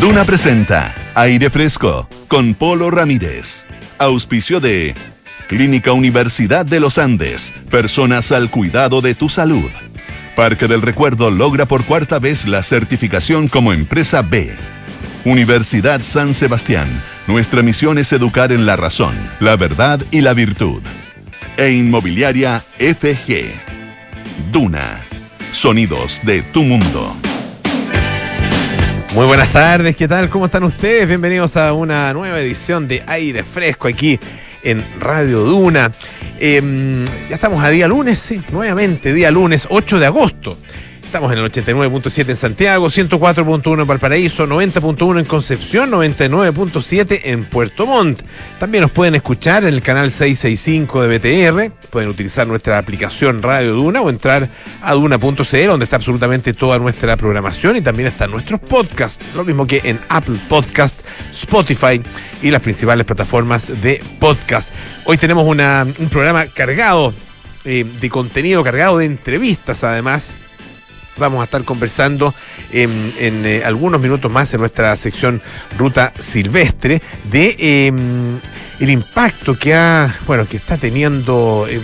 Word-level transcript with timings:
Duna 0.00 0.24
presenta 0.24 0.94
Aire 1.14 1.48
Fresco 1.48 2.06
con 2.28 2.52
Polo 2.52 2.90
Ramírez. 2.90 3.64
Auspicio 3.96 4.60
de 4.60 4.94
Clínica 5.48 5.92
Universidad 5.92 6.66
de 6.66 6.80
los 6.80 6.98
Andes. 6.98 7.50
Personas 7.70 8.30
al 8.30 8.50
cuidado 8.50 9.00
de 9.00 9.14
tu 9.14 9.30
salud. 9.30 9.70
Parque 10.36 10.68
del 10.68 10.82
Recuerdo 10.82 11.30
logra 11.30 11.64
por 11.64 11.82
cuarta 11.84 12.18
vez 12.18 12.46
la 12.46 12.62
certificación 12.62 13.48
como 13.48 13.72
empresa 13.72 14.20
B. 14.20 14.54
Universidad 15.24 16.02
San 16.02 16.34
Sebastián. 16.34 16.88
Nuestra 17.26 17.62
misión 17.62 17.96
es 17.96 18.12
educar 18.12 18.52
en 18.52 18.66
la 18.66 18.76
razón, 18.76 19.16
la 19.40 19.56
verdad 19.56 19.98
y 20.10 20.20
la 20.20 20.34
virtud. 20.34 20.82
E 21.56 21.70
Inmobiliaria 21.70 22.62
FG. 22.78 23.54
Duna. 24.52 25.00
Sonidos 25.52 26.20
de 26.22 26.42
tu 26.42 26.62
mundo. 26.64 27.16
Muy 29.16 29.24
buenas 29.24 29.50
tardes, 29.50 29.96
¿qué 29.96 30.06
tal? 30.06 30.28
¿Cómo 30.28 30.44
están 30.44 30.62
ustedes? 30.62 31.08
Bienvenidos 31.08 31.56
a 31.56 31.72
una 31.72 32.12
nueva 32.12 32.38
edición 32.38 32.86
de 32.86 33.02
Aire 33.06 33.44
Fresco 33.44 33.88
aquí 33.88 34.20
en 34.62 34.84
Radio 35.00 35.40
Duna. 35.40 35.90
Em, 36.38 37.02
ya 37.26 37.36
estamos 37.36 37.64
a 37.64 37.70
día 37.70 37.88
lunes, 37.88 38.18
sí, 38.18 38.42
nuevamente, 38.52 39.14
día 39.14 39.30
lunes 39.30 39.68
8 39.70 40.00
de 40.00 40.04
agosto. 40.04 40.58
Estamos 41.16 41.32
en 41.32 41.38
el 41.38 41.50
89.7 41.50 42.28
en 42.28 42.36
Santiago, 42.36 42.88
104.1 42.88 43.80
en 43.80 43.86
Valparaíso, 43.86 44.46
90.1 44.46 45.20
en 45.20 45.24
Concepción, 45.24 45.90
99.7 45.90 47.20
en 47.24 47.46
Puerto 47.46 47.86
Montt. 47.86 48.20
También 48.58 48.82
nos 48.82 48.90
pueden 48.90 49.14
escuchar 49.14 49.64
en 49.64 49.72
el 49.72 49.80
canal 49.80 50.12
665 50.12 51.04
de 51.04 51.16
BTR, 51.16 51.72
pueden 51.88 52.10
utilizar 52.10 52.46
nuestra 52.46 52.76
aplicación 52.76 53.40
Radio 53.40 53.72
Duna 53.72 54.02
o 54.02 54.10
entrar 54.10 54.46
a 54.82 54.92
duna.cl 54.92 55.66
donde 55.66 55.84
está 55.84 55.96
absolutamente 55.96 56.52
toda 56.52 56.78
nuestra 56.78 57.16
programación 57.16 57.76
y 57.76 57.80
también 57.80 58.08
están 58.08 58.30
nuestros 58.30 58.60
podcasts, 58.60 59.24
lo 59.34 59.42
mismo 59.42 59.66
que 59.66 59.80
en 59.84 59.98
Apple 60.10 60.36
Podcast, 60.50 61.00
Spotify 61.32 61.98
y 62.42 62.50
las 62.50 62.60
principales 62.60 63.06
plataformas 63.06 63.80
de 63.80 64.04
podcast. 64.20 64.70
Hoy 65.06 65.16
tenemos 65.16 65.46
un 65.46 66.08
programa 66.10 66.44
cargado 66.44 67.14
eh, 67.64 67.86
de 68.02 68.10
contenido, 68.10 68.62
cargado 68.62 68.98
de 68.98 69.06
entrevistas 69.06 69.82
además 69.82 70.30
vamos 71.18 71.40
a 71.40 71.44
estar 71.44 71.64
conversando 71.64 72.34
en, 72.72 73.12
eh, 73.18 73.62
algunos 73.64 74.00
minutos 74.00 74.30
más 74.30 74.52
en 74.54 74.60
nuestra 74.60 74.96
sección 74.96 75.42
Ruta 75.78 76.12
Silvestre 76.18 77.02
de 77.30 77.56
em, 77.58 78.38
el 78.80 78.90
impacto 78.90 79.58
que 79.58 79.74
ha, 79.74 80.14
bueno, 80.26 80.46
que 80.46 80.56
está 80.56 80.76
teniendo 80.76 81.66
eh, 81.68 81.80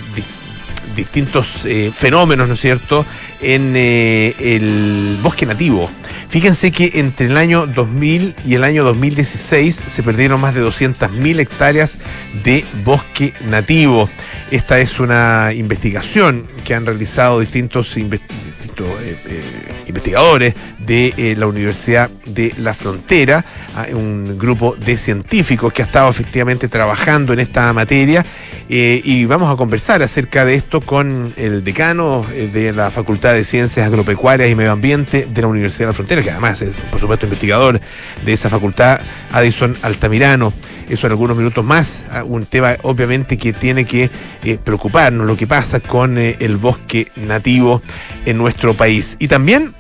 distintos 0.97 1.65
eh, 1.65 1.91
fenómenos, 1.95 2.49
¿no 2.49 2.55
es 2.55 2.61
cierto?, 2.61 3.05
en 3.41 3.75
el 3.75 5.19
bosque 5.21 5.47
nativo. 5.47 5.91
Fíjense 6.33 6.71
que 6.71 6.93
entre 6.95 7.27
el 7.27 7.37
año 7.37 7.67
2000 7.67 8.37
y 8.47 8.55
el 8.55 8.65
año 8.65 8.85
2016 8.85 9.83
se 9.85 10.03
perdieron 10.03 10.41
más 10.41 10.55
de 10.55 10.63
200.000 10.63 11.41
hectáreas 11.41 11.99
de 12.43 12.65
bosque 12.85 13.35
nativo. 13.45 14.09
Esta 14.51 14.81
es 14.81 14.99
una 14.99 15.53
investigación 15.53 16.47
que 16.65 16.75
han 16.75 16.87
realizado 16.87 17.41
distintos 17.41 17.99
investigadores 17.99 18.62
eh, 18.81 19.17
eh, 19.27 19.43
investigadores 19.87 20.55
de 20.79 21.13
eh, 21.17 21.35
la 21.37 21.47
Universidad 21.47 22.11
de 22.27 22.55
la 22.59 22.75
Frontera, 22.75 23.45
ah, 23.77 23.87
un 23.93 24.39
grupo 24.39 24.75
de 24.77 24.97
científicos 24.97 25.73
que 25.73 25.83
ha 25.83 25.85
estado 25.85 26.09
efectivamente 26.11 26.69
trabajando 26.69 27.33
en 27.33 27.41
esta 27.41 27.73
materia 27.73 28.25
y 28.69 29.27
vamos 29.27 29.53
a 29.53 29.57
conversar 29.57 30.03
acerca 30.03 30.47
de 30.47 30.55
esto 30.55 30.81
con 30.81 31.35
el 31.37 31.63
decano 31.63 32.25
de 32.55 32.73
la 32.73 32.91
Facultad 32.91 33.35
de 33.35 33.45
Ciencias 33.45 33.87
Agropecuarias 33.87 34.49
y 34.49 34.55
Medio 34.55 34.73
Ambiente 34.73 35.27
de 35.29 35.43
la 35.43 35.49
Universidad 35.49 35.89
de 35.89 35.93
la 35.93 35.95
Frontera, 35.95 36.23
que 36.23 36.31
además 36.31 36.63
es, 36.63 36.75
por 36.91 36.99
supuesto, 36.99 37.27
investigador 37.27 37.79
de 38.25 38.33
esa 38.33 38.49
facultad, 38.49 39.01
Addison 39.31 39.77
Altamirano 39.83 40.55
eso 40.89 41.07
en 41.07 41.13
algunos 41.13 41.37
minutos 41.37 41.65
más, 41.65 42.05
ah, 42.11 42.25
un 42.25 42.45
tema 42.45 42.77
obviamente 42.83 43.37
que 43.39 43.53
tiene 43.53 43.85
que 43.85 44.11
eh, 44.45 44.59
preocuparnos, 44.63 45.27
lo 45.27 45.37
que 45.37 45.47
pasa 45.47 45.81
con 45.81 46.19
eh, 46.19 46.37
el 46.41 46.57
bosque 46.57 47.09
nativo 47.17 47.83
en 48.27 48.39
nuestro 48.39 48.75
país. 48.75 49.17
Y 49.19 49.29
también 49.29 49.73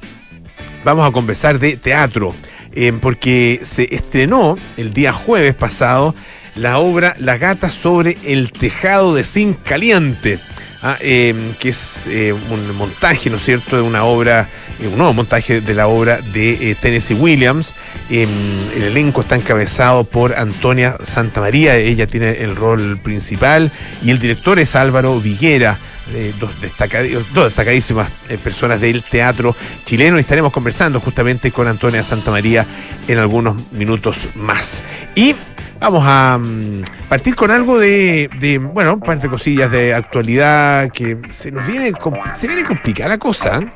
vamos 0.85 1.09
a 1.09 1.13
conversar 1.13 1.59
de 1.59 1.77
teatro, 1.77 2.35
eh, 2.73 2.93
porque 3.01 3.61
se 3.63 3.95
estrenó 3.95 4.57
el 4.77 4.93
día 4.93 5.13
jueves 5.13 5.55
pasado 5.55 6.15
la 6.55 6.79
obra 6.79 7.15
La 7.19 7.39
gata 7.39 7.71
sobre 7.71 8.19
el 8.25 8.53
tejado 8.53 9.15
de 9.15 9.25
zinc 9.25 9.63
caliente. 9.63 10.39
Ah, 10.85 10.97
que 10.99 11.69
es 11.69 12.09
un 12.51 12.77
montaje, 12.77 13.31
¿no 13.31 13.37
es 13.37 13.45
cierto?, 13.45 13.77
de 13.77 13.83
una 13.83 14.03
obra 14.05 14.49
eh, 14.83 14.89
un 14.89 14.99
nuevo 14.99 15.13
montaje 15.13 15.61
de 15.61 15.75
la 15.75 15.87
obra 15.87 16.19
de 16.33 16.71
eh, 16.71 16.77
Tennessee 16.81 17.15
Williams. 17.15 17.75
Em, 18.11 18.29
el 18.77 18.83
elenco 18.85 19.21
está 19.21 19.37
encabezado 19.37 20.05
por 20.05 20.35
Antonia 20.35 20.97
Santamaría, 21.03 21.77
ella 21.77 22.07
tiene 22.07 22.43
el 22.43 22.57
rol 22.57 22.99
principal, 22.99 23.71
y 24.03 24.11
el 24.11 24.19
director 24.19 24.59
es 24.59 24.75
Álvaro 24.75 25.19
Viguera. 25.21 25.79
Eh, 26.15 26.33
dos, 26.41 26.51
destacadísimas 26.61 28.11
personas 28.43 28.81
del 28.81 29.05
teatro 29.05 29.55
chileno 29.85 30.19
y 30.19 30.23
estaremos 30.23 30.53
conversando 30.53 30.99
justamente 30.99 31.53
con 31.53 31.69
Antonia 31.69 32.03
Santamaría 32.03 32.67
en 33.07 33.19
algunos 33.19 33.71
minutos 33.71 34.17
más. 34.35 34.83
Y 35.15 35.37
Vamos 35.83 36.05
a 36.07 36.39
mm, 36.39 36.85
partir 37.09 37.35
con 37.35 37.51
algo 37.51 37.77
de, 37.77 38.61
bueno, 38.73 38.95
un 38.95 39.01
par 39.01 39.19
de 39.19 39.29
cosillas 39.29 39.69
de 39.73 39.93
actualidad 39.93 40.93
que 40.93 41.19
se 41.33 41.51
nos 41.51 41.67
viene, 41.67 41.93
se 42.37 42.47
viene 42.47 42.63
complicada 42.63 43.09
la 43.09 43.19
cosa. 43.19 43.59
¿eh? 43.59 43.67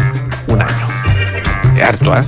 un 0.47 0.61
año. 0.61 0.88
Es 1.75 1.83
harto, 1.83 2.15
¿eh? 2.15 2.21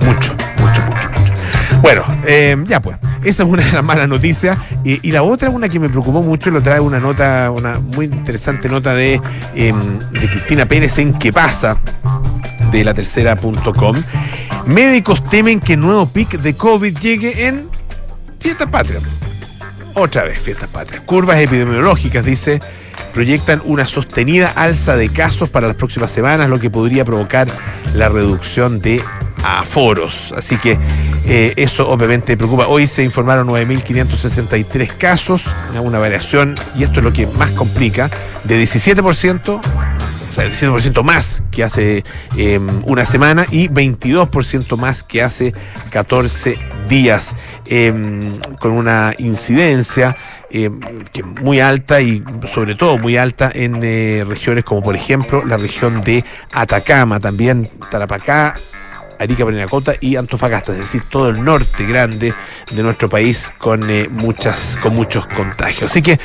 Mucho, 0.00 0.34
mucho, 0.58 0.82
mucho, 0.82 1.10
mucho. 1.10 1.80
Bueno, 1.80 2.04
eh, 2.26 2.56
ya 2.66 2.80
pues. 2.80 2.98
Esa 3.24 3.42
es 3.42 3.48
una 3.48 3.64
de 3.64 3.72
las 3.72 3.82
malas 3.82 4.06
noticias. 4.06 4.58
Y, 4.84 5.10
la 5.10 5.22
otra, 5.22 5.48
una 5.48 5.70
que 5.70 5.80
me 5.80 5.88
preocupó 5.88 6.22
mucho, 6.22 6.50
lo 6.50 6.60
trae 6.60 6.78
una 6.78 7.00
nota, 7.00 7.50
una 7.50 7.78
muy 7.78 8.04
interesante 8.04 8.68
nota 8.68 8.94
de, 8.94 9.18
em, 9.54 9.98
de 9.98 10.28
Cristina 10.28 10.66
Pérez 10.66 10.98
en 10.98 11.14
qué 11.14 11.32
pasa 11.32 11.78
de 12.70 12.84
la 12.84 12.92
tercera.com. 12.92 13.96
Médicos 14.66 15.24
temen 15.24 15.58
que 15.58 15.74
nuevo 15.74 16.06
pic 16.06 16.38
de 16.38 16.54
COVID 16.54 16.98
llegue 16.98 17.46
en 17.46 17.70
Fiesta 18.38 18.66
Patria. 18.70 19.00
Otra 19.94 20.24
vez, 20.24 20.38
Fiesta 20.38 20.66
Patria. 20.66 21.00
Curvas 21.06 21.38
epidemiológicas, 21.38 22.26
dice 22.26 22.60
proyectan 23.14 23.62
una 23.64 23.86
sostenida 23.86 24.52
alza 24.54 24.96
de 24.96 25.08
casos 25.08 25.48
para 25.48 25.68
las 25.68 25.76
próximas 25.76 26.10
semanas, 26.10 26.50
lo 26.50 26.58
que 26.58 26.68
podría 26.68 27.04
provocar 27.04 27.48
la 27.94 28.08
reducción 28.08 28.80
de 28.80 29.00
aforos. 29.42 30.34
Así 30.36 30.56
que 30.56 30.78
eh, 31.26 31.52
eso 31.56 31.88
obviamente 31.88 32.36
preocupa. 32.36 32.66
Hoy 32.66 32.86
se 32.86 33.04
informaron 33.04 33.48
9.563 33.48 34.88
casos, 34.98 35.44
una 35.80 35.98
variación, 35.98 36.54
y 36.74 36.82
esto 36.82 36.98
es 37.00 37.04
lo 37.04 37.12
que 37.12 37.26
más 37.28 37.52
complica, 37.52 38.10
de 38.42 38.62
17% 38.62 39.60
o 40.34 40.36
sea, 40.36 40.48
17% 40.48 41.04
más 41.04 41.44
que 41.52 41.62
hace 41.62 42.04
em, 42.36 42.82
una 42.86 43.04
semana 43.04 43.46
y 43.52 43.68
22% 43.68 44.76
más 44.76 45.04
que 45.04 45.22
hace 45.22 45.54
14 45.90 46.58
días, 46.88 47.36
em, 47.66 48.36
con 48.58 48.72
una 48.72 49.14
incidencia 49.18 50.16
que 50.50 51.20
es 51.20 51.26
muy 51.26 51.60
alta 51.60 52.00
y 52.00 52.22
sobre 52.52 52.74
todo 52.74 52.98
muy 52.98 53.16
alta 53.16 53.50
en 53.52 53.80
regiones 54.26 54.64
como 54.64 54.82
por 54.82 54.94
ejemplo 54.94 55.44
la 55.44 55.56
región 55.56 56.02
de 56.02 56.24
Atacama, 56.52 57.18
también 57.20 57.68
Tarapacá, 57.90 58.54
Arica, 59.18 59.44
Parinacota 59.44 59.94
y 60.00 60.16
Antofagasta, 60.16 60.72
es 60.72 60.78
decir, 60.78 61.02
todo 61.08 61.28
el 61.28 61.42
norte 61.42 61.86
grande 61.86 62.34
de 62.70 62.82
nuestro 62.82 63.08
país 63.08 63.52
con, 63.58 63.80
muchas, 64.10 64.78
con 64.82 64.94
muchos 64.94 65.26
contagios. 65.26 65.90
Así 65.90 66.02
que 66.02 66.18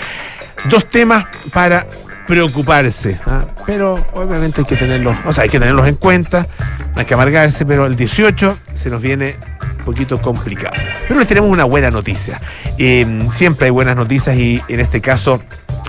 dos 0.65 0.87
temas 0.89 1.25
para 1.53 1.85
preocuparse, 2.29 3.17
¿ah? 3.25 3.43
pero 3.65 3.95
obviamente 4.13 4.61
hay 4.61 4.67
que 4.67 4.75
tenerlos, 4.75 5.15
o 5.25 5.33
sea, 5.33 5.45
hay 5.45 5.49
que 5.49 5.57
tenerlos 5.57 5.87
en 5.87 5.95
cuenta, 5.95 6.45
hay 6.93 7.03
que 7.03 7.15
amargarse, 7.15 7.65
pero 7.65 7.87
el 7.87 7.95
18 7.95 8.55
se 8.71 8.91
nos 8.91 9.01
viene 9.01 9.35
un 9.79 9.85
poquito 9.85 10.21
complicado. 10.21 10.75
Pero 11.07 11.19
les 11.19 11.27
tenemos 11.27 11.49
una 11.49 11.63
buena 11.63 11.89
noticia. 11.89 12.39
Em, 12.77 13.31
siempre 13.31 13.65
hay 13.65 13.71
buenas 13.71 13.95
noticias 13.95 14.37
y 14.37 14.61
en 14.67 14.79
este 14.79 15.01
caso 15.01 15.41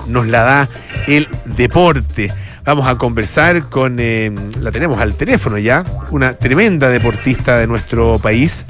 nos 0.07 0.25
la 0.25 0.41
da 0.41 0.69
el 1.05 1.29
deporte. 1.45 2.33
Vamos 2.65 2.87
a 2.87 2.95
conversar 2.95 3.69
con, 3.69 3.99
em, 3.99 4.33
la 4.59 4.71
tenemos 4.71 4.99
al 4.99 5.13
teléfono 5.13 5.59
ya, 5.59 5.85
una 6.09 6.33
tremenda 6.33 6.89
deportista 6.89 7.57
de 7.57 7.67
nuestro 7.67 8.17
país. 8.17 8.65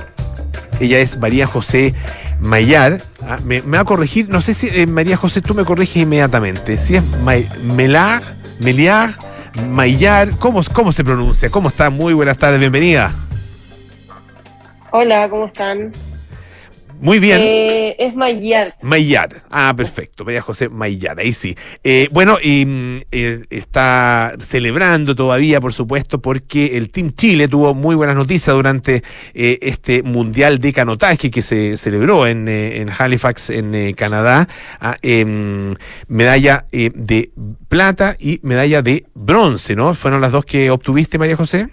Ella 0.80 1.00
es 1.00 1.18
María 1.18 1.48
José 1.48 1.94
Mayar, 2.40 3.02
ah, 3.28 3.38
me, 3.44 3.62
va 3.62 3.82
a 3.82 3.86
corregir, 3.86 4.30
no 4.30 4.42
sé 4.42 4.54
si 4.56 4.68
eh, 4.68 4.88
María 4.88 5.16
José, 5.16 5.42
tú 5.42 5.54
me 5.54 5.64
corriges 5.64 5.98
inmediatamente, 5.98 6.80
si 6.80 6.96
es 6.96 7.04
Melar, 7.64 8.24
Meliar, 8.60 9.16
Mayar, 9.70 10.32
¿cómo, 10.40 10.62
¿cómo 10.74 10.92
se 10.92 11.04
pronuncia? 11.04 11.50
¿Cómo 11.50 11.70
está? 11.70 11.90
Muy 11.92 12.14
buenas 12.14 12.38
tardes, 12.38 12.60
bienvenida. 12.60 13.12
Hola, 14.92 15.30
¿cómo 15.30 15.46
están? 15.46 15.92
Muy 17.02 17.18
bien. 17.18 17.42
Eh, 17.42 17.96
es 17.98 18.16
Mayar. 18.16 18.76
Mayar. 18.84 19.42
Ah, 19.50 19.74
perfecto. 19.76 20.24
María 20.24 20.42
José 20.44 20.70
Mayar, 20.70 21.20
ahí 21.20 21.34
sí. 21.34 21.56
Eh, 21.84 22.08
bueno, 22.12 22.38
y 22.42 22.64
mm, 22.64 23.02
eh, 23.12 23.44
está 23.50 24.34
celebrando 24.40 25.16
todavía, 25.16 25.60
por 25.60 25.74
supuesto, 25.74 26.22
porque 26.22 26.78
el 26.78 26.92
Team 26.92 27.14
Chile 27.16 27.48
tuvo 27.48 27.74
muy 27.74 27.96
buenas 27.96 28.16
noticias 28.16 28.56
durante 28.56 29.04
este 29.34 30.04
Mundial 30.04 30.60
de 30.60 30.74
Canotaje 30.74 31.32
que 31.32 31.42
se 31.42 31.76
celebró 31.76 32.28
en, 32.28 32.48
Halifax, 32.96 33.50
en 33.50 33.94
Canadá. 33.96 34.48
Ah, 34.80 34.96
em, 35.02 35.74
medalla 36.08 36.66
de 36.72 37.32
plata 37.68 38.16
y 38.20 38.40
medalla 38.44 38.84
de 38.84 39.06
bronce, 39.16 39.76
¿no? 39.76 39.96
¿Fueron 39.96 40.22
las 40.22 40.32
dos 40.32 40.46
que 40.46 40.70
obtuviste, 40.70 41.18
María 41.18 41.36
José? 41.36 41.68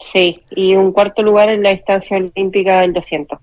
Sí, 0.00 0.42
y 0.50 0.74
un 0.74 0.92
cuarto 0.92 1.22
lugar 1.22 1.50
en 1.50 1.62
la 1.62 1.70
distancia 1.70 2.16
olímpica 2.16 2.80
del 2.80 2.92
200. 2.92 3.38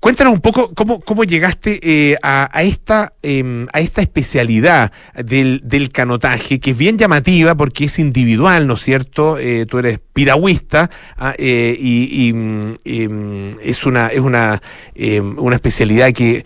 Cuéntanos 0.00 0.32
un 0.32 0.40
poco 0.40 0.74
cómo, 0.74 1.00
cómo 1.00 1.24
llegaste 1.24 1.78
eh, 1.82 2.16
a, 2.22 2.62
esta, 2.62 3.12
em, 3.22 3.66
a 3.72 3.80
esta 3.80 4.02
especialidad 4.02 4.92
del, 5.14 5.60
del, 5.64 5.90
canotaje, 5.90 6.60
que 6.60 6.72
es 6.72 6.78
bien 6.78 6.98
llamativa 6.98 7.54
porque 7.54 7.84
es 7.84 7.98
individual, 7.98 8.66
¿no 8.66 8.74
es 8.74 8.82
cierto? 8.82 9.38
Eh, 9.38 9.66
tú 9.66 9.78
eres 9.78 10.00
piragüista 10.12 10.90
ah, 11.16 11.34
eh, 11.38 11.76
y, 11.78 12.32
mm, 12.32 12.74
em, 12.84 13.58
es 13.62 13.84
una, 13.86 14.08
es 14.08 14.20
una, 14.20 14.60
em, 14.94 15.38
una 15.38 15.56
especialidad 15.56 16.12
que, 16.12 16.44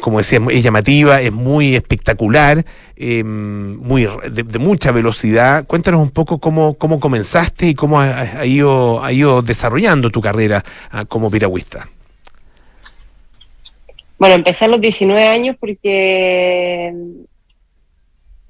como 0.00 0.18
decía, 0.18 0.40
es 0.50 0.62
llamativa, 0.62 1.20
es 1.20 1.32
muy 1.32 1.74
espectacular, 1.76 2.64
muy 2.98 4.08
de, 4.30 4.58
mucha 4.58 4.92
velocidad. 4.92 5.66
Cuéntanos 5.66 6.00
un 6.00 6.10
poco 6.10 6.38
cómo, 6.38 6.74
cómo 6.74 6.98
comenzaste 7.00 7.68
y 7.68 7.74
cómo 7.74 8.00
has 8.00 8.46
ido, 8.46 9.04
ha 9.04 9.12
ido 9.12 9.42
desarrollando 9.42 10.10
tu 10.10 10.20
carrera 10.20 10.64
ah, 10.90 11.04
como 11.04 11.30
piragüista. 11.30 11.88
Bueno, 14.18 14.34
empecé 14.34 14.64
a 14.64 14.68
los 14.68 14.80
19 14.80 15.26
años 15.26 15.56
porque 15.60 16.92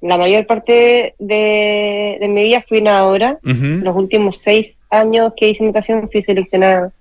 la 0.01 0.17
mayor 0.17 0.47
parte 0.47 1.15
de, 1.19 2.19
mi 2.29 2.45
vida 2.45 2.65
fui 2.67 2.81
nadadora. 2.81 3.39
Los 3.43 3.97
últimos 3.97 4.39
seis 4.39 4.79
años 4.91 5.33
que 5.37 5.49
hice 5.49 5.65
natación 5.65 6.09
fui 6.11 6.23
seleccionada 6.23 6.93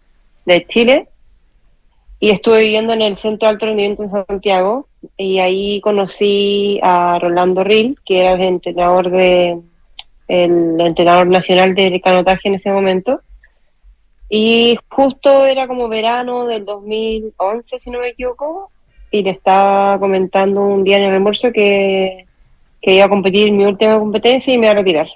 de 0.46 0.66
Chile 0.66 1.08
y 2.20 2.32
estuve 2.32 2.62
viviendo 2.62 2.94
en 2.94 3.02
el 3.02 3.18
Centro 3.18 3.48
de 3.48 3.54
Alto 3.54 3.66
Rendimiento 3.68 4.04
en 4.04 4.10
Santiago 4.10 4.88
y 5.18 5.40
ahí 5.40 5.82
conocí 5.82 6.80
a 6.82 7.20
Rolando 7.22 7.64
Ril, 7.64 8.00
que 8.06 8.20
era 8.20 8.34
el 8.34 8.42
entrenador 8.42 9.12
de 9.12 9.60
el 10.28 10.82
entrenador 10.82 11.28
nacional 11.28 11.76
de 11.76 12.02
canotaje 12.02 12.48
en 12.48 12.56
ese 12.56 12.72
momento 12.72 13.22
y 14.38 14.78
justo 14.90 15.46
era 15.46 15.66
como 15.66 15.88
verano 15.88 16.46
del 16.46 16.66
2011, 16.66 17.80
si 17.80 17.90
no 17.90 18.02
me 18.02 18.10
equivoco, 18.10 18.70
y 19.10 19.24
le 19.24 19.30
estaba 19.30 19.98
comentando 19.98 20.62
un 20.62 20.84
día 20.84 20.98
en 20.98 21.04
el 21.04 21.14
almuerzo 21.14 21.54
que, 21.54 22.26
iba 22.82 23.06
a 23.06 23.10
competir 23.10 23.54
mi 23.54 23.64
última 23.64 23.98
competencia 23.98 24.54
y 24.54 24.58
me 24.58 24.66
iba 24.66 24.72
a 24.72 24.76
retirar. 24.76 25.08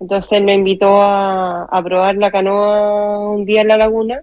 Entonces 0.00 0.42
me 0.42 0.54
invitó 0.54 1.02
a, 1.02 1.82
probar 1.84 2.16
la 2.16 2.30
canoa 2.30 3.28
un 3.28 3.44
día 3.44 3.60
en 3.60 3.68
la 3.68 3.76
laguna 3.76 4.22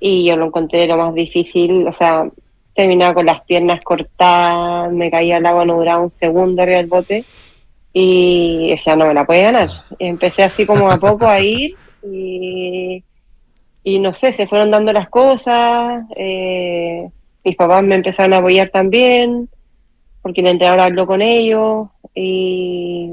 y 0.00 0.26
yo 0.26 0.36
lo 0.36 0.46
encontré 0.46 0.88
lo 0.88 0.96
más 0.96 1.14
difícil, 1.14 1.86
o 1.86 1.94
sea, 1.94 2.28
terminaba 2.74 3.14
con 3.14 3.26
las 3.26 3.42
piernas 3.44 3.80
cortadas, 3.80 4.90
me 4.90 5.08
caía 5.08 5.36
al 5.36 5.46
agua, 5.46 5.64
no 5.64 5.76
duraba 5.76 6.02
un 6.02 6.10
segundo 6.10 6.62
arriba 6.62 6.78
del 6.78 6.88
bote 6.88 7.24
y 7.92 8.72
o 8.72 8.78
sea, 8.78 8.96
no 8.96 9.06
me 9.06 9.14
la 9.14 9.24
puede 9.24 9.44
ganar. 9.44 9.68
Empecé 10.00 10.42
así 10.42 10.66
como 10.66 10.90
a 10.90 10.98
poco 10.98 11.28
a 11.28 11.40
ir 11.40 11.76
y, 12.02 13.02
y 13.82 13.98
no 14.00 14.14
sé, 14.14 14.32
se 14.32 14.46
fueron 14.46 14.70
dando 14.70 14.92
las 14.92 15.08
cosas, 15.08 16.04
eh, 16.16 17.08
mis 17.44 17.56
papás 17.56 17.82
me 17.84 17.96
empezaron 17.96 18.34
a 18.34 18.38
apoyar 18.38 18.68
también, 18.68 19.48
porque 20.22 20.40
el 20.40 20.48
entrenador 20.48 20.80
habló 20.80 21.06
con 21.06 21.22
ellos 21.22 21.88
y, 22.14 23.10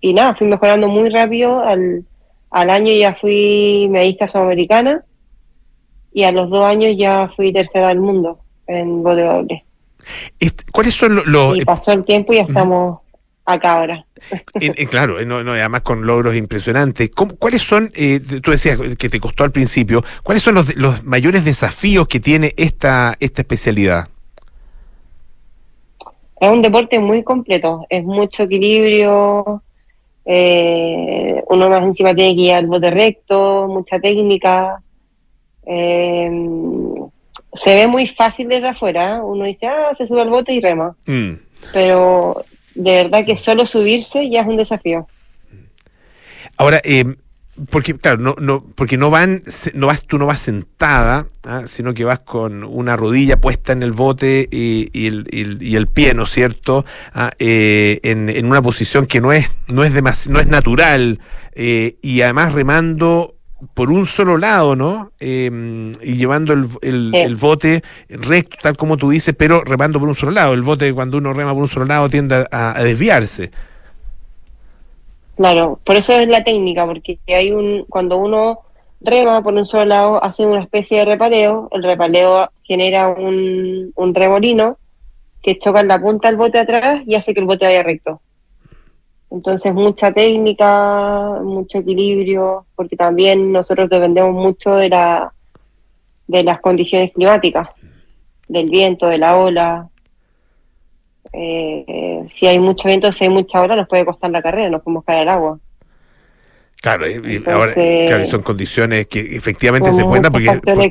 y 0.00 0.12
nada, 0.12 0.34
fui 0.34 0.46
mejorando 0.46 0.88
muy 0.88 1.08
rápido, 1.08 1.60
al, 1.60 2.04
al 2.50 2.70
año 2.70 2.92
ya 2.92 3.14
fui 3.14 3.88
medista 3.90 4.28
sudamericana 4.28 5.04
y 6.12 6.24
a 6.24 6.32
los 6.32 6.50
dos 6.50 6.64
años 6.64 6.96
ya 6.96 7.30
fui 7.36 7.52
tercera 7.52 7.88
del 7.88 8.00
mundo 8.00 8.40
en 8.66 9.02
bote 9.02 9.22
doble. 9.22 9.64
¿Cuáles 10.72 10.94
son 10.94 11.20
los... 11.26 11.56
Y 11.56 11.64
pasó 11.64 11.92
el 11.92 12.04
tiempo 12.04 12.32
y 12.32 12.36
ya 12.36 12.42
estamos 12.42 13.00
acá 13.52 13.78
ahora. 13.78 14.04
claro, 14.90 15.16
además 15.18 15.82
con 15.82 16.06
logros 16.06 16.34
impresionantes. 16.34 17.10
¿Cuáles 17.38 17.62
son, 17.62 17.90
eh, 17.94 18.20
tú 18.42 18.50
decías 18.50 18.78
que 18.98 19.08
te 19.08 19.20
costó 19.20 19.44
al 19.44 19.52
principio, 19.52 20.04
cuáles 20.22 20.42
son 20.42 20.54
los, 20.54 20.74
los 20.76 21.04
mayores 21.04 21.44
desafíos 21.44 22.08
que 22.08 22.20
tiene 22.20 22.54
esta, 22.56 23.16
esta 23.20 23.42
especialidad? 23.42 24.08
Es 26.40 26.48
un 26.48 26.62
deporte 26.62 26.98
muy 26.98 27.22
completo, 27.22 27.86
es 27.90 28.02
mucho 28.02 28.44
equilibrio, 28.44 29.62
eh, 30.24 31.42
uno 31.48 31.68
más 31.68 31.82
encima 31.82 32.14
tiene 32.14 32.34
que 32.34 32.42
ir 32.42 32.52
al 32.52 32.66
bote 32.66 32.90
recto, 32.90 33.68
mucha 33.68 33.98
técnica. 33.98 34.82
Eh, 35.66 36.30
se 37.54 37.74
ve 37.74 37.86
muy 37.86 38.06
fácil 38.06 38.48
desde 38.48 38.68
afuera, 38.68 39.22
uno 39.22 39.44
dice, 39.44 39.66
ah, 39.66 39.94
se 39.94 40.06
sube 40.06 40.22
al 40.22 40.30
bote 40.30 40.52
y 40.52 40.60
rema. 40.60 40.96
Mm. 41.06 41.32
Pero 41.72 42.44
de 42.74 42.94
verdad 42.94 43.24
que 43.24 43.36
solo 43.36 43.66
subirse 43.66 44.28
ya 44.30 44.42
es 44.42 44.46
un 44.46 44.56
desafío. 44.56 45.06
Ahora, 46.56 46.80
eh, 46.84 47.04
porque 47.68 47.94
claro, 47.96 48.18
no, 48.18 48.36
no, 48.40 48.64
porque 48.74 48.96
no 48.96 49.10
van, 49.10 49.42
no 49.74 49.88
vas, 49.88 50.04
tú 50.04 50.18
no 50.18 50.26
vas 50.26 50.40
sentada, 50.40 51.26
¿ah? 51.44 51.64
sino 51.66 51.94
que 51.94 52.04
vas 52.04 52.20
con 52.20 52.64
una 52.64 52.96
rodilla 52.96 53.40
puesta 53.40 53.72
en 53.72 53.82
el 53.82 53.92
bote 53.92 54.48
y, 54.50 55.06
el, 55.06 55.26
y 55.60 55.76
el, 55.76 55.86
pie, 55.86 56.14
¿no 56.14 56.24
es 56.24 56.30
cierto? 56.30 56.84
¿Ah? 57.12 57.32
Eh, 57.38 58.00
en, 58.02 58.46
una 58.46 58.62
posición 58.62 59.06
que 59.06 59.20
no 59.20 59.32
es, 59.32 59.50
no 59.66 59.84
es 59.84 60.28
no 60.28 60.40
es 60.40 60.46
natural 60.46 61.20
eh, 61.52 61.96
y 62.00 62.22
además 62.22 62.52
remando 62.52 63.36
por 63.74 63.90
un 63.90 64.06
solo 64.06 64.38
lado, 64.38 64.76
¿no? 64.76 65.12
Em, 65.20 65.92
y 66.02 66.14
llevando 66.14 66.52
el, 66.52 66.68
el, 66.82 67.36
bote 67.36 67.82
recto, 68.08 68.56
tal 68.62 68.76
como 68.76 68.96
tú 68.96 69.10
dices, 69.10 69.34
pero 69.36 69.62
remando 69.62 69.98
por 69.98 70.08
un 70.08 70.14
solo 70.14 70.32
lado. 70.32 70.54
El 70.54 70.62
bote, 70.62 70.92
cuando 70.92 71.18
uno 71.18 71.32
rema 71.32 71.52
por 71.52 71.62
un 71.62 71.68
solo 71.68 71.86
lado, 71.86 72.08
tiende 72.08 72.46
a, 72.50 72.82
desviarse. 72.82 73.50
Claro, 75.36 75.78
por 75.84 75.96
eso 75.96 76.12
es 76.12 76.28
la 76.28 76.44
técnica, 76.44 76.86
porque 76.86 77.18
hay 77.28 77.50
un 77.52 77.84
cuando 77.88 78.16
uno 78.18 78.60
rema 79.00 79.42
por 79.42 79.54
un 79.54 79.66
solo 79.66 79.84
lado, 79.86 80.22
hace 80.22 80.44
una 80.44 80.60
especie 80.60 80.98
de 80.98 81.04
repaleo, 81.06 81.68
el 81.72 81.82
repaleo 81.82 82.50
genera 82.62 83.08
un, 83.08 83.92
un 83.94 84.14
remolino 84.14 84.76
que 85.42 85.58
choca 85.58 85.80
en 85.80 85.88
la 85.88 86.00
punta 86.00 86.28
del 86.28 86.36
bote 86.36 86.58
atrás 86.58 87.02
y 87.06 87.14
hace 87.14 87.32
que 87.32 87.40
el 87.40 87.46
bote 87.46 87.64
vaya 87.64 87.82
recto. 87.82 88.20
Entonces, 89.30 89.72
mucha 89.72 90.12
técnica, 90.12 91.40
mucho 91.42 91.78
equilibrio, 91.78 92.66
porque 92.74 92.96
también 92.96 93.52
nosotros 93.52 93.88
dependemos 93.88 94.34
mucho 94.34 94.74
de, 94.74 94.88
la, 94.88 95.32
de 96.26 96.42
las 96.42 96.60
condiciones 96.60 97.12
climáticas, 97.12 97.68
del 98.48 98.68
viento, 98.68 99.06
de 99.06 99.18
la 99.18 99.36
ola. 99.36 99.88
Eh, 101.32 102.26
si 102.32 102.48
hay 102.48 102.58
mucho 102.58 102.88
viento, 102.88 103.12
si 103.12 103.24
hay 103.24 103.30
mucha 103.30 103.62
ola, 103.62 103.76
nos 103.76 103.86
puede 103.86 104.04
costar 104.04 104.32
la 104.32 104.42
carrera, 104.42 104.68
nos 104.68 104.82
podemos 104.82 105.04
caer 105.04 105.20
al 105.20 105.28
agua. 105.28 105.60
Claro, 106.80 107.04
ahora 107.46 107.74
claro, 107.74 108.24
son 108.24 108.40
condiciones 108.40 109.06
que 109.06 109.36
efectivamente 109.36 109.92
se 109.92 110.02
cuentan 110.02 110.32
porque, 110.32 110.90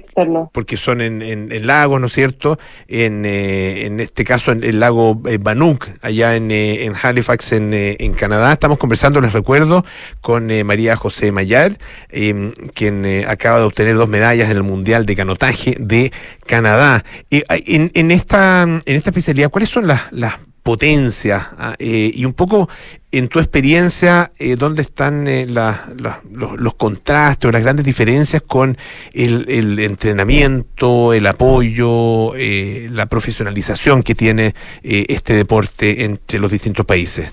porque 0.51 0.77
son 0.77 1.01
en, 1.01 1.23
en, 1.23 1.65
lagos, 1.65 1.99
¿no 1.99 2.05
es 2.05 2.13
cierto? 2.13 2.59
En, 2.87 3.25
eh, 3.25 3.87
en 3.87 3.99
este 3.99 4.23
caso, 4.23 4.51
en 4.51 4.63
el 4.63 4.79
lago 4.79 5.19
eh, 5.27 5.39
Banuk, 5.41 5.87
allá 6.03 6.35
en, 6.35 6.51
eh, 6.51 6.85
en 6.85 6.93
Halifax, 7.01 7.53
en, 7.53 7.73
en, 7.73 8.13
Canadá. 8.13 8.53
Estamos 8.53 8.77
conversando, 8.77 9.19
les 9.19 9.33
recuerdo, 9.33 9.83
con 10.21 10.51
María 10.63 10.95
José 10.95 11.31
Mayar, 11.31 11.79
em, 12.09 12.51
quien 12.75 13.25
acaba 13.27 13.57
de 13.57 13.65
obtener 13.65 13.95
dos 13.95 14.09
medallas 14.09 14.51
en 14.51 14.57
el 14.57 14.63
Mundial 14.63 15.07
de 15.07 15.15
Canotaje 15.15 15.75
de 15.79 16.11
Canadá. 16.45 17.03
en, 17.31 17.89
en, 17.95 18.11
esta, 18.11 18.61
en 18.61 18.83
esta 18.85 19.09
especialidad, 19.09 19.49
¿cuáles 19.49 19.69
son 19.69 19.87
las, 19.87 20.01
las 20.11 20.35
potencia 20.63 21.49
ah, 21.57 21.75
eh, 21.79 22.11
y 22.13 22.25
un 22.25 22.33
poco 22.33 22.69
en 23.11 23.27
tu 23.27 23.39
experiencia, 23.39 24.31
eh, 24.37 24.55
¿dónde 24.55 24.83
están 24.83 25.27
eh, 25.27 25.47
los, 25.47 26.73
contrastes 26.75 27.49
o 27.49 27.51
las 27.51 27.63
grandes 27.63 27.85
diferencias 27.85 28.43
con 28.43 28.77
el, 29.13 29.79
entrenamiento, 29.79 31.13
el 31.13 31.25
apoyo, 31.25 32.33
la 32.35 33.07
profesionalización 33.07 34.03
que 34.03 34.13
tiene 34.13 34.53
este 34.83 35.33
deporte 35.33 36.03
entre 36.03 36.37
los 36.37 36.51
distintos 36.51 36.85
países? 36.85 37.31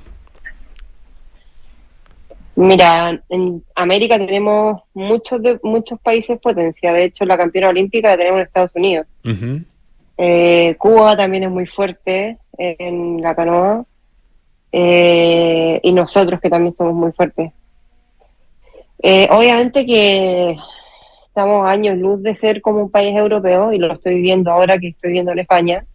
Mira, 2.54 3.22
en 3.28 3.62
América 3.74 4.16
tenemos 4.16 4.82
muchos 4.94 5.42
de, 5.42 5.60
muchos 5.62 6.00
países 6.00 6.38
potencia. 6.40 6.94
De 6.94 7.04
hecho, 7.04 7.26
la 7.26 7.36
campeona 7.36 7.68
olímpica 7.68 8.08
la 8.08 8.16
tenemos 8.16 8.40
en 8.40 8.46
Estados 8.46 8.70
Unidos. 8.74 9.06
Cuba 10.78 11.16
también 11.18 11.44
es 11.44 11.50
muy 11.50 11.66
fuerte 11.66 12.38
en 12.58 13.22
la 13.22 13.34
canoa 13.34 13.84
eh, 14.72 15.80
y 15.82 15.92
nosotros 15.92 16.40
que 16.40 16.50
también 16.50 16.74
somos 16.76 16.94
muy 16.94 17.12
fuertes. 17.12 17.52
Eh, 19.02 19.28
obviamente 19.30 19.86
que 19.86 20.56
estamos 21.26 21.68
años 21.68 21.96
luz 21.96 22.22
de 22.22 22.34
ser 22.36 22.60
como 22.60 22.82
un 22.82 22.90
país 22.90 23.16
europeo 23.16 23.72
y 23.72 23.78
lo 23.78 23.92
estoy 23.92 24.20
viendo 24.20 24.50
ahora 24.50 24.78
que 24.78 24.88
estoy 24.88 25.12
viendo 25.12 25.32
en 25.32 25.38
España, 25.38 25.86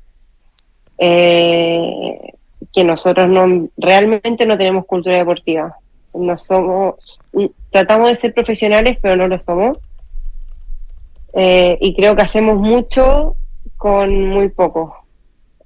eh, 0.98 2.34
que 2.74 2.84
nosotros 2.84 3.28
no 3.30 3.70
realmente 3.78 4.46
no 4.46 4.58
tenemos 4.58 4.86
cultura 4.86 5.18
deportiva. 5.18 5.78
No 6.14 6.38
somos, 6.38 6.96
tratamos 7.70 8.10
de 8.10 8.16
ser 8.16 8.34
profesionales, 8.34 8.98
pero 9.02 9.16
no 9.16 9.28
lo 9.28 9.40
somos. 9.40 9.78
y 11.34 11.96
creo 11.96 12.16
que 12.16 12.22
hacemos 12.22 12.58
mucho 12.58 13.36
con 13.78 14.30
muy 14.30 14.50
poco. 14.50 15.01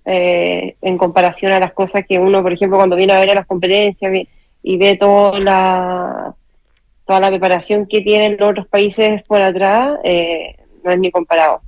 Eh, 0.07 0.75
en 0.81 0.97
comparación 0.99 1.51
a 1.51 1.59
las 1.59 1.73
cosas 1.73 2.05
que 2.07 2.19
uno, 2.19 2.43
por 2.43 2.53
ejemplo, 2.53 2.77
cuando 2.77 2.95
viene 2.95 3.13
a 3.13 3.19
ver 3.19 3.31
a 3.31 3.35
las 3.35 3.47
competencias 3.47 4.27
y 4.61 4.77
ve 4.77 4.97
toda 4.97 5.39
la, 5.39 6.35
toda 7.05 7.19
la 7.19 7.29
preparación 7.29 7.85
que 7.87 8.01
tienen 8.01 8.37
los 8.39 8.51
otros 8.51 8.67
países 8.67 9.23
por 9.23 9.41
atrás, 9.41 9.97
eh, 10.03 10.55
no 10.83 10.91
es 10.91 10.99
ni 10.99 11.11
comparado. 11.11 11.61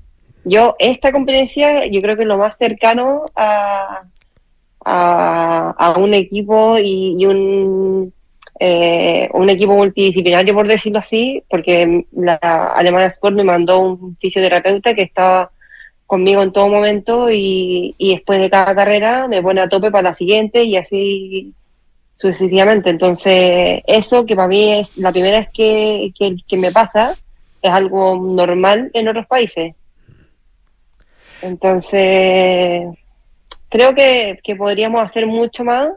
Yo, 0.43 0.75
esta 0.79 1.11
competencia, 1.11 1.85
yo 1.87 1.99
creo 2.01 2.15
que 2.15 2.23
es 2.23 2.27
lo 2.27 2.37
más 2.37 2.57
cercano 2.57 3.25
a, 3.35 4.03
a, 4.85 5.95
un 5.97 6.13
equipo 6.13 6.77
y, 6.77 7.25
un, 7.25 8.13
eh, 8.59 9.29
un 9.33 9.49
equipo 9.49 9.73
multidisciplinario, 9.73 10.53
por 10.53 10.67
decirlo 10.67 10.99
así, 10.99 11.43
porque 11.49 12.05
la 12.13 12.35
Alemana 12.35 13.07
Sport 13.07 13.35
me 13.35 13.43
mandó 13.43 13.79
un 13.79 14.17
fisioterapeuta 14.17 14.93
que 14.93 15.01
estaba 15.03 15.51
conmigo 16.07 16.41
en 16.41 16.53
todo 16.53 16.69
momento 16.69 17.29
y, 17.29 17.93
después 17.99 18.39
de 18.39 18.49
cada 18.49 18.73
carrera 18.73 19.27
me 19.27 19.43
pone 19.43 19.61
a 19.61 19.69
tope 19.69 19.91
para 19.91 20.09
la 20.09 20.15
siguiente 20.15 20.63
y 20.63 20.77
así 20.77 21.53
sucesivamente. 22.15 22.89
Entonces, 22.89 23.81
eso 23.85 24.25
que 24.25 24.35
para 24.35 24.47
mí 24.47 24.79
es 24.79 24.97
la 24.97 25.11
primera 25.11 25.39
vez 25.39 25.49
que, 25.53 26.11
que, 26.47 26.57
me 26.57 26.71
pasa, 26.71 27.15
es 27.61 27.71
algo 27.71 28.17
normal 28.17 28.89
en 28.93 29.07
otros 29.07 29.27
países. 29.27 29.75
Entonces, 31.41 32.87
creo 33.69 33.93
que, 33.93 34.39
que 34.43 34.55
podríamos 34.55 35.03
hacer 35.03 35.27
mucho 35.27 35.63
más 35.63 35.89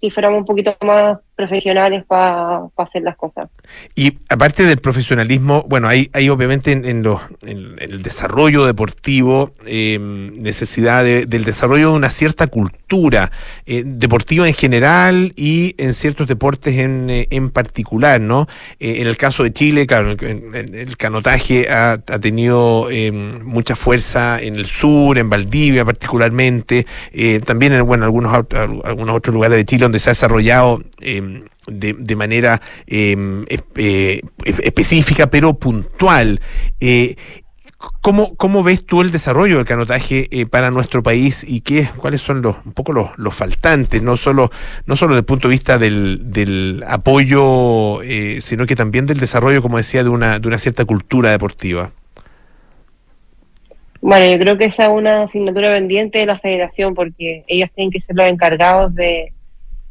si 0.00 0.10
fuéramos 0.10 0.38
un 0.38 0.46
poquito 0.46 0.74
más 0.80 1.18
profesionales 1.40 2.04
para 2.06 2.66
hacer 2.76 3.02
las 3.02 3.16
cosas. 3.16 3.48
Y 3.94 4.18
aparte 4.28 4.64
del 4.64 4.78
profesionalismo, 4.78 5.64
bueno, 5.68 5.88
hay, 5.88 6.10
hay 6.12 6.28
obviamente 6.28 6.72
en, 6.72 6.84
en, 6.84 7.06
el 7.78 8.02
desarrollo 8.02 8.66
deportivo 8.66 9.52
em, 9.64 10.42
necesidad 10.42 11.04
del 11.04 11.44
desarrollo 11.44 11.90
de 11.90 11.96
una 11.96 12.10
cierta 12.10 12.48
cultura 12.48 13.30
eh, 13.66 13.82
deportiva 13.86 14.46
en 14.48 14.54
general 14.54 15.32
y 15.36 15.74
en 15.78 15.94
ciertos 15.94 16.26
deportes 16.26 16.76
en, 16.76 17.08
eh, 17.08 17.26
en 17.30 17.50
particular, 17.50 18.20
¿no? 18.20 18.46
Eh, 18.78 18.96
en 19.00 19.06
el 19.06 19.16
caso 19.16 19.42
de 19.42 19.52
Chile, 19.52 19.86
claro, 19.86 20.10
el, 20.10 20.96
canotaje 20.98 21.70
ha, 21.70 21.92
ha 21.92 22.18
tenido 22.18 22.90
em, 22.90 23.42
mucha 23.44 23.76
fuerza 23.76 24.42
en 24.42 24.56
el 24.56 24.66
sur, 24.66 25.16
en 25.16 25.30
Valdivia 25.30 25.84
particularmente, 25.84 26.86
también 27.44 27.72
en 27.72 27.86
bueno, 27.86 28.04
algunos, 28.04 28.46
algunos 28.84 29.16
otros 29.16 29.32
lugares 29.32 29.56
de 29.56 29.64
Chile 29.64 29.84
donde 29.84 29.98
se 29.98 30.10
ha 30.10 30.12
desarrollado 30.12 30.82
em, 31.66 31.94
de, 31.98 32.16
manera 32.16 32.60
em, 32.86 33.44
eh, 33.48 34.22
específica 34.44 35.28
pero 35.28 35.54
puntual. 35.54 36.40
Eh, 36.80 37.16
¿Cómo, 38.02 38.34
¿Cómo, 38.36 38.62
ves 38.62 38.84
tú 38.84 39.00
el 39.00 39.10
desarrollo 39.10 39.56
del 39.56 39.64
canotaje 39.64 40.28
eh, 40.30 40.44
para 40.44 40.70
nuestro 40.70 41.02
país 41.02 41.46
y 41.48 41.62
qué, 41.62 41.88
cuáles 41.96 42.20
son 42.20 42.42
los, 42.42 42.56
un 42.66 42.72
poco 42.72 42.92
los, 42.92 43.34
faltantes, 43.34 44.02
no 44.02 44.18
solo, 44.18 44.50
no 44.84 44.96
solo 44.96 45.14
desde 45.14 45.20
el 45.20 45.24
punto 45.24 45.48
de 45.48 45.52
vista 45.52 45.78
del, 45.78 46.30
del 46.30 46.84
apoyo, 46.86 48.00
sino 48.40 48.66
que 48.66 48.76
también 48.76 49.06
del 49.06 49.18
desarrollo, 49.18 49.62
como 49.62 49.78
decía, 49.78 50.02
de 50.02 50.10
una, 50.10 50.38
de 50.38 50.48
una 50.48 50.58
cierta 50.58 50.84
cultura 50.84 51.30
deportiva? 51.30 51.92
Bueno, 54.00 54.26
yo 54.30 54.38
creo 54.38 54.56
que 54.56 54.64
esa 54.66 54.84
es 54.84 54.90
una 54.90 55.24
asignatura 55.24 55.68
pendiente 55.68 56.18
de 56.18 56.26
la 56.26 56.38
federación 56.38 56.94
porque 56.94 57.44
ellos 57.46 57.70
tienen 57.74 57.90
que 57.90 58.00
ser 58.00 58.16
los 58.16 58.26
encargados 58.26 58.94
de, 58.94 59.34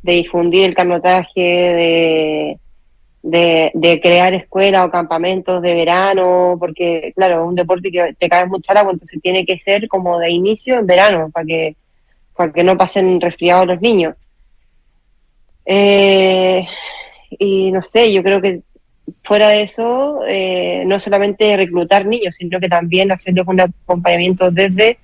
de 0.02 0.14
difundir 0.14 0.66
el 0.66 0.76
canotaje, 0.76 2.60
de, 3.24 3.72
de, 3.74 4.00
crear 4.02 4.34
escuelas 4.34 4.86
o 4.86 4.92
campamentos 4.92 5.62
de 5.62 5.74
verano, 5.74 6.56
porque 6.60 7.14
claro, 7.16 7.44
es 7.44 7.48
un 7.50 7.56
deporte 7.56 7.92
que 7.92 8.16
te 8.18 8.30
cae 8.30 8.46
mucha 8.46 8.74
agua, 8.74 8.94
entonces 8.94 9.20
tiene 9.22 9.46
que 9.46 9.60
ser 9.60 9.88
como 9.88 10.20
de 10.20 10.30
inicio 10.30 10.80
en 10.80 10.88
verano, 10.88 11.30
para 11.32 11.46
que, 11.46 11.76
para 12.36 12.52
que 12.54 12.64
no 12.64 12.78
pasen 12.78 13.20
resfriados 13.20 13.68
los 13.68 13.82
niños. 13.82 14.16
Eh, 15.66 16.66
y 17.30 17.72
no 17.72 17.82
sé, 17.82 18.12
yo 18.12 18.24
creo 18.24 18.42
que 18.42 18.62
fuera 19.24 19.50
de 19.50 19.64
eso, 19.64 20.22
eh, 20.28 20.84
no 20.86 21.00
solamente 21.00 21.56
reclutar 21.58 22.06
niños, 22.06 22.36
sino 22.36 22.60
que 22.60 22.70
también 22.70 23.12
hacerles 23.12 23.46
un 23.48 23.60
acompañamiento 23.60 24.50
desde 24.52 24.98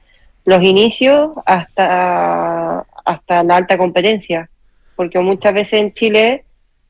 los 0.45 0.63
inicios 0.63 1.31
hasta, 1.45 2.85
hasta 3.03 3.43
la 3.43 3.57
alta 3.57 3.77
competencia 3.77 4.49
porque 4.95 5.19
muchas 5.19 5.53
veces 5.53 5.81
en 5.81 5.93
Chile 5.93 6.45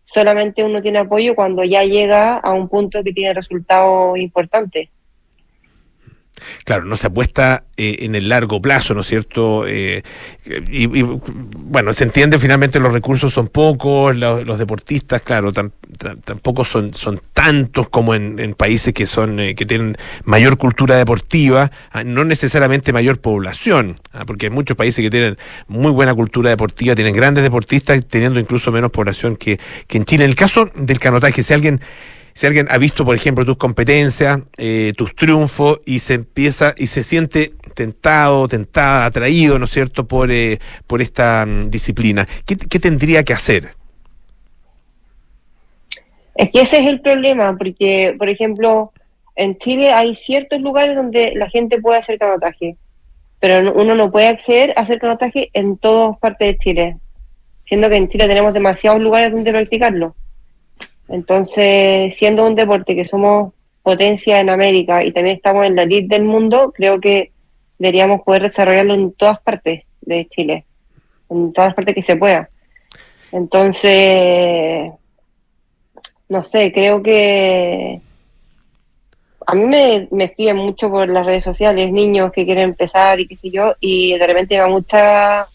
solamente 0.05 0.63
uno 0.63 0.81
tiene 0.81 0.99
apoyo 0.99 1.35
cuando 1.35 1.63
ya 1.63 1.83
llega 1.83 2.37
a 2.37 2.53
un 2.53 2.69
punto 2.69 3.03
que 3.03 3.13
tiene 3.13 3.33
resultados 3.33 4.17
importantes. 4.19 4.89
Claro, 6.63 6.85
no 6.85 6.97
se 6.97 7.07
apuesta 7.07 7.63
eh, 7.77 7.97
en 8.01 8.15
el 8.15 8.29
largo 8.29 8.61
plazo, 8.61 8.93
¿no 8.93 9.01
es 9.01 9.07
cierto? 9.07 9.65
Eh, 9.67 10.03
y, 10.45 10.85
bueno, 10.85 11.93
se 11.93 12.03
entiende 12.03 12.39
finalmente 12.39 12.79
los 12.79 12.91
recursos 12.91 13.33
son 13.33 13.47
pocos, 13.47 14.15
los, 14.15 14.57
deportistas, 14.57 15.21
claro, 15.21 15.51
tampoco 15.51 16.65
son, 16.65 16.93
son 16.93 17.21
tantos 17.33 17.89
como 17.89 18.15
en, 18.15 18.53
países 18.53 18.93
que 18.93 19.05
son 19.05 19.39
eh, 19.39 19.55
que 19.55 19.65
tienen 19.65 19.97
mayor 20.23 20.57
cultura 20.57 20.95
deportiva, 20.95 21.71
ah, 21.91 22.03
no 22.03 22.23
necesariamente 22.23 22.93
mayor 22.93 23.19
población, 23.19 23.95
ah, 24.13 24.25
porque 24.25 24.47
hay 24.47 24.51
muchos 24.51 24.77
países 24.77 25.03
que 25.03 25.09
tienen 25.09 25.37
muy 25.67 25.91
buena 25.91 26.13
cultura 26.13 26.49
deportiva, 26.49 26.95
tienen 26.95 27.15
grandes 27.15 27.43
deportistas, 27.43 28.05
teniendo 28.07 28.39
incluso 28.39 28.71
menos 28.71 28.91
población 28.91 29.35
que, 29.35 29.59
que 29.87 29.97
en 29.97 30.05
Chile. 30.05 30.25
En 30.25 30.29
el 30.29 30.35
caso 30.35 30.69
del 30.75 30.99
canotaje, 30.99 31.43
si 31.43 31.53
alguien 31.53 31.81
si 32.35 32.45
alguien 32.45 32.67
ha 32.69 32.77
visto, 32.77 33.05
por 33.05 33.15
ejemplo, 33.15 33.45
tus 33.45 33.55
competencias, 33.55 34.41
eh, 34.57 34.91
tus 34.97 35.15
triunfos 35.15 35.79
y 35.85 35.99
se 35.99 36.15
empieza 36.15 36.75
y 36.77 36.87
se 36.87 37.01
siente 37.01 37.53
tentado, 37.73 38.49
tentada, 38.49 39.05
atraído, 39.05 39.57
¿no 39.57 39.65
es 39.65 39.71
cierto?, 39.71 40.05
por, 40.05 40.29
eh, 40.29 40.59
por 40.85 41.01
esta 41.01 41.45
mm, 41.45 41.69
disciplina, 41.69 42.27
¿qué, 42.45 42.57
tendría 42.57 43.23
que 43.23 43.31
hacer? 43.31 43.69
Es 46.35 46.51
que 46.51 46.61
ese 46.61 46.79
es 46.79 46.87
el 46.87 46.99
problema, 46.99 47.55
porque, 47.57 48.13
por 48.17 48.27
ejemplo, 48.27 48.91
en 49.37 49.57
Chile 49.57 49.93
hay 49.93 50.13
ciertos 50.13 50.59
lugares 50.59 50.97
donde 50.97 51.33
la 51.35 51.49
gente 51.49 51.79
puede 51.79 51.99
hacer 51.99 52.19
canotaje, 52.19 52.75
pero 53.39 53.73
uno 53.73 53.95
no 53.95 54.11
puede 54.11 54.27
acceder 54.27 54.73
a 54.75 54.81
hacer 54.81 54.99
canotaje 54.99 55.51
en 55.53 55.77
todas 55.77 56.17
partes 56.19 56.49
de 56.49 56.57
Chile, 56.57 56.97
siendo 57.65 57.89
que 57.89 57.95
en 57.95 58.09
Chile 58.09 58.27
tenemos 58.27 58.53
demasiados 58.53 59.01
lugares 59.01 59.31
donde 59.31 59.51
practicarlo. 59.51 60.15
Entonces, 61.07 62.15
siendo 62.15 62.45
un 62.45 62.55
deporte 62.55 62.95
que 62.95 63.05
somos 63.05 63.53
potencia 63.83 64.39
en 64.39 64.49
América 64.49 65.03
y 65.03 65.11
también 65.11 65.37
estamos 65.37 65.65
en 65.65 65.75
la 65.75 65.83
elite 65.83 66.15
del 66.15 66.23
mundo, 66.23 66.73
creo 66.75 66.99
que 66.99 67.31
deberíamos 67.77 68.21
poder 68.21 68.43
desarrollarlo 68.43 68.93
en 68.93 69.13
todas 69.13 69.39
partes 69.41 69.83
de 70.01 70.27
Chile, 70.27 70.65
en 71.29 71.53
todas 71.53 71.73
partes 71.75 71.93
que 71.93 72.03
se 72.03 72.15
pueda. 72.15 72.49
Entonces, 73.31 74.91
no 76.29 76.43
sé, 76.45 76.71
creo 76.71 77.03
que 77.03 78.01
a 79.45 79.53
mí 79.53 79.65
me, 79.65 80.07
me 80.09 80.23
escriben 80.23 80.57
mucho 80.57 80.89
por 80.89 81.07
las 81.07 81.25
redes 81.25 81.43
sociales 81.43 81.91
niños 81.91 82.31
que 82.31 82.45
quieren 82.45 82.69
empezar 82.69 83.19
y 83.19 83.27
qué 83.27 83.37
sé 83.37 83.51
yo, 83.51 83.75
y 83.79 84.17
de 84.17 84.25
repente 84.25 84.55
me 84.55 84.61
da 84.61 84.67
mucha 84.67 85.47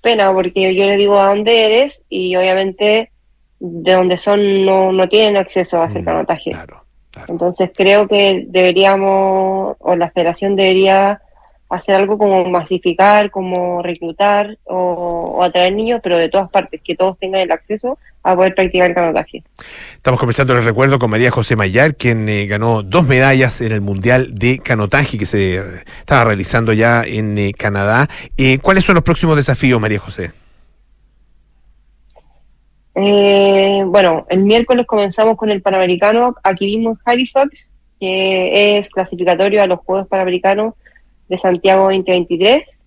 pena 0.00 0.32
porque 0.32 0.74
yo 0.74 0.86
le 0.86 0.96
digo 0.96 1.18
a 1.18 1.30
dónde 1.30 1.66
eres 1.66 2.02
y 2.08 2.36
obviamente 2.36 3.10
de 3.60 3.92
donde 3.92 4.18
son 4.18 4.64
no, 4.64 4.90
no 4.90 5.08
tienen 5.08 5.36
acceso 5.36 5.80
a 5.80 5.84
hacer 5.84 6.02
mm, 6.02 6.06
canotaje. 6.06 6.50
Entonces 7.28 7.70
creo 7.74 8.08
que 8.08 8.46
deberíamos, 8.48 9.76
o 9.78 9.96
la 9.96 10.10
federación 10.10 10.56
debería 10.56 11.20
hacer 11.68 11.94
algo 11.94 12.18
como 12.18 12.44
masificar, 12.50 13.30
como 13.30 13.82
reclutar 13.82 14.58
o, 14.64 15.40
atraer 15.42 15.72
niños, 15.72 16.00
pero 16.02 16.18
de 16.18 16.28
todas 16.28 16.50
partes, 16.50 16.80
que 16.84 16.96
todos 16.96 17.18
tengan 17.18 17.42
el 17.42 17.52
acceso 17.52 17.98
a 18.22 18.34
poder 18.34 18.54
practicar 18.54 18.88
el 18.88 18.94
canotaje. 18.94 19.44
Estamos 19.94 20.18
conversando, 20.18 20.54
les 20.54 20.64
recuerdo, 20.64 20.98
con 20.98 21.10
María 21.10 21.30
José 21.30 21.56
Mayar, 21.56 21.94
quien 21.94 22.28
eh, 22.28 22.46
ganó 22.46 22.82
dos 22.82 23.06
medallas 23.06 23.60
en 23.60 23.72
el 23.72 23.80
Mundial 23.80 24.34
de 24.34 24.58
Canotaje 24.58 25.16
que 25.16 25.26
se 25.26 25.62
estaba 26.00 26.24
realizando 26.24 26.72
ya 26.72 27.04
en 27.04 27.38
eh, 27.38 27.52
Canadá. 27.56 28.08
Eh, 28.36 28.58
¿Cuáles 28.58 28.84
son 28.84 28.96
los 28.96 29.04
próximos 29.04 29.36
desafíos, 29.36 29.80
María 29.80 30.00
José? 30.00 30.32
Bueno, 32.94 34.26
el 34.28 34.40
miércoles 34.40 34.86
comenzamos 34.86 35.36
con 35.36 35.50
el 35.50 35.62
Panamericano 35.62 36.34
aquí 36.42 36.66
mismo 36.66 36.90
en 36.90 36.98
Halifax, 37.04 37.72
que 37.98 38.78
es 38.78 38.88
clasificatorio 38.90 39.62
a 39.62 39.66
los 39.66 39.80
Juegos 39.80 40.08
Panamericanos 40.08 40.74
de 41.28 41.38
Santiago 41.38 41.84
2023. 41.84 42.80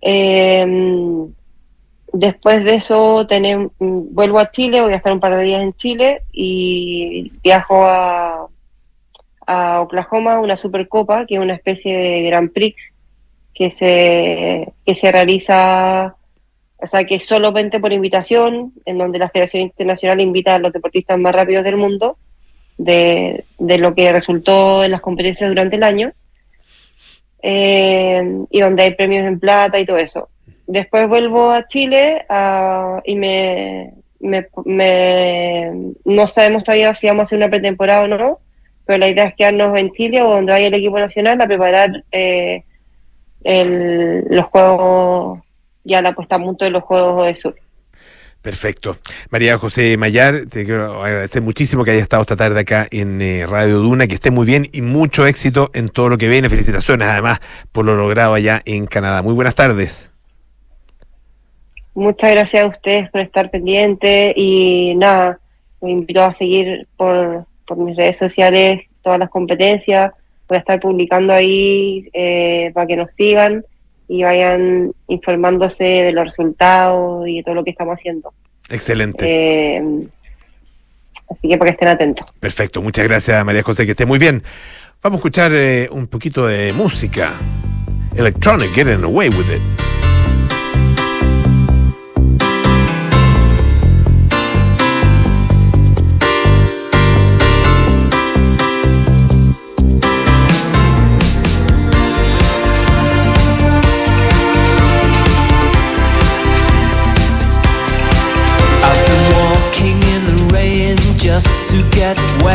Em, 0.00 1.32
después 2.12 2.64
de 2.64 2.74
eso 2.76 3.26
vuelvo 3.78 4.38
a 4.38 4.50
Chile, 4.50 4.80
voy 4.80 4.92
a 4.92 4.96
estar 4.96 5.12
un 5.12 5.20
par 5.20 5.36
de 5.36 5.42
días 5.42 5.62
en 5.62 5.74
Chile 5.74 6.22
y 6.32 7.32
viajo 7.42 7.84
a, 7.84 8.48
a 9.46 9.80
Oklahoma, 9.80 10.40
una 10.40 10.56
Supercopa, 10.56 11.26
que 11.26 11.36
es 11.36 11.40
una 11.40 11.54
especie 11.54 11.96
de 11.96 12.22
Grand 12.22 12.52
Prix 12.52 12.92
que 13.54 13.72
se, 13.72 14.72
que 14.86 14.94
se 14.94 15.10
realiza, 15.10 16.14
o 16.80 16.86
sea, 16.86 17.04
que 17.04 17.20
solamente 17.20 17.80
por 17.80 17.92
invitación, 17.92 18.72
en 18.84 18.98
donde 18.98 19.18
la 19.18 19.28
Federación 19.28 19.62
Internacional 19.62 20.20
invita 20.20 20.54
a 20.54 20.58
los 20.58 20.72
deportistas 20.72 21.18
más 21.18 21.34
rápidos 21.34 21.64
del 21.64 21.76
mundo, 21.76 22.16
de, 22.76 23.44
de 23.58 23.78
lo 23.78 23.94
que 23.94 24.12
resultó 24.12 24.84
en 24.84 24.92
las 24.92 25.00
competencias 25.00 25.48
durante 25.50 25.76
el 25.76 25.82
año. 25.82 26.12
Eh, 27.40 28.20
y 28.50 28.60
donde 28.60 28.82
hay 28.82 28.94
premios 28.94 29.24
en 29.24 29.38
plata 29.38 29.78
y 29.78 29.86
todo 29.86 29.96
eso. 29.96 30.28
Después 30.66 31.08
vuelvo 31.08 31.50
a 31.50 31.68
Chile 31.68 32.26
y 33.04 33.14
me, 33.16 33.92
no 36.04 36.26
sabemos 36.26 36.64
todavía 36.64 36.94
si 36.94 37.06
vamos 37.06 37.22
a 37.22 37.24
hacer 37.24 37.38
una 37.38 37.48
pretemporada 37.48 38.02
o 38.02 38.08
no, 38.08 38.40
pero 38.84 38.98
la 38.98 39.08
idea 39.08 39.26
es 39.26 39.34
quedarnos 39.34 39.78
en 39.78 39.92
Chile 39.92 40.20
o 40.20 40.30
donde 40.30 40.52
vaya 40.52 40.66
el 40.66 40.74
equipo 40.74 40.98
nacional 40.98 41.40
a 41.40 41.46
preparar 41.46 42.04
eh, 42.10 42.64
los 43.44 44.46
juegos, 44.46 45.40
ya 45.88 46.02
la 46.02 46.14
puesta 46.14 46.36
a 46.36 46.38
punto 46.38 46.64
de 46.64 46.70
los 46.70 46.84
Juegos 46.84 47.26
de 47.26 47.34
Sur. 47.34 47.56
Perfecto. 48.42 48.96
María 49.30 49.58
José 49.58 49.96
Mayar, 49.96 50.44
te 50.48 50.64
quiero 50.64 51.02
agradecer 51.02 51.42
muchísimo 51.42 51.84
que 51.84 51.90
haya 51.90 52.00
estado 52.00 52.22
esta 52.22 52.36
tarde 52.36 52.60
acá 52.60 52.86
en 52.90 53.20
eh, 53.20 53.44
Radio 53.46 53.78
Duna, 53.78 54.06
que 54.06 54.14
esté 54.14 54.30
muy 54.30 54.46
bien 54.46 54.68
y 54.72 54.80
mucho 54.80 55.26
éxito 55.26 55.70
en 55.74 55.88
todo 55.88 56.08
lo 56.08 56.18
que 56.18 56.28
viene. 56.28 56.48
Felicitaciones 56.48 57.08
además 57.08 57.40
por 57.72 57.84
lo 57.84 57.96
logrado 57.96 58.34
allá 58.34 58.60
en 58.64 58.86
Canadá. 58.86 59.22
Muy 59.22 59.34
buenas 59.34 59.56
tardes. 59.56 60.10
Muchas 61.94 62.30
gracias 62.30 62.62
a 62.62 62.68
ustedes 62.68 63.10
por 63.10 63.22
estar 63.22 63.50
pendientes 63.50 64.32
y 64.36 64.94
nada, 64.96 65.40
me 65.80 65.90
invito 65.90 66.22
a 66.22 66.32
seguir 66.32 66.86
por, 66.96 67.44
por 67.66 67.76
mis 67.76 67.96
redes 67.96 68.18
sociales 68.18 68.82
todas 69.02 69.18
las 69.18 69.30
competencias. 69.30 70.12
Voy 70.48 70.56
a 70.56 70.60
estar 70.60 70.78
publicando 70.78 71.32
ahí 71.32 72.08
eh, 72.12 72.70
para 72.72 72.86
que 72.86 72.96
nos 72.96 73.12
sigan 73.14 73.64
y 74.08 74.22
vayan 74.22 74.92
informándose 75.06 75.84
de 75.84 76.12
los 76.12 76.24
resultados 76.24 77.28
y 77.28 77.36
de 77.36 77.42
todo 77.42 77.54
lo 77.54 77.64
que 77.64 77.70
estamos 77.70 77.94
haciendo. 77.94 78.32
Excelente. 78.70 79.24
Eh, 79.26 79.82
así 81.30 81.48
que 81.48 81.58
para 81.58 81.70
que 81.70 81.74
estén 81.74 81.88
atentos. 81.88 82.26
Perfecto, 82.40 82.82
muchas 82.82 83.04
gracias 83.04 83.44
María 83.44 83.62
José, 83.62 83.84
que 83.84 83.92
esté 83.92 84.06
muy 84.06 84.18
bien. 84.18 84.42
Vamos 85.02 85.18
a 85.18 85.20
escuchar 85.20 85.52
eh, 85.54 85.88
un 85.92 86.06
poquito 86.08 86.46
de 86.46 86.72
música. 86.72 87.32
Electronic, 88.16 88.70
Getting 88.72 89.04
Away 89.04 89.28
With 89.28 89.54
It. 89.54 89.87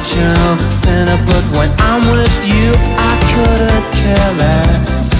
original 0.00 0.56
sinner, 0.56 1.18
but 1.26 1.44
when 1.58 1.70
I'm 1.78 2.00
with 2.12 2.48
you, 2.48 2.72
I 2.96 3.12
couldn't 3.32 3.92
care 3.92 4.32
less. 4.38 5.19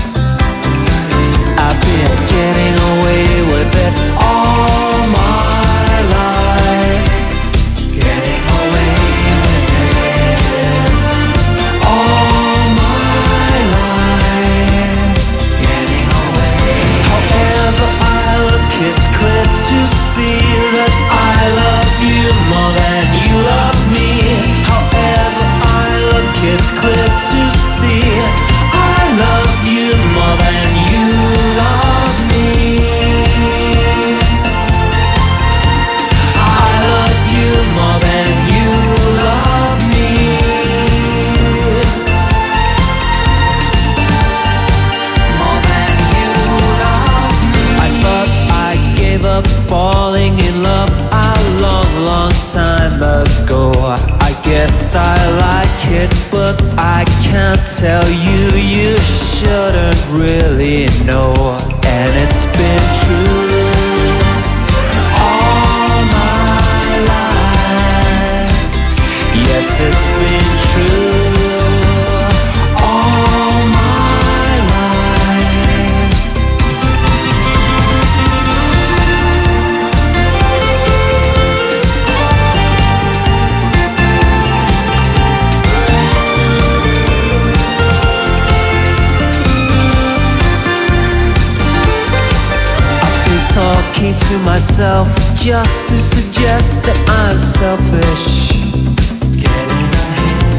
Just 95.51 95.89
to 95.89 95.99
suggest 95.99 96.79
that 96.87 96.95
I'm 97.27 97.35
selfish. 97.35 98.55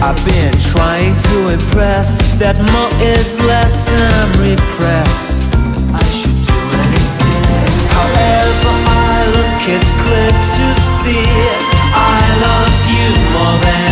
I've 0.04 0.20
been 0.28 0.52
trying 0.60 1.16
to 1.32 1.56
impress 1.56 2.36
that 2.44 2.60
more 2.60 2.92
is 3.00 3.40
less 3.48 3.88
and 3.88 4.28
repressed. 4.44 5.48
I 5.96 6.04
should 6.12 6.36
do 6.44 6.60
it 6.76 6.92
instead. 6.92 7.72
However 7.88 8.72
I 8.92 9.32
look, 9.32 9.64
it's 9.80 9.96
clear 10.04 10.32
to 10.60 10.66
see 10.76 11.24
I 11.96 12.20
love 12.44 12.76
you 12.92 13.08
more 13.32 13.58
than 13.64 13.91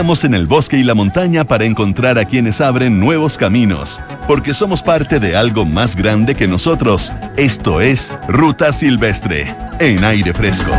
En 0.00 0.32
el 0.32 0.46
bosque 0.46 0.78
y 0.78 0.82
la 0.82 0.94
montaña 0.94 1.44
para 1.44 1.66
encontrar 1.66 2.18
a 2.18 2.24
quienes 2.24 2.62
abren 2.62 2.98
nuevos 2.98 3.36
caminos, 3.36 4.00
porque 4.26 4.54
somos 4.54 4.82
parte 4.82 5.20
de 5.20 5.36
algo 5.36 5.66
más 5.66 5.94
grande 5.94 6.34
que 6.34 6.48
nosotros. 6.48 7.12
Esto 7.36 7.82
es 7.82 8.10
Ruta 8.26 8.72
Silvestre, 8.72 9.54
en 9.78 10.02
aire 10.02 10.32
fresco. 10.32 10.70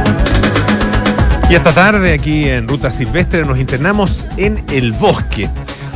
Y 1.52 1.54
esta 1.54 1.72
tarde 1.72 2.14
aquí 2.14 2.50
en 2.50 2.68
Ruta 2.68 2.92
Silvestre 2.92 3.46
nos 3.46 3.60
internamos 3.60 4.26
en 4.38 4.60
el 4.72 4.92
bosque. 4.94 5.48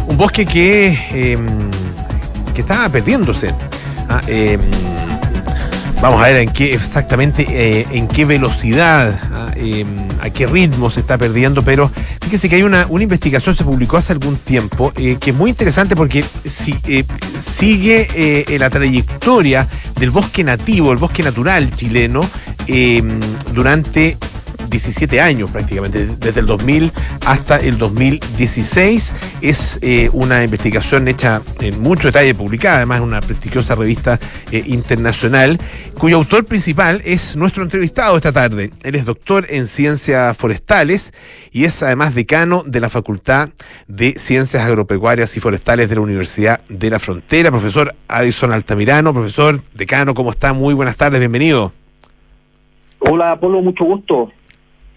Un 0.06 0.18
bosque 0.18 0.46
que, 0.46 0.90
eh, 1.12 1.38
que 2.54 2.62
está 2.62 2.88
perdiéndose. 2.90 3.50
Ah, 4.08 4.22
eh, 4.28 4.60
vamos 6.00 6.22
a 6.22 6.28
ver 6.28 6.36
en 6.38 6.50
qué 6.50 6.76
exactamente, 6.76 7.46
eh, 7.50 7.88
en 7.92 8.08
qué 8.08 8.26
velocidad, 8.26 9.20
ah, 9.34 9.48
eh, 9.56 9.84
a 10.22 10.30
qué 10.30 10.46
ritmo 10.46 10.92
se 10.92 11.00
está 11.00 11.18
perdiendo, 11.18 11.64
pero 11.64 11.92
fíjese 12.26 12.50
que 12.50 12.56
hay 12.56 12.64
una, 12.64 12.88
una 12.90 13.04
investigación, 13.04 13.56
se 13.56 13.64
publicó 13.64 13.98
hace 13.98 14.12
algún 14.12 14.36
tiempo, 14.36 14.92
eh, 14.98 15.18
que 15.20 15.30
es 15.30 15.36
muy 15.36 15.52
interesante 15.52 15.96
porque 15.96 16.26
eh, 16.88 17.04
sigue 17.38 18.08
eh, 18.16 18.58
la 18.58 18.72
trayectoria 18.72 19.68
del 20.00 20.10
bosque 20.10 20.44
nativo, 20.44 20.92
el 20.92 20.98
bosque 20.98 21.22
natural 21.22 21.70
chileno, 21.76 22.22
durante 23.54 24.18
17 24.70 25.22
años 25.22 25.52
prácticamente, 25.52 26.06
desde 26.06 26.40
el 26.40 26.46
2000 26.46 26.92
hasta 27.26 27.58
el 27.58 27.78
2016. 27.78 29.14
Es 29.42 29.80
eh, 29.82 30.10
una 30.14 30.44
investigación 30.44 31.08
hecha 31.08 31.42
en 31.60 31.82
mucho 31.82 32.08
detalle, 32.08 32.34
publicada 32.34 32.78
además 32.78 33.00
en 33.00 33.04
una 33.04 33.22
prestigiosa 33.22 33.76
revista 33.76 34.20
eh, 34.52 34.64
internacional, 34.66 35.60
cuyo 35.98 36.18
autor 36.18 36.46
principal 36.46 37.02
es 37.06 37.36
nuestro 37.36 37.64
entrevistado 37.64 38.18
esta 38.18 38.32
tarde. 38.32 38.72
Él 38.84 38.96
es 38.96 39.06
doctor 39.06 39.46
en 39.50 39.68
ciencias 39.68 40.38
forestales 40.38 41.14
y 41.52 41.66
es 41.66 41.82
además 41.84 42.16
decano 42.16 42.64
de 42.66 42.80
la 42.80 42.90
Facultad 42.90 43.50
de 43.88 44.16
Ciencias 44.18 44.64
Agropecuarias 44.64 45.36
y 45.38 45.40
Forestales 45.40 45.90
de 45.90 45.96
la 45.96 46.02
Universidad 46.02 46.62
de 46.70 46.90
la 46.90 47.00
Frontera. 47.00 47.52
Profesor 47.52 47.96
Addison 48.08 48.52
Altamirano, 48.52 49.14
profesor 49.14 49.62
decano, 49.74 50.14
¿cómo 50.14 50.32
está? 50.32 50.54
Muy 50.54 50.74
buenas 50.74 50.98
tardes, 50.98 51.20
bienvenido. 51.20 51.72
Hola, 53.00 53.40
Polo, 53.40 53.62
mucho 53.62 53.86
gusto. 53.86 54.32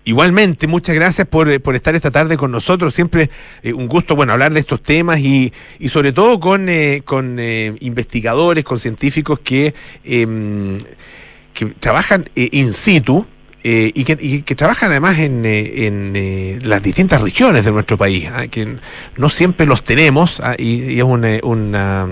Igualmente, 0.09 0.67
muchas 0.67 0.95
gracias 0.95 1.29
por, 1.29 1.51
eh, 1.51 1.61
por 1.61 1.77
estar 1.77 1.95
esta 1.95 2.11
tarde 2.11 2.39
con 2.39 2.51
nosotros. 2.51 2.95
Siempre 2.95 3.29
eh, 3.63 3.75
un 3.75 3.89
gusto, 3.89 4.17
bueno, 4.17 4.33
hablar 4.33 4.55
de 4.55 4.61
estos 4.61 4.83
temas 4.83 5.21
y, 5.21 5.53
y 5.79 5.91
sobre 5.91 6.13
todo 6.13 6.41
con, 6.41 6.67
eh, 6.71 7.03
con 7.05 7.39
investigadores, 7.39 8.65
con 8.65 8.79
científicos 8.79 9.41
que, 9.41 9.75
em, 10.05 10.79
que 11.53 11.67
trabajan 11.79 12.25
in 12.35 12.73
situ. 12.73 13.27
Eh, 13.65 13.91
y, 13.93 14.05
que, 14.05 14.17
y 14.21 14.43
que 14.43 14.55
trabajan 14.55 14.93
además 14.93 15.19
en, 15.19 15.45
eh, 15.45 15.87
en 15.87 16.13
eh, 16.15 16.59
las 16.63 16.81
distintas 16.81 17.21
regiones 17.21 17.65
de 17.65 17.73
nuestro 17.73 17.99
país, 17.99 18.29
ah, 18.33 18.47
que 18.47 18.77
no 19.17 19.29
siempre 19.29 19.67
los 19.67 19.83
tenemos 19.83 20.41
ah, 20.41 20.55
y, 20.57 20.93
y 20.93 20.99
es 20.99 21.05
un, 21.05 21.25
eh, 21.25 21.41
una, 21.43 22.07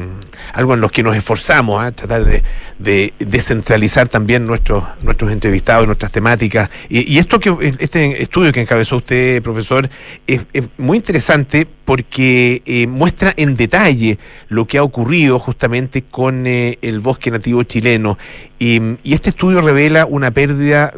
algo 0.53 0.75
en 0.75 0.81
los 0.81 0.91
que 0.91 1.05
nos 1.05 1.17
esforzamos 1.17 1.85
a 1.85 1.93
tratar 1.93 2.25
de, 2.25 2.43
de 2.81 3.15
descentralizar 3.21 4.09
también 4.09 4.45
nuestros 4.45 4.83
nuestros 5.03 5.31
entrevistados 5.31 5.87
nuestras 5.87 6.11
temáticas. 6.11 6.69
Y, 6.89 7.13
y 7.13 7.19
esto 7.19 7.39
que 7.39 7.55
este 7.79 8.21
estudio 8.21 8.53
que 8.53 8.63
encabezó 8.63 8.97
usted, 8.97 9.41
profesor, 9.41 9.89
es, 10.27 10.43
es 10.53 10.65
muy 10.79 10.97
interesante 10.99 11.67
porque 11.85 12.87
muestra 12.89 13.33
en 13.37 13.55
detalle 13.55 14.19
lo 14.49 14.65
que 14.65 14.79
ha 14.79 14.83
ocurrido 14.83 15.39
justamente 15.39 16.03
con 16.03 16.45
el 16.49 17.01
bosque 17.01 17.31
nativo 17.31 17.63
chileno. 17.63 18.19
Y 18.59 18.97
este 19.05 19.31
estudio 19.31 19.61
revela 19.61 20.05
una 20.05 20.33
pérdida 20.33 20.93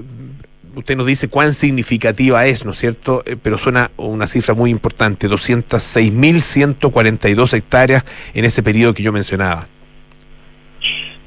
usted 0.78 0.96
nos 0.96 1.06
dice 1.06 1.28
cuán 1.28 1.52
significativa 1.52 2.46
es, 2.46 2.64
¿no 2.64 2.70
es 2.70 2.78
cierto? 2.78 3.22
Eh, 3.26 3.36
pero 3.40 3.58
suena 3.58 3.90
una 3.96 4.28
cifra 4.28 4.54
muy 4.54 4.70
importante, 4.70 5.28
206.142 5.28 7.54
hectáreas 7.54 8.04
en 8.32 8.44
ese 8.44 8.62
periodo 8.62 8.94
que 8.94 9.02
yo 9.02 9.12
mencionaba. 9.12 9.66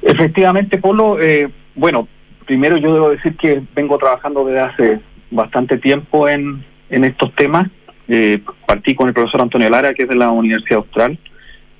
Efectivamente, 0.00 0.78
Polo, 0.78 1.20
eh, 1.20 1.50
bueno, 1.74 2.08
primero 2.46 2.78
yo 2.78 2.94
debo 2.94 3.10
decir 3.10 3.36
que 3.36 3.60
vengo 3.74 3.98
trabajando 3.98 4.42
desde 4.44 4.60
hace 4.60 5.00
bastante 5.30 5.76
tiempo 5.78 6.28
en, 6.28 6.64
en 6.90 7.04
estos 7.04 7.34
temas. 7.34 7.68
Eh, 8.08 8.40
partí 8.66 8.94
con 8.94 9.08
el 9.08 9.14
profesor 9.14 9.42
Antonio 9.42 9.68
Lara, 9.70 9.94
que 9.94 10.02
es 10.04 10.08
de 10.08 10.16
la 10.16 10.30
Universidad 10.30 10.78
Austral. 10.78 11.18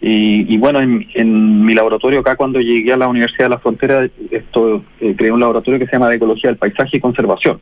Y, 0.05 0.53
y 0.53 0.59
bueno, 0.59 0.81
en, 0.81 1.07
en, 1.15 1.65
mi 1.65 1.75
laboratorio 1.75 2.21
acá, 2.21 2.35
cuando 2.35 2.61
llegué 2.61 2.93
a 2.93 2.97
la 2.97 3.07
Universidad 3.07 3.45
de 3.45 3.51
la 3.51 3.59
Frontera, 3.61 4.09
esto 4.33 4.85
eh, 5.01 5.15
creé 5.17 5.31
un 5.31 5.39
laboratorio 5.39 5.79
que 5.79 5.87
se 5.87 5.93
llama 5.93 6.09
de 6.09 6.17
Ecología 6.17 6.51
del 6.51 6.59
Paisaje 6.59 6.97
y 6.97 7.01
Conservación, 7.01 7.61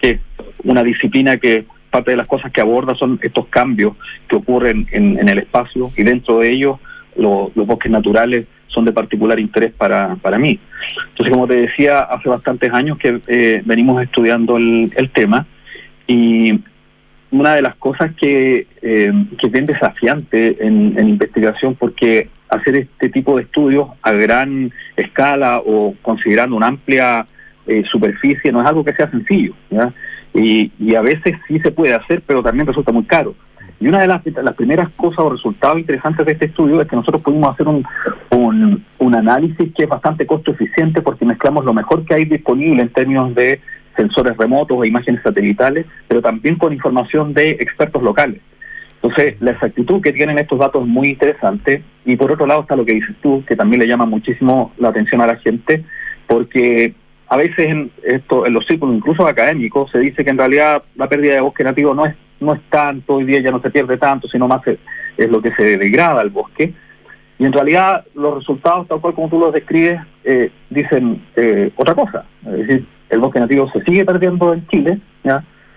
que 0.00 0.10
es 0.10 0.20
una 0.62 0.84
disciplina 0.84 1.36
que 1.36 1.66
parte 1.90 2.12
de 2.12 2.16
las 2.16 2.28
cosas 2.28 2.52
que 2.52 2.60
aborda 2.60 2.94
son 2.94 3.18
estos 3.22 3.46
cambios 3.48 3.94
que 4.28 4.36
ocurren 4.36 4.86
en, 4.92 5.28
el 5.28 5.38
espacio 5.38 5.90
y 5.96 6.04
dentro 6.04 6.38
de 6.38 6.50
ellos 6.50 6.78
lo, 7.16 7.50
los 7.54 7.66
bosques 7.66 7.90
naturales 7.90 8.46
son 8.74 8.84
de 8.84 8.92
particular 8.92 9.38
interés 9.38 9.72
para, 9.72 10.16
para 10.16 10.38
mí. 10.38 10.58
Entonces, 11.10 11.32
como 11.32 11.46
te 11.46 11.54
decía, 11.54 12.00
hace 12.00 12.28
bastantes 12.28 12.72
años 12.72 12.98
que 12.98 13.20
eh, 13.28 13.62
venimos 13.64 14.02
estudiando 14.02 14.56
el, 14.56 15.10
tema 15.12 15.46
y 16.06 16.60
una 17.34 17.56
de 17.56 17.62
las 17.62 17.74
cosas 17.76 18.12
que, 18.14 18.66
eh, 18.80 19.12
que 19.38 19.46
es 19.46 19.52
bien 19.52 19.66
desafiante 19.66 20.64
en, 20.64 20.96
en, 20.96 21.08
investigación 21.08 21.74
porque 21.74 22.28
hacer 22.48 22.76
este 22.76 23.08
tipo 23.08 23.36
de 23.36 23.42
estudios 23.42 23.88
a 24.02 24.12
gran 24.12 24.72
escala 24.96 25.60
o 25.64 25.94
considerando 26.00 26.54
una 26.54 26.68
amplia 26.68 27.26
eh, 27.66 27.82
superficie 27.90 28.52
no 28.52 28.62
es 28.62 28.68
algo 28.68 28.84
que 28.84 28.94
sea 28.94 29.10
sencillo. 29.10 29.54
Y, 30.32 30.70
y 30.78 30.94
a 30.94 31.00
veces 31.00 31.34
sí 31.48 31.58
se 31.58 31.72
puede 31.72 31.94
hacer, 31.94 32.22
pero 32.24 32.42
también 32.42 32.66
resulta 32.66 32.92
muy 32.92 33.04
caro. 33.04 33.34
Y 33.80 33.88
una 33.88 34.00
de 34.00 34.06
las, 34.06 34.24
las, 34.24 34.54
primeras 34.54 34.88
cosas 34.90 35.18
o 35.18 35.30
resultados 35.30 35.78
interesantes 35.78 36.24
de 36.24 36.32
este 36.32 36.44
estudio 36.46 36.80
es 36.80 36.88
que 36.88 36.96
nosotros 36.96 37.20
pudimos 37.22 37.48
hacer 37.48 37.66
un, 37.66 37.84
un, 38.30 38.84
un, 38.98 39.16
análisis 39.16 39.74
que 39.74 39.84
es 39.84 39.88
bastante 39.88 40.24
costo 40.26 40.52
eficiente 40.52 41.02
porque 41.02 41.24
mezclamos 41.24 41.64
lo 41.64 41.74
mejor 41.74 42.04
que 42.04 42.14
hay 42.14 42.24
disponible 42.24 42.82
en 42.82 42.88
términos 42.90 43.34
de 43.34 43.60
sensores 43.96 44.36
remotos 44.36 44.76
o 44.78 44.84
imágenes 44.84 45.22
satelitales, 45.22 45.86
pero 46.08 46.22
también 46.22 46.56
con 46.56 46.72
información 46.72 47.34
de 47.34 47.50
expertos 47.50 48.02
locales. 48.02 48.40
Entonces, 49.04 49.36
la 49.40 49.50
exactitud 49.50 50.00
que 50.00 50.14
tienen 50.14 50.38
estos 50.38 50.58
datos 50.58 50.82
es 50.82 50.88
muy 50.88 51.08
interesante 51.08 51.82
y 52.06 52.16
por 52.16 52.32
otro 52.32 52.46
lado 52.46 52.62
está 52.62 52.74
lo 52.74 52.86
que 52.86 52.94
dices 52.94 53.14
tú, 53.20 53.44
que 53.46 53.54
también 53.54 53.80
le 53.80 53.86
llama 53.86 54.06
muchísimo 54.06 54.72
la 54.78 54.88
atención 54.88 55.20
a 55.20 55.26
la 55.26 55.36
gente, 55.36 55.84
porque 56.26 56.94
a 57.28 57.36
veces 57.36 57.66
en, 57.66 57.90
esto, 58.02 58.46
en 58.46 58.54
los 58.54 58.66
círculos, 58.66 58.96
incluso 58.96 59.26
académicos, 59.26 59.90
se 59.90 59.98
dice 59.98 60.24
que 60.24 60.30
en 60.30 60.38
realidad 60.38 60.82
la 60.96 61.08
pérdida 61.08 61.34
de 61.34 61.40
bosque 61.40 61.64
nativo 61.64 61.94
no 61.94 62.06
es, 62.06 62.14
no 62.40 62.54
es 62.54 62.60
tanto, 62.70 63.16
hoy 63.16 63.24
día 63.24 63.40
ya 63.40 63.50
no 63.50 63.60
se 63.60 63.70
pierde 63.70 63.98
tanto, 63.98 64.26
sino 64.28 64.48
más 64.48 64.62
es, 64.66 64.78
lo 65.28 65.42
que 65.42 65.54
se 65.54 65.76
degrada 65.76 66.22
el 66.22 66.30
bosque. 66.30 66.72
Y 67.38 67.44
en 67.44 67.52
realidad 67.52 68.06
los 68.14 68.36
resultados, 68.36 68.88
tal 68.88 69.00
cual 69.00 69.14
como 69.14 69.28
tú 69.28 69.38
los 69.38 69.52
describes, 69.52 70.00
eh, 70.24 70.50
dicen 70.70 71.22
eh, 71.36 71.70
otra 71.76 71.94
cosa. 71.94 72.24
Es 72.46 72.52
decir, 72.52 72.86
el 73.10 73.20
bosque 73.20 73.40
nativo 73.40 73.70
se 73.70 73.82
sigue 73.84 74.04
perdiendo 74.04 74.52
en 74.52 74.66
Chile. 74.68 74.98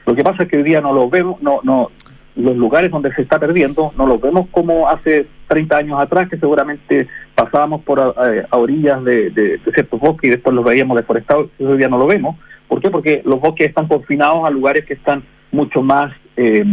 Lo 0.06 0.16
que 0.16 0.24
pasa 0.24 0.44
es 0.44 0.50
que 0.50 0.58
hoy 0.58 0.64
día 0.64 0.82
no 0.82 0.94
lo 0.94 1.10
vemos, 1.10 1.42
no, 1.42 1.60
no, 1.64 1.92
los 2.38 2.56
lugares 2.56 2.92
donde 2.92 3.14
se 3.14 3.24
está 3.24 3.40
perdiendo 3.40 3.92
no 3.98 4.06
los 4.06 4.22
vemos 4.22 4.48
como 4.52 4.88
hace 4.88 5.28
30 5.48 5.78
años 5.78 6.00
atrás, 6.00 6.30
que 6.30 6.38
seguramente 6.38 7.08
pasábamos 7.36 7.84
por 7.84 8.00
a, 8.00 8.14
orillas 8.52 9.04
de, 9.04 9.60
ciertos 9.74 10.00
bosques 10.00 10.30
y 10.30 10.32
después 10.32 10.56
los 10.56 10.64
veíamos 10.64 10.98
deforestados, 10.98 11.50
hoy 11.60 11.78
día 11.78 11.90
no 11.90 11.98
lo 11.98 12.08
vemos. 12.08 12.38
¿Por 12.68 12.82
qué? 12.82 12.90
Porque 12.90 13.22
los 13.26 13.40
bosques 13.40 13.68
están 13.68 13.88
confinados 13.88 14.46
a 14.46 14.50
lugares 14.50 14.86
que 14.86 14.94
están 14.94 15.24
mucho 15.52 15.82
más 15.82 16.14
eh, 16.36 16.64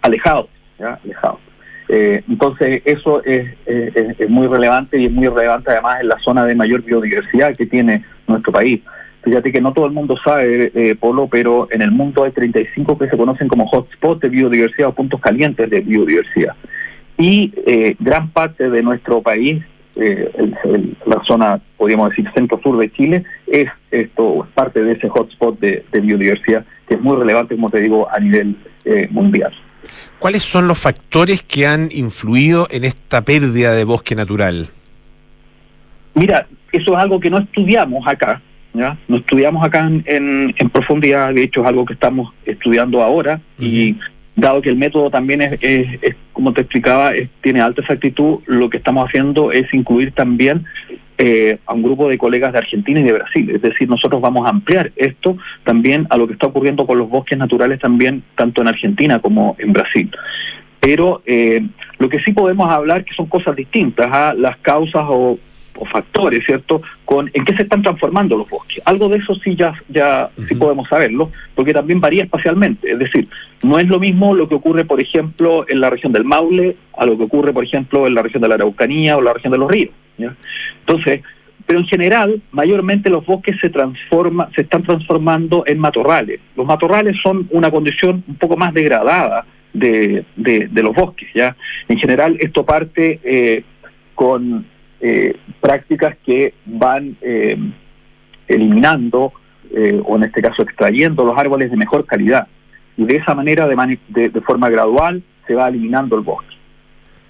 alejados, 0.00 0.48
alejados. 0.78 1.40
Eh, 1.88 2.22
entonces 2.28 2.82
eso 2.84 3.24
es, 3.24 3.48
es, 3.66 4.28
muy 4.28 4.46
relevante 4.46 4.98
y 4.98 5.06
es 5.06 5.12
muy 5.12 5.26
relevante 5.26 5.70
además 5.70 6.02
en 6.02 6.08
la 6.08 6.18
zona 6.18 6.44
de 6.44 6.54
mayor 6.54 6.82
biodiversidad 6.82 7.56
que 7.56 7.66
tiene 7.66 8.04
nuestro 8.26 8.52
país. 8.52 8.80
Fíjate 9.22 9.52
que 9.52 9.60
no 9.60 9.72
todo 9.72 9.86
el 9.86 9.92
mundo 9.92 10.16
sabe, 10.24 10.70
eh, 10.74 10.94
Polo, 10.94 11.26
pero 11.26 11.68
en 11.70 11.82
el 11.82 11.90
mundo 11.90 12.24
hay 12.24 12.30
35 12.30 12.96
que 12.98 13.08
se 13.08 13.16
conocen 13.16 13.48
como 13.48 13.68
hotspots 13.68 14.20
de 14.20 14.28
biodiversidad 14.28 14.90
o 14.90 14.94
puntos 14.94 15.20
calientes 15.20 15.68
de 15.68 15.80
biodiversidad. 15.80 16.54
Y 17.16 17.52
eh, 17.66 17.96
gran 17.98 18.30
parte 18.30 18.70
de 18.70 18.82
nuestro 18.82 19.20
país, 19.20 19.62
eh, 19.96 20.30
la 21.04 21.20
zona, 21.24 21.60
podríamos 21.76 22.10
decir, 22.10 22.30
centro-sur 22.32 22.78
de 22.78 22.92
Chile, 22.92 23.24
es 23.48 23.68
esto, 23.90 24.44
es 24.44 24.50
parte 24.52 24.82
de 24.82 24.92
ese 24.92 25.08
hotspot 25.08 25.58
de, 25.58 25.84
biodiversidad 26.00 26.64
que 26.88 26.94
es 26.94 27.00
muy 27.00 27.16
relevante, 27.16 27.56
como 27.56 27.70
te 27.70 27.80
digo, 27.80 28.08
a 28.10 28.18
nivel 28.20 28.56
mundial. 29.10 29.52
¿Cuáles 30.18 30.42
son 30.42 30.66
los 30.68 30.78
factores 30.78 31.42
que 31.42 31.66
han 31.66 31.90
influido 31.92 32.66
en 32.70 32.84
esta 32.84 33.22
pérdida 33.22 33.72
de 33.72 33.84
bosque 33.84 34.14
natural? 34.14 34.70
Mira, 36.14 36.46
eso 36.72 36.92
es 36.94 36.98
algo 36.98 37.20
que 37.20 37.30
no 37.30 37.38
estudiamos 37.38 38.06
acá, 38.06 38.40
¿ya? 38.74 38.96
No 39.08 39.16
estudiamos 39.18 39.64
acá 39.64 39.86
en, 39.86 40.04
en, 40.56 40.70
profundidad, 40.70 41.34
de 41.34 41.42
hecho 41.42 41.62
es 41.62 41.66
algo 41.66 41.84
que 41.84 41.94
estamos 41.94 42.32
estudiando 42.44 43.02
ahora 43.02 43.40
y 43.58 43.96
dado 44.36 44.62
que 44.62 44.70
el 44.70 44.76
método 44.76 45.10
también 45.10 45.42
es, 45.42 45.58
es, 45.60 46.14
como 46.32 46.52
te 46.52 46.60
explicaba, 46.60 47.12
tiene 47.40 47.60
alta 47.60 47.80
exactitud, 47.80 48.38
lo 48.46 48.70
que 48.70 48.76
estamos 48.76 49.08
haciendo 49.08 49.50
es 49.50 49.72
incluir 49.74 50.12
también 50.12 50.64
eh, 51.20 51.58
a 51.66 51.74
un 51.74 51.82
grupo 51.82 52.08
de 52.08 52.16
colegas 52.16 52.52
de 52.52 52.58
Argentina 52.58 53.00
y 53.00 53.02
de 53.02 53.12
Brasil. 53.12 53.50
Es 53.50 53.60
decir, 53.60 53.88
nosotros 53.88 54.20
vamos 54.20 54.46
a 54.46 54.50
ampliar 54.50 54.92
esto 54.94 55.36
también 55.64 56.06
a 56.10 56.16
lo 56.16 56.28
que 56.28 56.34
está 56.34 56.46
ocurriendo 56.46 56.86
con 56.86 56.96
los 56.96 57.08
bosques 57.08 57.36
naturales 57.36 57.80
también, 57.80 58.22
tanto 58.36 58.62
en 58.62 58.68
Argentina 58.68 59.18
como 59.18 59.56
en 59.58 59.72
Brasil. 59.72 60.08
Pero 60.78 61.22
eh, 61.26 61.66
lo 61.98 62.08
que 62.08 62.20
sí 62.20 62.32
podemos 62.32 62.70
hablar 62.70 63.04
que 63.04 63.14
son 63.14 63.26
cosas 63.26 63.56
distintas 63.56 64.06
a 64.12 64.32
las 64.32 64.58
causas 64.58 65.04
o 65.08 65.40
o 65.78 65.84
factores, 65.86 66.44
¿cierto?, 66.44 66.82
con 67.04 67.30
en 67.32 67.44
qué 67.44 67.56
se 67.56 67.62
están 67.62 67.82
transformando 67.82 68.36
los 68.36 68.48
bosques. 68.48 68.82
Algo 68.84 69.08
de 69.08 69.18
eso 69.18 69.34
sí 69.36 69.54
ya, 69.56 69.74
ya 69.88 70.30
sí 70.48 70.54
podemos 70.54 70.88
saberlo, 70.88 71.30
porque 71.54 71.72
también 71.72 72.00
varía 72.00 72.24
espacialmente. 72.24 72.90
Es 72.90 72.98
decir, 72.98 73.28
no 73.62 73.78
es 73.78 73.86
lo 73.86 73.98
mismo 73.98 74.34
lo 74.34 74.48
que 74.48 74.54
ocurre, 74.54 74.84
por 74.84 75.00
ejemplo, 75.00 75.64
en 75.68 75.80
la 75.80 75.90
región 75.90 76.12
del 76.12 76.24
Maule, 76.24 76.76
a 76.96 77.06
lo 77.06 77.16
que 77.16 77.24
ocurre, 77.24 77.52
por 77.52 77.64
ejemplo, 77.64 78.06
en 78.06 78.14
la 78.14 78.22
región 78.22 78.42
de 78.42 78.48
la 78.48 78.56
Araucanía 78.56 79.16
o 79.16 79.20
la 79.20 79.32
región 79.32 79.52
de 79.52 79.58
los 79.58 79.70
ríos. 79.70 79.92
Entonces, 80.80 81.22
pero 81.66 81.80
en 81.80 81.86
general, 81.86 82.40
mayormente 82.50 83.10
los 83.10 83.26
bosques 83.26 83.56
se 83.60 83.68
transforma, 83.68 84.48
se 84.54 84.62
están 84.62 84.82
transformando 84.82 85.64
en 85.66 85.78
matorrales. 85.78 86.40
Los 86.56 86.66
matorrales 86.66 87.16
son 87.22 87.46
una 87.50 87.70
condición 87.70 88.24
un 88.26 88.36
poco 88.36 88.56
más 88.56 88.72
degradada 88.72 89.44
de, 89.74 90.24
de, 90.36 90.82
los 90.82 90.94
bosques, 90.94 91.28
¿ya? 91.34 91.56
En 91.88 91.98
general, 91.98 92.36
esto 92.40 92.64
parte 92.64 93.20
eh, 93.22 93.64
con 94.14 94.64
eh, 95.00 95.36
prácticas 95.60 96.16
que 96.24 96.54
van 96.66 97.16
eh, 97.20 97.56
eliminando, 98.48 99.32
eh, 99.70 100.00
o 100.04 100.16
en 100.16 100.24
este 100.24 100.42
caso 100.42 100.62
extrayendo 100.62 101.24
los 101.24 101.38
árboles 101.38 101.70
de 101.70 101.76
mejor 101.76 102.04
calidad. 102.04 102.48
Y 102.96 103.04
de 103.04 103.16
esa 103.16 103.34
manera, 103.34 103.68
de, 103.68 104.28
de, 104.28 104.40
forma 104.40 104.68
gradual, 104.68 105.22
se 105.46 105.54
va 105.54 105.68
eliminando 105.68 106.16
el 106.16 106.22
bosque. 106.22 106.56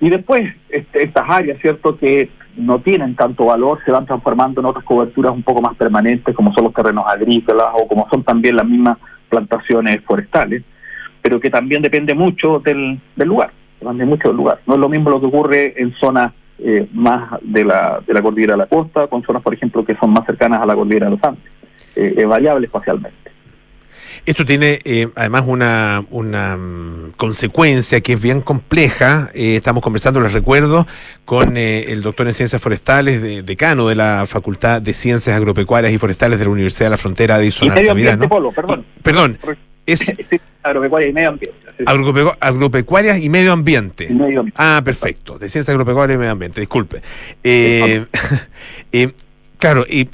Y 0.01 0.09
después, 0.09 0.55
este, 0.71 1.03
estas 1.03 1.29
áreas, 1.29 1.61
¿cierto?, 1.61 1.99
que 1.99 2.31
no 2.57 2.81
tienen 2.81 3.15
tanto 3.17 3.45
valor, 3.45 3.81
se 3.85 3.91
van 3.91 4.07
transformando 4.07 4.61
en 4.61 4.67
otras 4.67 4.85
coberturas 4.85 5.33
un 5.33 5.43
poco 5.43 5.61
más 5.61 5.77
permanentes, 5.77 6.35
como 6.35 6.55
son 6.55 6.65
los 6.65 6.75
terrenos 6.75 7.05
agrícolas 7.07 7.69
o 7.75 7.87
como 7.87 8.09
son 8.09 8.23
también 8.25 8.57
las 8.57 8.67
mismas 8.67 8.97
plantaciones 9.29 10.01
forestales, 10.05 10.63
pero 11.21 11.39
que 11.39 11.51
también 11.51 11.83
depende 11.83 12.15
mucho 12.15 12.61
del, 12.61 12.99
del 13.15 13.29
lugar, 13.29 13.51
depende 13.79 14.07
mucho 14.07 14.29
del 14.29 14.37
lugar. 14.39 14.61
No 14.67 14.75
es 14.75 14.81
lo 14.81 14.89
mismo 14.89 15.11
lo 15.11 15.21
que 15.21 15.27
ocurre 15.27 15.75
en 15.77 15.93
zonas 15.97 16.33
eh, 16.59 16.89
más 16.93 17.39
de 17.43 17.65
la, 17.65 18.01
de 18.07 18.13
la 18.13 18.21
cordillera 18.21 18.55
de 18.55 18.59
la 18.59 18.67
costa, 18.67 19.07
con 19.07 19.23
zonas, 19.23 19.43
por 19.43 19.55
ejemplo, 19.55 19.85
que 19.85 19.95
son 19.97 20.11
más 20.11 20.27
cercanas 20.27 20.61
a 20.61 20.67
la 20.67 20.75
cordillera 20.75 21.07
de 21.07 21.13
los 21.13 21.25
Andes. 21.25 21.45
Eh, 21.95 22.15
es 22.17 22.27
variable 22.27 22.67
espacialmente. 22.67 23.17
Esto 24.27 24.45
tiene 24.45 24.81
eh, 24.85 25.09
además 25.15 25.45
una, 25.47 26.05
una 26.11 26.57
mm, 26.57 27.13
consecuencia 27.17 28.01
que 28.01 28.15
es 28.15 28.23
bien 28.23 28.41
compleja. 28.41 29.31
estamos 29.33 29.83
conversando, 29.83 30.21
les 30.21 30.33
recuerdo, 30.33 30.87
con 31.25 31.57
el 31.57 32.03
doctor 32.03 32.27
en 32.27 32.33
Ciencias 32.33 32.61
Forestales, 32.61 33.47
decano 33.47 33.87
de 33.89 33.95
la 33.95 34.25
Facultad 34.27 34.83
de 34.83 34.93
Ciencias 34.93 35.37
Agropecuarias 35.37 35.93
y 35.93 35.99
Forestales 35.99 36.39
de 36.39 36.45
la 36.45 36.51
Universidad 36.51 36.87
de 36.87 36.91
la 36.91 36.99
Frontera, 36.99 37.39
Edison 37.39 37.71
Altamirano. 37.71 38.29
Perdón. 38.53 38.85
Perdón. 39.03 39.39
Es, 39.89 40.13
agropecuaria 40.63 41.09
y 41.09 41.13
medio 41.13 41.29
ambiente. 41.31 41.59
agropecuarias 42.41 43.19
y 43.21 43.29
medio 43.29 43.53
ambiente. 43.53 44.09
Ah, 44.55 44.83
perfecto. 44.85 45.39
De 45.39 45.49
ciencia 45.49 45.73
agropecuaria 45.73 46.15
y 46.15 46.19
medio 46.19 46.33
ambiente, 46.33 46.61
disculpe. 46.61 47.01
Eh, 47.43 48.05
eh, 48.93 49.13
claro, 49.59 49.85
y 49.89 50.09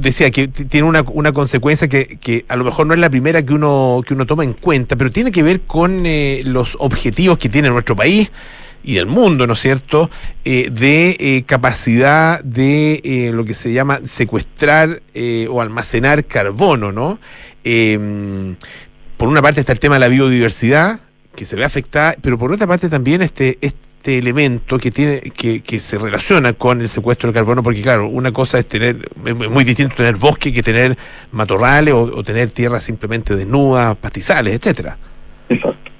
decía 0.00 0.30
que 0.30 0.48
tiene 0.48 0.86
una, 0.86 1.02
una 1.02 1.32
consecuencia 1.32 1.88
que, 1.88 2.18
que, 2.20 2.44
a 2.48 2.56
lo 2.56 2.64
mejor 2.64 2.86
no 2.86 2.94
es 2.94 3.00
la 3.00 3.08
primera 3.10 3.44
que 3.44 3.54
uno, 3.54 4.02
que 4.04 4.14
uno 4.14 4.26
toma 4.26 4.42
en 4.42 4.54
cuenta, 4.54 4.96
pero 4.96 5.10
tiene 5.10 5.30
que 5.30 5.42
ver 5.42 5.60
con 5.60 6.04
eh, 6.06 6.42
los 6.44 6.76
objetivos 6.80 7.38
que 7.38 7.48
tiene 7.48 7.70
nuestro 7.70 7.94
país 7.94 8.30
y 8.82 8.94
del 8.94 9.06
mundo, 9.06 9.46
¿no 9.46 9.52
es 9.52 9.60
cierto?, 9.60 10.10
de 10.42 11.44
capacidad 11.46 12.42
de 12.42 13.30
lo 13.34 13.44
que 13.44 13.52
se 13.52 13.74
llama 13.74 14.00
secuestrar 14.04 15.02
o 15.50 15.60
almacenar 15.60 16.24
carbono, 16.24 16.90
¿no? 16.90 17.18
Por 19.20 19.28
una 19.28 19.42
parte 19.42 19.60
está 19.60 19.72
el 19.72 19.78
tema 19.78 19.96
de 19.96 20.00
la 20.00 20.08
biodiversidad, 20.08 20.98
que 21.36 21.44
se 21.44 21.54
ve 21.54 21.62
afectada, 21.62 22.14
pero 22.22 22.38
por 22.38 22.52
otra 22.52 22.66
parte 22.66 22.88
también 22.88 23.20
este, 23.20 23.58
este 23.60 24.16
elemento 24.16 24.78
que 24.78 24.90
tiene, 24.90 25.20
que, 25.20 25.60
que 25.60 25.78
se 25.78 25.98
relaciona 25.98 26.54
con 26.54 26.80
el 26.80 26.88
secuestro 26.88 27.26
del 27.26 27.34
carbono, 27.34 27.62
porque 27.62 27.82
claro, 27.82 28.08
una 28.08 28.32
cosa 28.32 28.58
es 28.58 28.66
tener, 28.66 29.10
es 29.26 29.34
muy 29.34 29.62
distinto 29.64 29.94
tener 29.94 30.16
bosque 30.16 30.54
que 30.54 30.62
tener 30.62 30.96
matorrales 31.32 31.92
o, 31.92 32.22
tener 32.22 32.50
tierras 32.50 32.82
simplemente 32.82 33.36
desnudas, 33.36 33.94
pastizales, 33.96 34.54
etcétera. 34.54 34.96
Exacto. 35.50 35.90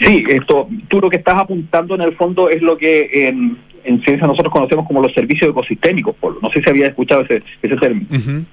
Sí, 0.00 0.24
esto, 0.26 0.68
tú 0.88 1.02
lo 1.02 1.10
que 1.10 1.18
estás 1.18 1.36
apuntando 1.36 1.96
en 1.96 2.00
el 2.00 2.16
fondo 2.16 2.48
es 2.48 2.62
lo 2.62 2.78
que 2.78 3.28
en, 3.28 3.58
en 3.84 4.02
ciencia 4.02 4.26
nosotros 4.26 4.50
conocemos 4.50 4.86
como 4.86 5.02
los 5.02 5.12
servicios 5.12 5.50
ecosistémicos, 5.50 6.16
Polo. 6.16 6.38
No 6.40 6.50
sé 6.50 6.62
si 6.62 6.70
había 6.70 6.86
escuchado 6.86 7.20
ese, 7.20 7.42
ese 7.60 7.76
término. 7.76 8.06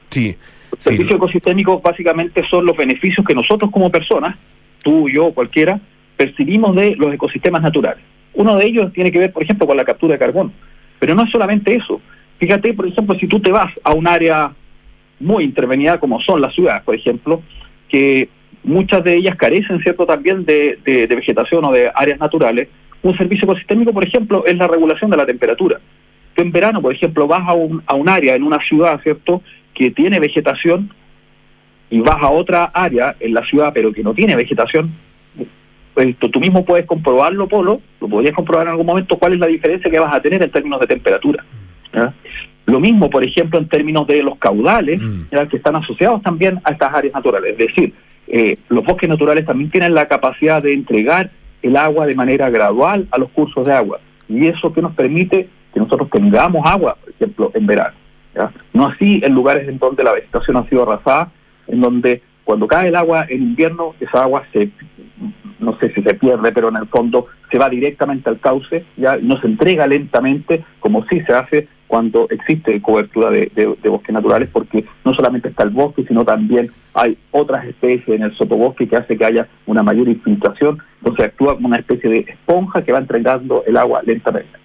sí. 0.10 0.36
Los 0.78 0.84
servicios 0.84 1.18
ecosistémicos 1.18 1.82
básicamente 1.82 2.44
son 2.50 2.66
los 2.66 2.78
beneficios 2.78 3.26
que 3.26 3.34
nosotros 3.34 3.72
como 3.72 3.92
personas, 3.92 4.36
tú, 4.84 5.10
yo, 5.10 5.34
cualquiera, 5.34 5.80
percibimos 6.16 6.76
de 6.76 6.96
los 6.96 7.14
ecosistemas 7.14 7.62
naturales. 7.62 8.04
Uno 8.34 8.56
de 8.56 8.66
ellos 8.66 8.94
tiene 8.94 9.12
que 9.12 9.20
ver, 9.20 9.34
por 9.34 9.44
ejemplo, 9.44 9.66
con 9.66 9.76
la 9.76 9.86
captura 9.86 10.14
de 10.14 10.20
carbono. 10.20 10.52
Pero 11.00 11.16
no 11.16 11.24
es 11.24 11.32
solamente 11.32 11.76
eso. 11.76 12.00
Fíjate, 12.38 12.74
por 12.74 12.88
ejemplo, 12.88 13.18
si 13.20 13.28
tú 13.28 13.40
te 13.40 13.52
vas 13.52 13.74
a 13.84 13.94
un 13.94 14.08
área 14.08 14.52
muy 15.20 15.44
intervenida 15.44 16.00
como 16.00 16.22
son 16.22 16.42
las 16.42 16.54
ciudades, 16.54 16.84
por 16.84 16.96
ejemplo, 16.96 17.42
que 17.90 18.30
muchas 18.64 19.04
de 19.04 19.16
ellas 19.16 19.36
carecen, 19.36 19.82
¿cierto?, 19.82 20.06
también 20.06 20.46
de, 20.46 20.78
de, 20.86 21.08
vegetación 21.08 21.66
o 21.66 21.72
de 21.72 21.92
áreas 21.94 22.20
naturales. 22.20 22.68
Un 23.02 23.18
servicio 23.18 23.46
ecosistémico, 23.46 23.94
por 23.94 24.06
ejemplo, 24.06 24.46
es 24.46 24.56
la 24.56 24.68
regulación 24.68 25.10
de 25.10 25.18
la 25.18 25.26
temperatura. 25.26 25.80
Tú 26.36 26.44
en 26.44 26.52
verano, 26.52 26.82
por 26.82 26.94
ejemplo, 26.94 27.26
vas 27.28 27.48
a 27.48 27.54
un, 27.54 27.82
a 27.88 27.96
un 27.96 28.10
área 28.10 28.36
en 28.36 28.44
una 28.44 28.60
ciudad, 28.60 29.00
¿cierto?, 29.02 29.42
que 29.78 29.92
tiene 29.92 30.20
vegetación 30.20 30.90
y 31.90 32.00
vas 32.00 32.18
a 32.22 32.30
otra 32.32 32.66
área 32.66 33.16
en 33.20 33.34
la 33.34 33.46
ciudad 33.46 33.72
pero 33.74 33.94
que 33.94 34.02
no 34.02 34.14
tiene 34.14 34.36
vegetación, 34.36 34.92
pues 35.94 36.16
tú 36.18 36.40
mismo 36.40 36.66
puedes 36.66 36.86
comprobarlo, 36.86 37.48
Polo, 37.48 37.82
lo 38.02 38.08
podrías 38.10 38.36
comprobar 38.36 38.66
en 38.66 38.72
algún 38.72 38.86
momento 38.88 39.18
cuál 39.18 39.34
es 39.34 39.40
la 39.40 39.48
diferencia 39.48 39.90
que 39.90 40.00
vas 40.00 40.14
a 40.14 40.22
tener 40.22 40.42
en 40.42 40.50
términos 40.52 40.80
de 40.80 40.88
temperatura. 40.88 41.46
Lo 42.66 42.80
mismo, 42.80 43.10
por 43.10 43.24
ejemplo, 43.24 43.58
en 43.60 43.68
términos 43.68 44.06
de 44.08 44.22
los 44.24 44.38
caudales, 44.38 45.00
Mm. 45.02 45.48
que 45.50 45.58
están 45.58 45.76
asociados 45.76 46.22
también 46.22 46.60
a 46.64 46.74
estas 46.74 46.94
áreas 46.94 47.14
naturales. 47.14 47.52
Es 47.52 47.58
decir, 47.58 47.94
eh, 48.28 48.58
los 48.70 48.84
bosques 48.84 49.08
naturales 49.08 49.46
también 49.46 49.70
tienen 49.72 49.94
la 49.94 50.08
capacidad 50.08 50.62
de 50.62 50.74
entregar 50.74 51.30
el 51.62 51.78
agua 51.78 52.06
de 52.06 52.16
manera 52.16 52.50
gradual 52.50 53.08
a 53.12 53.18
los 53.18 53.30
cursos 53.30 53.66
de 53.66 53.74
agua. 53.74 54.00
Y 54.28 54.48
eso 54.48 54.74
que 54.74 54.82
nos 54.82 54.94
permite 54.94 55.48
que 55.74 55.80
nosotros 55.80 56.10
tengamos 56.10 56.66
agua, 56.66 56.98
por 57.00 57.10
ejemplo, 57.14 57.52
en 57.54 57.66
verano. 57.66 57.96
No 58.74 58.88
así 58.88 59.22
en 59.24 59.34
lugares 59.34 59.68
en 59.68 59.78
donde 59.80 60.04
la 60.04 60.14
vegetación 60.14 60.58
ha 60.58 60.68
sido 60.70 60.84
arrasada, 60.84 61.32
en 61.68 61.82
donde 61.82 62.22
cuando 62.44 62.68
cae 62.68 62.88
el 62.90 62.96
agua 62.96 63.26
en 63.30 63.42
invierno, 63.42 63.94
esa 64.00 64.24
agua 64.24 64.44
se, 64.54 64.70
no 65.60 65.78
sé 65.80 65.92
si 65.94 66.02
se 66.02 66.14
pierde, 66.14 66.52
pero 66.52 66.70
en 66.70 66.78
el 66.78 66.88
fondo 66.88 67.26
se 67.52 67.58
va 67.58 67.70
directamente 67.70 68.30
al 68.30 68.40
cauce, 68.40 68.86
ya 68.96 69.18
no 69.18 69.40
se 69.42 69.48
entrega 69.48 69.86
lentamente, 69.88 70.64
como 70.80 71.06
sí 71.08 71.20
se 71.22 71.34
hace 71.34 71.68
cuando 71.88 72.28
existe 72.30 72.82
cobertura 72.82 73.30
de, 73.32 73.50
de- 73.56 73.76
de 73.82 73.90
bosques 73.90 74.14
naturales, 74.14 74.50
porque 74.52 74.84
no 75.06 75.14
solamente 75.14 75.50
está 75.50 75.64
el 75.64 75.70
bosque, 75.70 76.04
sino 76.08 76.24
también 76.26 76.70
hay 76.94 77.18
otras 77.32 77.66
especies 77.66 78.08
en 78.18 78.24
el 78.24 78.36
sotobosque 78.36 78.88
que 78.88 78.98
hace 78.98 79.18
que 79.18 79.24
haya 79.26 79.48
una 79.66 79.84
mayor 79.84 80.08
infiltración, 80.10 80.80
entonces 81.00 81.26
actúa 81.28 81.56
como 81.56 81.68
una 81.68 81.78
especie 81.78 82.10
de 82.10 82.20
esponja 82.28 82.82
que 82.84 82.92
va 82.92 83.00
entregando 83.00 83.64
el 83.66 83.78
agua 83.78 84.02
lentamente. 84.06 84.57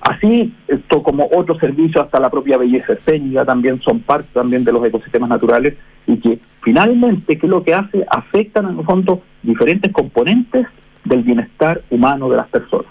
Así, 0.00 0.52
esto 0.66 1.02
como 1.02 1.28
otros 1.34 1.58
servicios, 1.58 2.04
hasta 2.04 2.18
la 2.20 2.30
propia 2.30 2.56
belleza 2.56 2.94
escénica 2.94 3.44
también 3.44 3.80
son 3.82 4.00
parte 4.00 4.28
también 4.32 4.64
de 4.64 4.72
los 4.72 4.84
ecosistemas 4.84 5.28
naturales 5.28 5.74
y 6.06 6.16
que 6.18 6.38
finalmente, 6.62 7.38
¿qué 7.38 7.46
es 7.46 7.50
lo 7.50 7.62
que 7.62 7.74
hace? 7.74 8.04
Afectan 8.10 8.70
en 8.70 8.78
el 8.78 8.84
fondo 8.84 9.22
diferentes 9.42 9.92
componentes 9.92 10.66
del 11.04 11.22
bienestar 11.22 11.82
humano 11.90 12.30
de 12.30 12.36
las 12.38 12.48
personas. 12.48 12.86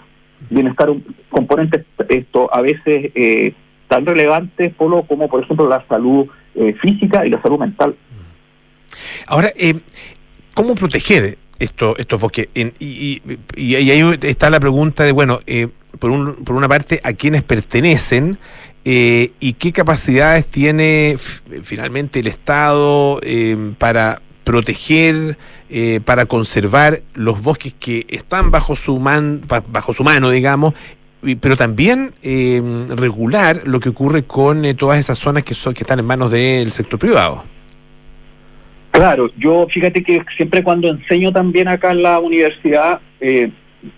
Bienestar, 0.50 0.88
componentes 1.30 1.84
esto 2.08 2.48
a 2.54 2.60
veces 2.60 3.10
eh, 3.14 3.54
tan 3.88 4.06
relevantes 4.06 4.72
Polo, 4.74 5.02
como 5.02 5.28
por 5.28 5.42
ejemplo 5.42 5.68
la 5.68 5.84
salud 5.88 6.26
eh, 6.54 6.74
física 6.80 7.26
y 7.26 7.30
la 7.30 7.42
salud 7.42 7.58
mental. 7.58 7.96
Ahora, 9.26 9.50
eh, 9.56 9.80
¿cómo 10.54 10.74
proteger 10.76 11.38
esto, 11.58 11.96
estos 11.98 12.20
bosques? 12.20 12.48
En- 12.54 12.72
y, 12.78 13.20
y- 13.56 13.62
y 13.62 13.74
ahí 13.90 14.16
está 14.22 14.48
la 14.50 14.60
pregunta 14.60 15.04
de, 15.04 15.12
bueno, 15.12 15.40
eh, 15.46 15.68
por, 15.98 16.10
un- 16.10 16.34
por 16.36 16.54
una 16.56 16.68
parte, 16.68 17.00
¿a 17.04 17.12
quiénes 17.12 17.42
pertenecen? 17.42 18.38
eh, 18.86 19.32
y 19.40 19.52
qué 19.54 19.72
capacidades 19.72 20.46
tiene 20.46 21.16
finalmente 21.62 22.20
el 22.20 22.26
Estado 22.28 23.20
eh, 23.22 23.74
para 23.76 24.22
proteger, 24.42 25.36
eh, 25.68 26.00
para 26.02 26.24
conservar 26.24 27.02
los 27.14 27.42
bosques 27.42 27.74
que 27.78 28.06
están 28.08 28.50
bajo 28.50 28.76
su, 28.76 28.98
man, 28.98 29.42
ba- 29.46 29.62
bajo 29.68 29.92
su 29.92 30.02
mano, 30.02 30.30
digamos, 30.30 30.72
pero 31.42 31.56
también 31.58 32.14
eh, 32.22 32.62
regular 32.96 33.60
lo 33.66 33.80
que 33.80 33.90
ocurre 33.90 34.22
con 34.24 34.62
todas 34.78 34.98
esas 34.98 35.18
zonas 35.18 35.42
que, 35.44 35.52
son, 35.52 35.74
que 35.74 35.82
están 35.82 35.98
en 35.98 36.06
manos 36.06 36.30
del 36.32 36.72
sector 36.72 36.98
privado. 36.98 37.44
Claro, 38.92 39.30
yo 39.36 39.66
fíjate 39.70 40.02
que 40.02 40.22
siempre 40.36 40.64
cuando 40.64 40.88
enseño 40.88 41.32
también 41.32 41.68
acá 41.68 41.92
en 41.92 42.02
la 42.02 42.18
universidad, 42.18 43.00
eh, 43.20 43.52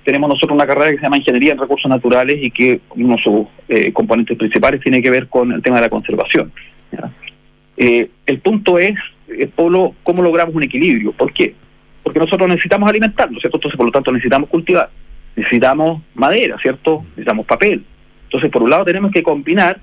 tenemos 0.04 0.28
nosotros 0.28 0.54
una 0.54 0.66
carrera 0.66 0.90
que 0.90 0.96
se 0.96 1.02
llama 1.02 1.16
Ingeniería 1.16 1.52
en 1.52 1.58
Recursos 1.58 1.88
Naturales 1.88 2.38
y 2.40 2.50
que 2.50 2.80
uno 2.96 3.16
de 3.16 3.22
sus 3.22 3.46
eh, 3.68 3.92
componentes 3.92 4.36
principales 4.36 4.80
tiene 4.80 5.02
que 5.02 5.10
ver 5.10 5.28
con 5.28 5.52
el 5.52 5.62
tema 5.62 5.76
de 5.76 5.82
la 5.82 5.88
conservación. 5.88 6.52
Eh, 7.76 8.10
el 8.26 8.38
punto 8.40 8.78
es, 8.78 8.94
eh, 9.28 9.48
Polo, 9.54 9.94
cómo 10.02 10.22
logramos 10.22 10.54
un 10.54 10.62
equilibrio. 10.62 11.12
¿Por 11.12 11.32
qué? 11.32 11.54
Porque 12.02 12.18
nosotros 12.18 12.48
necesitamos 12.48 12.88
alimentarnos, 12.88 13.40
¿cierto? 13.40 13.56
Entonces, 13.56 13.76
por 13.76 13.86
lo 13.86 13.92
tanto, 13.92 14.12
necesitamos 14.12 14.48
cultivar, 14.48 14.90
necesitamos 15.34 16.02
madera, 16.14 16.56
¿cierto? 16.60 17.04
Necesitamos 17.10 17.46
papel. 17.46 17.84
Entonces, 18.24 18.50
por 18.50 18.62
un 18.62 18.70
lado, 18.70 18.84
tenemos 18.84 19.10
que 19.10 19.22
combinar 19.22 19.80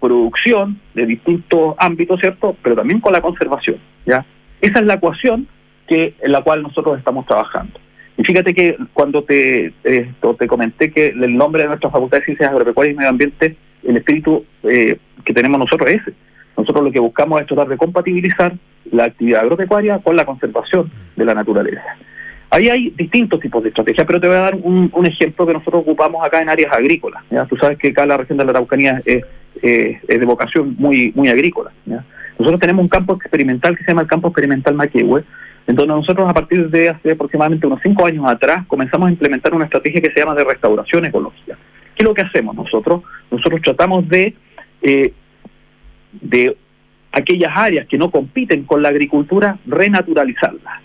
producción 0.00 0.80
de 0.94 1.06
distintos 1.06 1.74
ámbitos, 1.78 2.20
¿cierto? 2.20 2.56
Pero 2.62 2.76
también 2.76 3.00
con 3.00 3.12
la 3.12 3.20
conservación, 3.20 3.78
¿ya? 4.06 4.24
Esa 4.60 4.78
es 4.80 4.86
la 4.86 4.94
ecuación 4.94 5.48
que, 5.86 6.14
en 6.20 6.32
la 6.32 6.42
cual 6.42 6.62
nosotros 6.62 6.98
estamos 6.98 7.26
trabajando. 7.26 7.80
Y 8.18 8.24
fíjate 8.24 8.52
que 8.52 8.76
cuando 8.92 9.22
te, 9.22 9.72
esto, 9.84 10.34
te 10.34 10.48
comenté 10.48 10.90
que 10.90 11.06
el 11.06 11.36
nombre 11.36 11.62
de 11.62 11.68
nuestra 11.68 11.88
Facultad 11.88 12.18
de 12.18 12.24
Ciencias 12.24 12.50
Agropecuarias 12.50 12.94
y 12.94 12.96
Medio 12.96 13.10
Ambiente, 13.10 13.56
el 13.84 13.96
espíritu 13.96 14.44
eh, 14.64 14.98
que 15.24 15.32
tenemos 15.32 15.60
nosotros 15.60 15.88
es 15.88 16.02
ese. 16.02 16.12
Nosotros 16.56 16.84
lo 16.84 16.90
que 16.90 16.98
buscamos 16.98 17.40
es 17.40 17.46
tratar 17.46 17.68
de 17.68 17.76
compatibilizar 17.76 18.54
la 18.90 19.04
actividad 19.04 19.42
agropecuaria 19.42 20.00
con 20.00 20.16
la 20.16 20.24
conservación 20.24 20.90
de 21.14 21.24
la 21.24 21.32
naturaleza. 21.32 21.96
Ahí 22.50 22.68
hay 22.68 22.90
distintos 22.90 23.38
tipos 23.38 23.62
de 23.62 23.68
estrategias, 23.68 24.04
pero 24.04 24.20
te 24.20 24.26
voy 24.26 24.36
a 24.36 24.40
dar 24.40 24.56
un, 24.56 24.90
un 24.92 25.06
ejemplo 25.06 25.46
que 25.46 25.52
nosotros 25.52 25.82
ocupamos 25.82 26.26
acá 26.26 26.42
en 26.42 26.48
áreas 26.48 26.72
agrícolas. 26.72 27.22
¿ya? 27.30 27.44
Tú 27.44 27.56
sabes 27.56 27.78
que 27.78 27.88
acá 27.88 28.04
la 28.04 28.16
región 28.16 28.38
de 28.38 28.44
la 28.44 28.50
Araucanía 28.50 29.00
es, 29.04 29.22
eh, 29.62 30.00
de 30.08 30.24
vocación 30.24 30.74
muy, 30.76 31.12
muy 31.14 31.28
agrícola. 31.28 31.70
Nosotros 32.36 32.60
tenemos 32.60 32.82
un 32.82 32.88
campo 32.88 33.14
experimental 33.14 33.76
que 33.76 33.84
se 33.84 33.90
llama 33.90 34.02
el 34.02 34.08
campo 34.08 34.28
experimental 34.28 34.74
Maquehue, 34.74 35.22
en 35.68 35.76
donde 35.76 35.94
nosotros 35.94 36.28
a 36.28 36.32
partir 36.32 36.68
de 36.70 36.88
hace 36.88 37.12
aproximadamente 37.12 37.66
unos 37.66 37.80
cinco 37.82 38.06
años 38.06 38.24
atrás 38.26 38.66
comenzamos 38.66 39.08
a 39.08 39.12
implementar 39.12 39.54
una 39.54 39.66
estrategia 39.66 40.00
que 40.00 40.10
se 40.10 40.18
llama 40.18 40.34
de 40.34 40.42
restauración 40.42 41.04
ecológica. 41.04 41.58
¿Qué 41.94 42.02
es 42.02 42.04
lo 42.04 42.14
que 42.14 42.22
hacemos 42.22 42.56
nosotros? 42.56 43.02
Nosotros 43.30 43.60
tratamos 43.60 44.08
de, 44.08 44.34
eh, 44.80 45.12
de 46.12 46.56
aquellas 47.12 47.52
áreas 47.54 47.86
que 47.86 47.98
no 47.98 48.10
compiten 48.10 48.64
con 48.64 48.80
la 48.80 48.88
agricultura, 48.88 49.58
renaturalizarlas. 49.66 50.80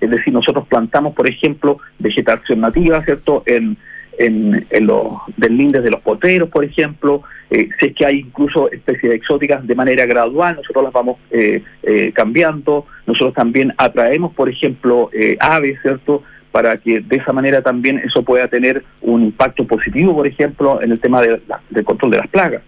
Es 0.00 0.10
decir, 0.10 0.34
nosotros 0.34 0.66
plantamos, 0.68 1.14
por 1.14 1.28
ejemplo, 1.28 1.78
vegetación 1.98 2.60
nativa, 2.60 3.02
¿cierto?, 3.04 3.42
en, 3.46 3.78
en, 4.18 4.66
en 4.68 4.86
los 4.86 5.14
deslindes 5.38 5.82
de 5.82 5.90
los 5.90 6.02
poteros, 6.02 6.50
por 6.50 6.62
ejemplo, 6.62 7.22
eh, 7.50 7.68
si 7.78 7.86
es 7.86 7.94
que 7.94 8.06
hay 8.06 8.18
incluso 8.20 8.70
especies 8.70 9.14
exóticas 9.14 9.66
de 9.66 9.74
manera 9.74 10.04
gradual, 10.06 10.56
nosotros 10.56 10.84
las 10.84 10.92
vamos 10.92 11.18
eh, 11.30 11.62
eh, 11.82 12.12
cambiando, 12.12 12.86
nosotros 13.06 13.34
también 13.34 13.72
atraemos, 13.76 14.34
por 14.34 14.48
ejemplo, 14.48 15.10
eh, 15.12 15.36
aves, 15.40 15.78
¿cierto?, 15.82 16.22
para 16.52 16.78
que 16.78 17.00
de 17.00 17.16
esa 17.16 17.34
manera 17.34 17.60
también 17.60 17.98
eso 17.98 18.22
pueda 18.22 18.48
tener 18.48 18.82
un 19.02 19.22
impacto 19.22 19.66
positivo, 19.66 20.14
por 20.14 20.26
ejemplo, 20.26 20.80
en 20.80 20.90
el 20.90 20.98
tema 20.98 21.20
de 21.20 21.40
la- 21.46 21.60
del 21.68 21.84
control 21.84 22.12
de 22.12 22.18
las 22.18 22.28
plagas. 22.28 22.62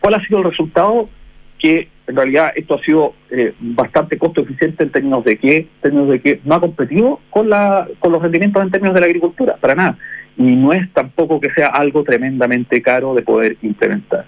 ¿Cuál 0.00 0.14
ha 0.14 0.26
sido 0.26 0.40
el 0.40 0.44
resultado? 0.44 1.08
Que 1.58 1.88
en 2.06 2.16
realidad 2.16 2.52
esto 2.54 2.74
ha 2.74 2.82
sido 2.82 3.14
eh, 3.30 3.54
bastante 3.58 4.18
costo 4.18 4.42
eficiente 4.42 4.82
en 4.84 4.90
términos 4.90 5.24
de 5.24 5.38
que, 5.38 5.56
en 5.56 5.68
términos 5.80 6.08
de 6.10 6.20
que 6.20 6.40
no 6.44 6.56
ha 6.56 6.60
competido 6.60 7.20
con, 7.30 7.48
la, 7.48 7.88
con 8.00 8.12
los 8.12 8.20
rendimientos 8.20 8.62
en 8.62 8.70
términos 8.70 8.94
de 8.94 9.00
la 9.00 9.06
agricultura, 9.06 9.56
para 9.56 9.74
nada. 9.74 9.98
Y 10.36 10.56
no 10.56 10.72
es 10.72 10.92
tampoco 10.92 11.40
que 11.40 11.50
sea 11.50 11.68
algo 11.68 12.04
tremendamente 12.04 12.80
caro 12.82 13.14
de 13.14 13.22
poder 13.22 13.56
implementar. 13.62 14.24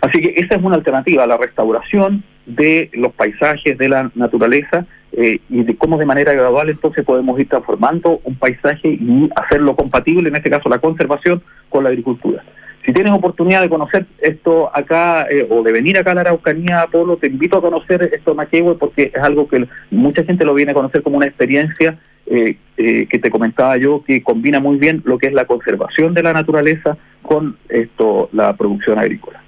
Así 0.00 0.20
que 0.20 0.34
esa 0.36 0.56
es 0.56 0.62
una 0.62 0.76
alternativa, 0.76 1.26
la 1.26 1.36
restauración 1.36 2.24
de 2.44 2.90
los 2.92 3.12
paisajes, 3.12 3.78
de 3.78 3.88
la 3.88 4.10
naturaleza, 4.14 4.84
eh, 5.12 5.38
y 5.48 5.62
de 5.62 5.76
cómo 5.76 5.98
de 5.98 6.06
manera 6.06 6.32
gradual 6.32 6.70
entonces 6.70 7.04
podemos 7.04 7.38
ir 7.38 7.48
transformando 7.48 8.20
un 8.24 8.34
paisaje 8.34 8.88
y 8.88 9.30
hacerlo 9.36 9.76
compatible, 9.76 10.28
en 10.28 10.36
este 10.36 10.50
caso 10.50 10.68
la 10.68 10.78
conservación, 10.78 11.42
con 11.68 11.84
la 11.84 11.90
agricultura. 11.90 12.42
Si 12.84 12.92
tienes 12.92 13.12
oportunidad 13.12 13.62
de 13.62 13.68
conocer 13.68 14.06
esto 14.18 14.74
acá 14.74 15.26
eh, 15.30 15.46
o 15.48 15.62
de 15.62 15.72
venir 15.72 15.96
acá 15.98 16.12
a 16.12 16.14
la 16.14 16.20
Araucanía, 16.22 16.82
Apolo, 16.82 17.16
te 17.16 17.28
invito 17.28 17.58
a 17.58 17.60
conocer 17.60 18.10
esto 18.12 18.34
Maquehue 18.34 18.76
porque 18.76 19.12
es 19.14 19.22
algo 19.22 19.46
que 19.46 19.68
mucha 19.90 20.24
gente 20.24 20.44
lo 20.44 20.54
viene 20.54 20.72
a 20.72 20.74
conocer 20.74 21.02
como 21.02 21.16
una 21.16 21.26
experiencia 21.26 21.98
eh, 22.26 22.56
eh, 22.76 23.06
que 23.06 23.18
te 23.18 23.30
comentaba 23.30 23.76
yo 23.76 24.02
que 24.04 24.22
combina 24.22 24.58
muy 24.58 24.78
bien 24.78 25.02
lo 25.04 25.18
que 25.18 25.28
es 25.28 25.32
la 25.32 25.44
conservación 25.44 26.14
de 26.14 26.22
la 26.22 26.32
naturaleza 26.32 26.96
con 27.22 27.56
esto 27.68 28.28
la 28.32 28.56
producción 28.56 28.98
agrícola. 28.98 29.42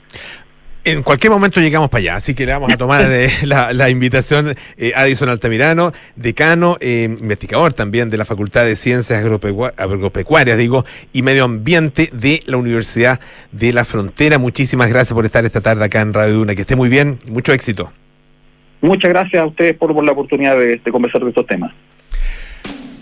En 0.86 1.02
cualquier 1.02 1.32
momento 1.32 1.60
llegamos 1.62 1.88
para 1.88 2.00
allá, 2.00 2.16
así 2.16 2.34
que 2.34 2.44
le 2.44 2.52
vamos 2.52 2.70
a 2.70 2.76
tomar 2.76 3.06
eh, 3.10 3.30
la, 3.44 3.72
la 3.72 3.88
invitación 3.88 4.54
eh, 4.76 4.92
Addison 4.94 5.30
Altamirano, 5.30 5.92
decano, 6.14 6.76
eh, 6.80 7.04
investigador 7.04 7.72
también 7.72 8.10
de 8.10 8.18
la 8.18 8.26
Facultad 8.26 8.66
de 8.66 8.76
Ciencias 8.76 9.24
Agropecua- 9.24 9.72
Agropecuarias, 9.78 10.58
digo, 10.58 10.84
y 11.14 11.22
Medio 11.22 11.44
Ambiente 11.44 12.10
de 12.12 12.42
la 12.44 12.58
Universidad 12.58 13.18
de 13.50 13.72
la 13.72 13.86
Frontera. 13.86 14.36
Muchísimas 14.38 14.90
gracias 14.90 15.14
por 15.14 15.24
estar 15.24 15.42
esta 15.46 15.62
tarde 15.62 15.84
acá 15.86 16.02
en 16.02 16.12
Radio 16.12 16.34
Duna. 16.34 16.54
Que 16.54 16.60
esté 16.62 16.76
muy 16.76 16.90
bien, 16.90 17.18
y 17.26 17.30
mucho 17.30 17.54
éxito. 17.54 17.90
Muchas 18.82 19.08
gracias 19.08 19.42
a 19.42 19.46
ustedes 19.46 19.74
por, 19.78 19.94
por 19.94 20.04
la 20.04 20.12
oportunidad 20.12 20.58
de, 20.58 20.76
de 20.76 20.92
conversar 20.92 21.22
de 21.22 21.30
estos 21.30 21.46
temas. 21.46 21.72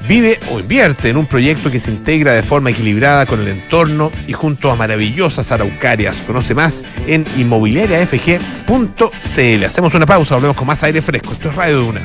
vive 0.08 0.38
o 0.50 0.60
invierte 0.60 1.10
en 1.10 1.16
un 1.16 1.26
proyecto 1.26 1.70
que 1.70 1.80
se 1.80 1.90
integra 1.90 2.32
de 2.32 2.42
forma 2.42 2.70
equilibrada 2.70 3.26
con 3.26 3.40
el 3.40 3.48
entorno 3.48 4.10
y 4.26 4.32
junto 4.32 4.70
a 4.70 4.76
maravillosas 4.76 5.52
araucarias. 5.52 6.16
Conoce 6.26 6.54
más 6.54 6.82
en 7.06 7.24
inmobiliariafg.cl. 7.36 9.64
Hacemos 9.64 9.94
una 9.94 10.06
pausa, 10.06 10.34
volvemos 10.34 10.56
con 10.56 10.66
más 10.66 10.82
aire 10.82 11.02
fresco. 11.02 11.32
Esto 11.32 11.50
es 11.50 11.54
Radio 11.54 11.78
Duna. 11.78 12.00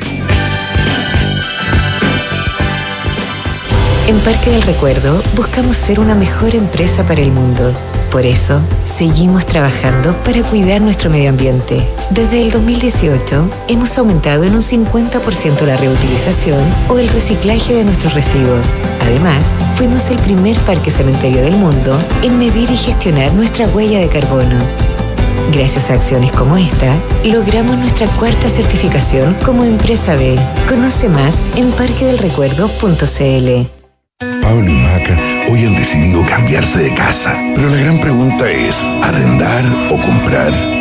En 4.07 4.17
Parque 4.19 4.49
del 4.49 4.61
Recuerdo 4.63 5.23
buscamos 5.35 5.77
ser 5.77 5.99
una 5.99 6.15
mejor 6.15 6.55
empresa 6.55 7.05
para 7.05 7.21
el 7.21 7.31
mundo 7.31 7.73
por 8.11 8.25
eso, 8.25 8.59
seguimos 8.83 9.45
trabajando 9.45 10.13
para 10.25 10.43
cuidar 10.43 10.81
nuestro 10.81 11.09
medio 11.09 11.29
ambiente. 11.29 11.87
Desde 12.09 12.41
el 12.41 12.51
2018, 12.51 13.49
hemos 13.69 13.97
aumentado 13.97 14.43
en 14.43 14.53
un 14.53 14.61
50% 14.61 15.65
la 15.65 15.77
reutilización 15.77 16.61
o 16.89 16.99
el 16.99 17.07
reciclaje 17.07 17.73
de 17.73 17.85
nuestros 17.85 18.13
residuos. 18.13 18.67
Además, 18.99 19.55
fuimos 19.75 20.09
el 20.09 20.17
primer 20.17 20.57
parque 20.59 20.91
cementerio 20.91 21.41
del 21.41 21.55
mundo 21.55 21.97
en 22.21 22.37
medir 22.37 22.69
y 22.69 22.75
gestionar 22.75 23.33
nuestra 23.33 23.69
huella 23.69 23.99
de 23.99 24.09
carbono. 24.09 24.59
Gracias 25.53 25.89
a 25.89 25.93
acciones 25.93 26.33
como 26.33 26.57
esta, 26.57 26.97
logramos 27.23 27.77
nuestra 27.77 28.07
cuarta 28.07 28.49
certificación 28.49 29.35
como 29.45 29.63
empresa 29.63 30.15
B. 30.15 30.35
Conoce 30.67 31.07
más 31.07 31.45
en 31.55 31.71
parquedelrecuerdo.cl. 31.71 33.80
Pablo 34.41 34.69
y 34.69 34.73
Maca 34.73 35.17
hoy 35.49 35.65
han 35.65 35.75
decidido 35.75 36.23
cambiarse 36.25 36.79
de 36.79 36.93
casa. 36.93 37.35
Pero 37.55 37.69
la 37.69 37.77
gran 37.77 37.99
pregunta 37.99 38.49
es, 38.51 38.75
¿arrendar 39.01 39.65
o 39.89 39.97
comprar? 39.99 40.80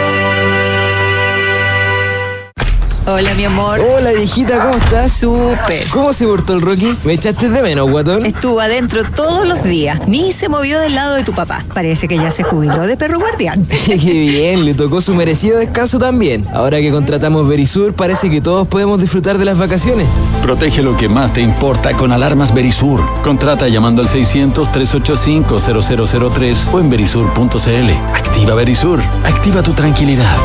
Hola, 3.07 3.33
mi 3.33 3.45
amor. 3.45 3.79
Hola, 3.79 4.11
viejita, 4.11 4.61
¿cómo 4.61 4.75
estás? 4.75 5.13
Súper. 5.13 5.87
¿Cómo 5.89 6.13
se 6.13 6.27
portó 6.27 6.53
el 6.53 6.61
Rocky? 6.61 6.95
¿Me 7.03 7.13
echaste 7.13 7.49
de 7.49 7.63
menos, 7.63 7.89
guatón? 7.89 8.23
Estuvo 8.23 8.59
adentro 8.59 9.01
todos 9.15 9.47
los 9.47 9.63
días. 9.63 10.07
Ni 10.07 10.31
se 10.31 10.47
movió 10.49 10.79
del 10.79 10.93
lado 10.93 11.15
de 11.15 11.23
tu 11.23 11.33
papá. 11.33 11.65
Parece 11.73 12.07
que 12.07 12.17
ya 12.17 12.29
se 12.29 12.43
jubiló 12.43 12.85
de 12.85 12.97
perro 12.97 13.19
guardián. 13.19 13.65
Qué 13.85 13.95
bien, 13.95 14.65
le 14.65 14.75
tocó 14.75 15.01
su 15.01 15.15
merecido 15.15 15.57
descanso 15.57 15.97
también. 15.97 16.45
Ahora 16.53 16.79
que 16.79 16.91
contratamos 16.91 17.47
Verisur, 17.47 17.95
parece 17.95 18.29
que 18.29 18.39
todos 18.39 18.67
podemos 18.67 19.01
disfrutar 19.01 19.39
de 19.39 19.45
las 19.45 19.57
vacaciones. 19.57 20.05
Protege 20.43 20.83
lo 20.83 20.95
que 20.95 21.09
más 21.09 21.33
te 21.33 21.41
importa 21.41 21.93
con 21.93 22.11
alarmas 22.11 22.53
Verisur. 22.53 23.01
Contrata 23.23 23.67
llamando 23.67 24.03
al 24.03 24.09
600-385-0003 24.09 26.71
o 26.71 26.79
en 26.79 26.91
verisur.cl. 26.91 27.89
Activa 28.13 28.53
Verisur. 28.53 29.01
Activa 29.25 29.63
tu 29.63 29.73
tranquilidad. 29.73 30.37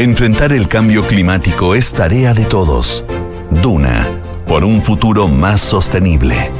Enfrentar 0.00 0.54
el 0.54 0.66
cambio 0.66 1.06
climático 1.06 1.74
es 1.74 1.92
tarea 1.92 2.32
de 2.32 2.46
todos. 2.46 3.04
Duna, 3.50 4.08
por 4.46 4.64
un 4.64 4.80
futuro 4.80 5.28
más 5.28 5.60
sostenible. 5.60 6.50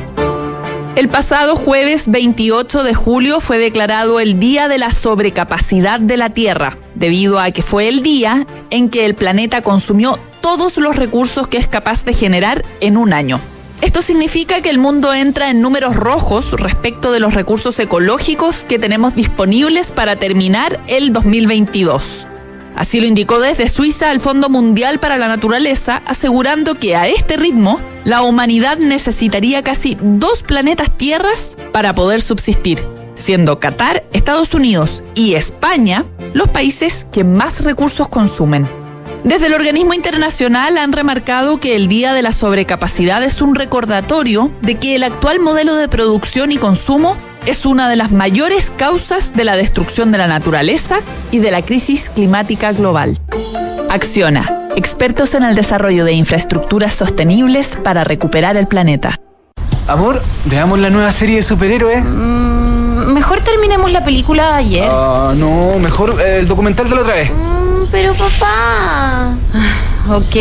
El 0.94 1.08
pasado 1.08 1.56
jueves 1.56 2.10
28 2.10 2.82
de 2.82 2.92
julio 2.92 3.40
fue 3.40 3.56
declarado 3.56 4.20
el 4.20 4.38
Día 4.38 4.68
de 4.68 4.76
la 4.76 4.90
Sobrecapacidad 4.90 6.00
de 6.00 6.18
la 6.18 6.34
Tierra, 6.34 6.76
debido 6.94 7.40
a 7.40 7.50
que 7.50 7.62
fue 7.62 7.88
el 7.88 8.02
día 8.02 8.46
en 8.68 8.90
que 8.90 9.06
el 9.06 9.14
planeta 9.14 9.62
consumió 9.62 10.18
todos 10.42 10.76
los 10.76 10.96
recursos 10.96 11.48
que 11.48 11.56
es 11.56 11.66
capaz 11.66 12.04
de 12.04 12.12
generar 12.12 12.62
en 12.80 12.98
un 12.98 13.14
año. 13.14 13.40
Esto 13.80 14.02
significa 14.02 14.60
que 14.60 14.68
el 14.68 14.78
mundo 14.78 15.14
entra 15.14 15.48
en 15.48 15.62
números 15.62 15.96
rojos 15.96 16.52
respecto 16.60 17.10
de 17.10 17.20
los 17.20 17.32
recursos 17.32 17.80
ecológicos 17.80 18.66
que 18.68 18.78
tenemos 18.78 19.14
disponibles 19.14 19.92
para 19.92 20.16
terminar 20.16 20.78
el 20.88 21.14
2022. 21.14 22.26
Así 22.80 22.98
lo 22.98 23.06
indicó 23.06 23.40
desde 23.40 23.68
Suiza 23.68 24.10
el 24.10 24.20
Fondo 24.20 24.48
Mundial 24.48 25.00
para 25.00 25.18
la 25.18 25.28
Naturaleza, 25.28 26.00
asegurando 26.06 26.76
que 26.76 26.96
a 26.96 27.08
este 27.08 27.36
ritmo 27.36 27.78
la 28.04 28.22
humanidad 28.22 28.78
necesitaría 28.78 29.62
casi 29.62 29.98
dos 30.00 30.42
planetas 30.42 30.96
tierras 30.96 31.58
para 31.72 31.94
poder 31.94 32.22
subsistir, 32.22 32.82
siendo 33.16 33.60
Qatar, 33.60 34.04
Estados 34.14 34.54
Unidos 34.54 35.02
y 35.14 35.34
España 35.34 36.06
los 36.32 36.48
países 36.48 37.06
que 37.12 37.22
más 37.22 37.64
recursos 37.64 38.08
consumen. 38.08 38.66
Desde 39.24 39.48
el 39.48 39.52
organismo 39.52 39.92
internacional 39.92 40.78
han 40.78 40.92
remarcado 40.92 41.60
que 41.60 41.76
el 41.76 41.86
Día 41.86 42.14
de 42.14 42.22
la 42.22 42.32
Sobrecapacidad 42.32 43.22
es 43.22 43.42
un 43.42 43.56
recordatorio 43.56 44.50
de 44.62 44.76
que 44.76 44.94
el 44.94 45.02
actual 45.02 45.38
modelo 45.40 45.74
de 45.74 45.88
producción 45.88 46.50
y 46.50 46.56
consumo 46.56 47.18
es 47.46 47.66
una 47.66 47.88
de 47.88 47.96
las 47.96 48.12
mayores 48.12 48.72
causas 48.76 49.32
de 49.34 49.44
la 49.44 49.56
destrucción 49.56 50.12
de 50.12 50.18
la 50.18 50.26
naturaleza 50.26 50.98
y 51.30 51.38
de 51.38 51.50
la 51.50 51.62
crisis 51.62 52.10
climática 52.10 52.72
global. 52.72 53.18
Acciona, 53.88 54.68
expertos 54.76 55.34
en 55.34 55.42
el 55.42 55.54
desarrollo 55.54 56.04
de 56.04 56.12
infraestructuras 56.12 56.92
sostenibles 56.92 57.78
para 57.82 58.04
recuperar 58.04 58.56
el 58.56 58.66
planeta. 58.66 59.18
Amor, 59.86 60.22
veamos 60.44 60.78
la 60.78 60.90
nueva 60.90 61.10
serie 61.10 61.36
de 61.36 61.42
superhéroes. 61.42 62.04
Mm, 62.04 63.12
mejor 63.12 63.40
terminemos 63.40 63.90
la 63.90 64.04
película 64.04 64.52
de 64.52 64.54
ayer. 64.54 64.88
Ah, 64.88 65.32
no, 65.34 65.78
mejor 65.78 66.20
el 66.20 66.46
documental 66.46 66.88
de 66.88 66.94
la 66.94 67.00
otra 67.00 67.14
vez. 67.14 67.30
Mm, 67.30 67.84
pero 67.90 68.14
papá. 68.14 69.34
Ok, 70.12 70.36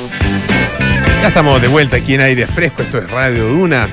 Ya 1.22 1.30
estamos 1.30 1.62
de 1.62 1.68
vuelta 1.68 1.98
aquí 1.98 2.14
en 2.14 2.22
aire 2.22 2.46
fresco, 2.46 2.84
esto 2.84 3.00
es 3.00 3.10
Radio 3.10 3.48
Duna. 3.48 3.90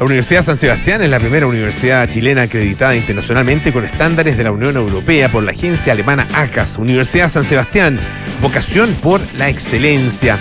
La 0.00 0.06
Universidad 0.06 0.42
San 0.42 0.56
Sebastián 0.56 1.02
es 1.02 1.10
la 1.10 1.20
primera 1.20 1.46
universidad 1.46 2.08
chilena 2.08 2.40
acreditada 2.40 2.96
internacionalmente 2.96 3.70
con 3.70 3.84
estándares 3.84 4.38
de 4.38 4.44
la 4.44 4.50
Unión 4.50 4.74
Europea 4.74 5.28
por 5.28 5.42
la 5.42 5.50
agencia 5.50 5.92
alemana 5.92 6.26
ACAS. 6.32 6.78
Universidad 6.78 7.28
San 7.28 7.44
Sebastián, 7.44 8.00
vocación 8.40 8.88
por 9.02 9.20
la 9.36 9.50
excelencia. 9.50 10.38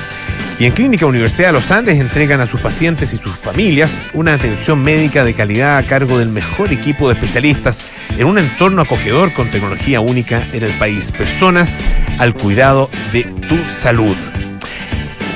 Y 0.60 0.66
en 0.66 0.72
Clínica 0.72 1.06
Universidad 1.08 1.50
de 1.50 1.54
los 1.56 1.72
Andes 1.72 2.00
entregan 2.00 2.40
a 2.40 2.46
sus 2.46 2.62
pacientes 2.62 3.14
y 3.14 3.18
sus 3.18 3.34
familias 3.34 3.94
una 4.14 4.36
atención 4.36 4.82
médica 4.82 5.26
de 5.26 5.34
calidad 5.34 5.78
a 5.78 5.84
cargo 5.84 6.18
del 6.18 6.30
mejor 6.30 6.72
equipo 6.72 7.10
de 7.10 7.16
especialistas 7.16 7.82
en 8.18 8.28
un 8.28 8.38
entorno 8.38 8.84
acogedor 8.84 9.34
con 9.34 9.52
tecnología 9.52 10.00
única 10.00 10.42
en 10.54 10.64
el 10.64 10.72
país. 10.72 11.12
Personas 11.12 11.78
al 12.18 12.34
cuidado 12.34 12.90
de 13.12 13.24
tu 13.24 13.58
salud. 13.76 14.16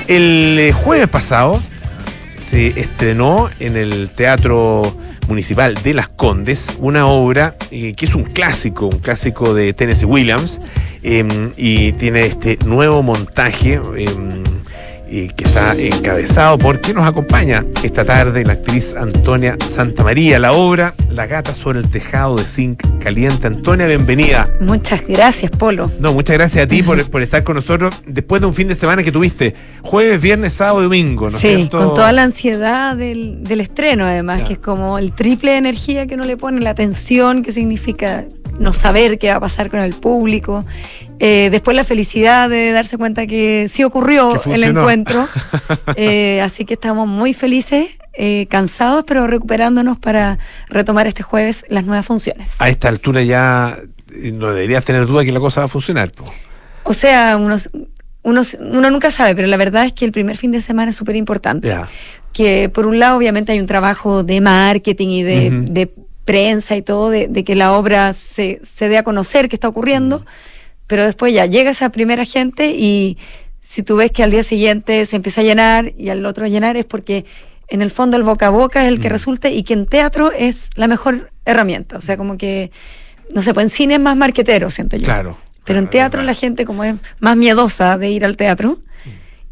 El 0.07 0.57
eh, 0.59 0.71
jueves 0.71 1.09
pasado 1.09 1.61
se 2.47 2.79
estrenó 2.79 3.49
en 3.59 3.77
el 3.77 4.09
Teatro 4.09 4.81
Municipal 5.27 5.75
de 5.75 5.93
Las 5.93 6.09
Condes 6.09 6.77
una 6.79 7.05
obra 7.07 7.55
eh, 7.71 7.93
que 7.93 8.05
es 8.05 8.15
un 8.15 8.23
clásico, 8.23 8.87
un 8.87 8.99
clásico 8.99 9.53
de 9.53 9.73
Tennessee 9.73 10.05
Williams, 10.05 10.59
em, 11.01 11.51
y 11.57 11.93
tiene 11.93 12.21
este 12.21 12.57
nuevo 12.65 13.01
montaje. 13.01 13.79
Eh, 15.15 15.29
que 15.35 15.43
está 15.43 15.75
encabezado 15.75 16.57
por 16.57 16.81
quien 16.81 16.95
nos 16.95 17.07
acompaña 17.07 17.63
esta 17.83 18.03
tarde, 18.03 18.43
la 18.43 18.53
actriz 18.53 18.95
Antonia 18.95 19.55
Santamaría. 19.63 20.39
La 20.39 20.53
obra 20.53 20.95
La 21.11 21.27
gata 21.27 21.53
sobre 21.53 21.77
el 21.77 21.89
tejado 21.91 22.37
de 22.37 22.45
zinc 22.45 22.81
caliente. 22.97 23.45
Antonia, 23.45 23.85
bienvenida. 23.85 24.49
Muchas 24.59 25.05
gracias, 25.07 25.51
Polo. 25.51 25.91
No, 25.99 26.13
muchas 26.13 26.35
gracias 26.35 26.65
a 26.65 26.67
ti 26.67 26.81
por, 26.81 27.03
por 27.11 27.21
estar 27.21 27.43
con 27.43 27.57
nosotros 27.57 27.93
después 28.07 28.41
de 28.41 28.47
un 28.47 28.55
fin 28.55 28.67
de 28.67 28.73
semana 28.73 29.03
que 29.03 29.11
tuviste 29.11 29.53
jueves, 29.83 30.19
viernes, 30.19 30.53
sábado 30.53 30.79
y 30.79 30.83
domingo, 30.85 31.29
¿no 31.29 31.37
es 31.37 31.43
sí, 31.43 31.57
cierto? 31.57 31.77
con 31.77 31.93
toda 31.93 32.11
la 32.11 32.23
ansiedad 32.23 32.95
del, 32.95 33.43
del 33.43 33.61
estreno, 33.61 34.05
además, 34.05 34.41
que 34.41 34.53
es 34.53 34.59
como 34.59 34.97
el 34.97 35.11
triple 35.11 35.51
de 35.51 35.57
energía 35.57 36.07
que 36.07 36.15
uno 36.15 36.25
le 36.25 36.37
pone, 36.37 36.59
la 36.59 36.73
tensión 36.73 37.43
que 37.43 37.51
significa 37.51 38.25
no 38.59 38.73
saber 38.73 39.17
qué 39.19 39.29
va 39.29 39.35
a 39.37 39.39
pasar 39.39 39.69
con 39.69 39.79
el 39.79 39.93
público. 39.93 40.65
Eh, 41.19 41.49
después 41.51 41.75
la 41.75 41.83
felicidad 41.83 42.49
de 42.49 42.71
darse 42.71 42.97
cuenta 42.97 43.25
que 43.27 43.69
sí 43.71 43.83
ocurrió 43.83 44.39
Que 44.41 44.53
el 44.55 44.63
encuentro. 44.63 45.27
Eh, 45.95 46.41
así 46.41 46.65
que 46.65 46.73
estamos 46.75 47.07
muy 47.07 47.33
felices, 47.33 47.87
eh, 48.13 48.47
cansados, 48.49 49.03
pero 49.07 49.27
recuperándonos 49.27 49.97
para 49.97 50.37
retomar 50.69 51.07
este 51.07 51.23
jueves 51.23 51.65
las 51.69 51.85
nuevas 51.85 52.05
funciones. 52.05 52.49
A 52.59 52.69
esta 52.69 52.89
altura 52.89 53.21
ya 53.23 53.77
no 54.33 54.47
deberías 54.53 54.83
tener 54.85 55.05
duda 55.05 55.23
que 55.23 55.31
la 55.31 55.39
cosa 55.39 55.61
va 55.61 55.65
a 55.65 55.69
funcionar. 55.69 56.11
po. 56.11 56.25
O 56.83 56.93
sea, 56.93 57.37
unos, 57.37 57.69
unos- 58.23 58.57
uno 58.59 58.89
nunca 58.91 59.09
sabe, 59.11 59.35
pero 59.35 59.47
la 59.47 59.57
verdad 59.57 59.85
es 59.85 59.93
que 59.93 60.05
el 60.05 60.11
primer 60.11 60.37
fin 60.37 60.51
de 60.51 60.61
semana 60.61 60.89
es 60.89 60.95
súper 60.95 61.15
importante. 61.15 61.75
Que 62.33 62.69
por 62.69 62.85
un 62.87 62.99
lado 62.99 63.17
obviamente 63.17 63.51
hay 63.51 63.59
un 63.59 63.67
trabajo 63.67 64.23
de 64.23 64.41
marketing 64.41 65.07
y 65.09 65.23
de 65.23 65.91
prensa 66.25 66.75
y 66.75 66.81
todo, 66.81 67.09
de, 67.09 67.27
de 67.27 67.43
que 67.43 67.55
la 67.55 67.73
obra 67.73 68.13
se, 68.13 68.61
se 68.63 68.89
dé 68.89 68.97
a 68.97 69.03
conocer 69.03 69.49
qué 69.49 69.55
está 69.55 69.67
ocurriendo, 69.67 70.25
pero 70.87 71.05
después 71.05 71.33
ya 71.33 71.45
llega 71.45 71.71
esa 71.71 71.89
primera 71.89 72.25
gente 72.25 72.71
y 72.71 73.17
si 73.61 73.81
tú 73.83 73.97
ves 73.97 74.11
que 74.11 74.23
al 74.23 74.31
día 74.31 74.43
siguiente 74.43 75.05
se 75.05 75.15
empieza 75.15 75.41
a 75.41 75.43
llenar 75.43 75.93
y 75.97 76.09
al 76.09 76.25
otro 76.25 76.45
a 76.45 76.49
llenar 76.49 76.75
es 76.77 76.85
porque 76.85 77.25
en 77.69 77.81
el 77.81 77.91
fondo 77.91 78.17
el 78.17 78.23
boca 78.23 78.47
a 78.47 78.49
boca 78.49 78.83
es 78.83 78.89
el 78.89 78.99
que 78.99 79.09
resulta 79.09 79.49
y 79.49 79.63
que 79.63 79.73
en 79.73 79.85
teatro 79.85 80.31
es 80.31 80.69
la 80.75 80.87
mejor 80.87 81.31
herramienta, 81.45 81.97
o 81.97 82.01
sea, 82.01 82.17
como 82.17 82.37
que, 82.37 82.71
no 83.33 83.41
sé, 83.41 83.53
pues 83.53 83.65
en 83.65 83.69
cine 83.69 83.93
es 83.95 83.99
más 83.99 84.15
marquetero, 84.15 84.69
siento 84.69 84.97
yo. 84.97 85.05
Claro. 85.05 85.37
Pero 85.63 85.79
en 85.79 85.89
teatro 85.89 86.23
la 86.23 86.33
gente 86.33 86.65
como 86.65 86.83
es 86.83 86.95
más 87.19 87.37
miedosa 87.37 87.97
de 87.97 88.11
ir 88.11 88.25
al 88.25 88.35
teatro, 88.37 88.79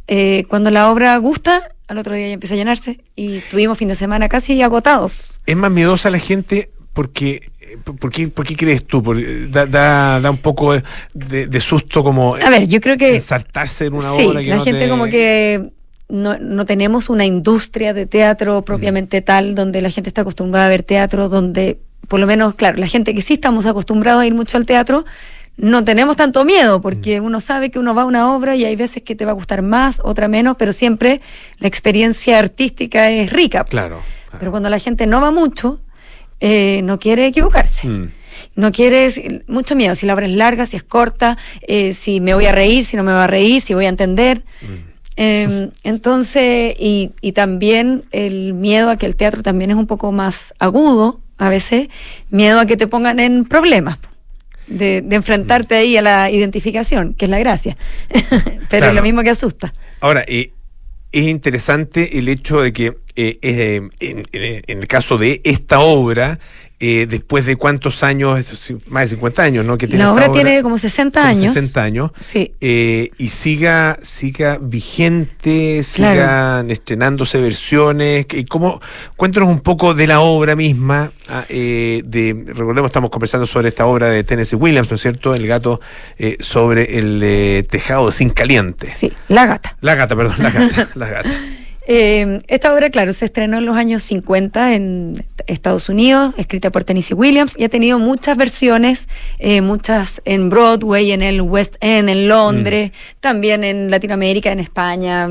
eh, 0.08 0.44
cuando 0.50 0.72
la 0.72 0.92
obra 0.92 1.16
gusta, 1.18 1.72
al 1.92 1.98
otro 1.98 2.16
día 2.16 2.28
ya 2.28 2.34
empieza 2.34 2.56
a 2.56 2.58
llenarse 2.58 3.02
y 3.16 3.40
tuvimos 3.50 3.78
fin 3.78 3.90
de 3.90 3.96
semana 3.96 4.30
casi 4.30 4.62
agotados. 4.62 5.40
Es 5.46 5.56
más 5.58 5.70
miedosa 5.72 6.10
la 6.10 6.20
gente 6.20 6.72
porque. 6.94 7.52
¿Por 7.86 8.12
qué, 8.12 8.28
por 8.28 8.46
qué 8.46 8.58
crees 8.58 8.86
tú? 8.86 9.02
Da, 9.50 9.66
da, 9.66 10.20
da 10.20 10.30
un 10.30 10.38
poco 10.40 10.74
de, 11.14 11.62
susto 11.62 12.04
como 12.04 12.36
A 12.36 12.50
ver, 12.50 12.68
yo 12.68 12.82
creo 12.82 12.98
que 12.98 13.16
ensartarse 13.16 13.86
en 13.86 13.94
una 13.94 14.12
sí, 14.12 14.26
obra 14.26 14.42
que 14.42 14.50
la 14.50 14.56
no 14.58 14.64
gente 14.64 14.82
te- 14.82 14.90
como 14.90 15.06
que 15.06 15.70
no, 16.10 16.38
no 16.38 16.66
tenemos 16.66 17.10
una 17.10 17.24
industria 17.26 17.94
de 17.94 18.08
teatro 18.08 18.64
propiamente 18.64 19.22
tal, 19.22 19.56
donde 19.56 19.82
la 19.82 19.90
gente 19.90 20.10
está 20.10 20.22
acostumbrada 20.22 20.66
a 20.66 20.70
ver 20.70 20.84
teatro, 20.84 21.30
donde 21.30 21.80
por 22.10 22.20
lo 22.20 22.28
menos, 22.28 22.56
claro, 22.56 22.78
la 22.78 22.88
gente 22.88 23.14
que 23.16 23.22
sí 23.22 23.36
estamos 23.36 23.66
acostumbrados 23.66 24.22
a 24.22 24.28
ir 24.28 24.34
mucho 24.34 24.58
al 24.58 24.66
teatro, 24.66 25.06
no 25.62 25.84
tenemos 25.84 26.16
tanto 26.16 26.44
miedo, 26.44 26.82
porque 26.82 27.22
uno 27.22 27.40
sabe 27.40 27.70
que 27.70 27.78
uno 27.78 27.94
va 27.94 28.02
a 28.02 28.06
una 28.06 28.34
obra 28.34 28.56
y 28.56 28.66
hay 28.66 28.76
veces 28.76 29.04
que 29.04 29.16
te 29.16 29.26
va 29.26 29.32
a 29.32 29.36
gustar 29.36 29.62
más, 29.62 30.02
otra 30.04 30.28
menos, 30.28 30.56
pero 30.58 30.74
siempre 30.74 31.22
la 31.60 31.68
experiencia 31.68 32.40
artística 32.40 33.12
es 33.12 33.32
rica. 33.32 33.64
Claro. 33.66 34.02
Pero 34.40 34.50
cuando 34.50 34.70
la 34.70 34.80
gente 34.80 35.06
no 35.06 35.22
va 35.22 35.30
mucho, 35.30 35.80
eh, 36.40 36.82
no 36.84 37.00
quiere 37.00 37.28
equivocarse. 37.28 37.88
Mm. 37.88 38.12
No 38.56 38.72
quieres 38.72 39.22
mucho 39.48 39.76
miedo, 39.76 39.94
si 39.94 40.08
la 40.08 40.16
obra 40.16 40.26
es 40.26 40.34
larga, 40.34 40.66
si 40.66 40.78
es 40.78 40.84
corta, 40.84 41.38
eh, 41.62 41.94
si 41.94 42.22
me 42.22 42.34
voy 42.34 42.48
a 42.48 42.52
reír, 42.52 42.84
si 42.84 42.98
no 42.98 43.04
me 43.04 43.12
voy 43.12 43.22
a 43.22 43.28
reír, 43.28 43.62
si 43.62 43.76
voy 43.76 43.86
a 43.86 43.90
entender. 43.90 44.44
Eh, 45.16 45.70
entonces, 45.84 46.74
y, 46.80 47.12
y 47.22 47.34
también 47.34 48.04
el 48.12 48.56
miedo 48.56 48.90
a 48.90 48.98
que 48.98 49.06
el 49.06 49.16
teatro 49.16 49.44
también 49.44 49.70
es 49.70 49.78
un 49.78 49.86
poco 49.86 50.12
más 50.12 50.56
agudo, 50.58 51.22
a 51.38 51.50
veces, 51.50 51.90
miedo 52.32 52.60
a 52.60 52.66
que 52.66 52.78
te 52.78 52.88
pongan 52.88 53.20
en 53.20 53.46
problemas, 53.46 54.00
de, 54.72 55.02
de 55.02 55.16
enfrentarte 55.16 55.76
ahí 55.76 55.98
a 55.98 56.02
la 56.02 56.30
identificación, 56.32 57.14
que 57.14 57.26
es 57.26 57.32
la 57.32 57.40
gracia, 57.40 57.78
pero 58.10 58.68
Claro. 58.70 58.88
es 58.88 58.94
lo 58.96 59.02
mismo 59.04 59.22
que 59.24 59.30
asusta. 59.30 59.74
Ahora, 60.00 60.24
eh, 60.28 60.52
es 61.12 61.28
interesante 61.28 62.18
el 62.18 62.30
hecho 62.30 62.62
de 62.62 62.72
que 62.74 62.88
eh, 63.16 63.38
eh, 63.42 63.82
en, 64.00 64.24
en- 64.32 64.64
en 64.68 64.78
el 64.80 64.88
caso 64.88 65.18
de 65.18 65.42
esta 65.44 65.82
obra, 65.82 66.40
eh, 66.82 67.08
después 67.10 67.46
de 67.46 67.56
cuántos 67.56 68.04
años, 68.04 68.40
más 68.88 69.04
de 69.04 69.10
50 69.16 69.44
años, 69.44 69.66
¿no? 69.66 69.78
Que 69.78 69.88
tiene 69.88 70.04
La 70.04 70.12
obra 70.12 70.32
tiene 70.32 70.62
como 70.64 70.78
60 70.78 71.20
como 71.20 71.30
años. 71.30 71.54
60 71.54 71.84
años. 71.84 72.12
Sí. 72.20 72.54
eh, 72.60 73.12
y 73.18 73.30
siga, 73.30 73.98
siga 74.02 74.58
vigente, 74.60 75.84
sigan 75.84 76.70
estrenándose 76.72 77.40
versiones. 77.40 78.26
Y 78.32 78.46
cómo, 78.46 78.82
cuéntanos 79.16 79.50
un 79.50 79.60
poco 79.62 79.94
de 79.94 80.08
la 80.08 80.22
obra 80.22 80.56
misma. 80.56 81.12
ah, 81.30 81.46
eh, 81.50 82.02
de, 82.06 82.46
recordemos, 82.48 82.90
estamos 82.90 83.10
conversando 83.10 83.46
sobre 83.48 83.70
esta 83.70 83.86
obra 83.86 84.08
de 84.10 84.24
Tennessee 84.24 84.56
Williams, 84.56 84.90
¿no 84.90 84.96
es 84.96 85.02
cierto? 85.02 85.36
El 85.36 85.48
gato 85.48 85.80
eh, 86.18 86.38
sobre 86.40 86.98
el 86.98 87.22
eh, 87.24 87.64
tejado 87.70 88.08
de 88.08 88.12
zinc 88.12 88.34
caliente. 88.34 88.92
Sí, 88.94 89.12
La 89.28 89.46
Gata. 89.46 89.78
La 89.82 89.96
gata, 89.96 90.16
perdón, 90.16 90.36
la 90.40 90.50
gata. 90.52 90.90
la 90.96 91.08
gata. 91.10 91.30
Eh, 91.94 92.42
esta 92.48 92.74
obra, 92.74 92.90
claro, 92.90 93.12
se 93.12 93.26
estrenó 93.26 93.58
en 93.58 93.66
los 93.66 93.76
años 93.76 94.02
50 94.04 94.76
en 94.76 95.26
Estados 95.46 95.90
Unidos, 95.90 96.34
escrita 96.38 96.72
por 96.72 96.86
Tennessee 96.86 97.14
Williams, 97.14 97.54
y 97.58 97.66
ha 97.66 97.70
tenido 97.70 98.00
muchas 98.00 98.38
versiones, 98.38 99.10
eh, 99.40 99.60
muchas 99.60 100.22
en 100.24 100.50
Broadway, 100.50 101.12
en 101.12 101.22
el 101.22 101.42
West 101.42 101.76
End, 101.82 102.08
en 102.08 102.30
Londres, 102.30 102.94
también 103.20 103.66
en 103.66 103.92
Latinoamérica, 103.92 104.54
en 104.54 104.62
España, 104.62 105.28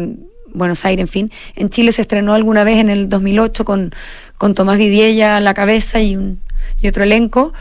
Buenos 0.53 0.85
Aires, 0.85 1.05
en 1.05 1.09
fin. 1.09 1.33
En 1.57 1.71
Chile 1.71 1.93
se 1.93 2.03
estrenó 2.03 2.35
alguna 2.35 2.63
vez 2.63 2.77
en 2.77 2.91
el 2.91 3.09
2008 3.09 3.65
con, 3.65 3.95
con 4.37 4.53
Tomás 4.53 4.77
Vidiella 4.77 5.39
a 5.39 5.41
la 5.41 5.55
cabeza 5.55 6.03
y, 6.03 6.19
un, 6.19 6.43
y 6.83 6.89
otro 6.89 7.05
elenco. 7.05 7.55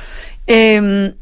Eh, 0.45 1.13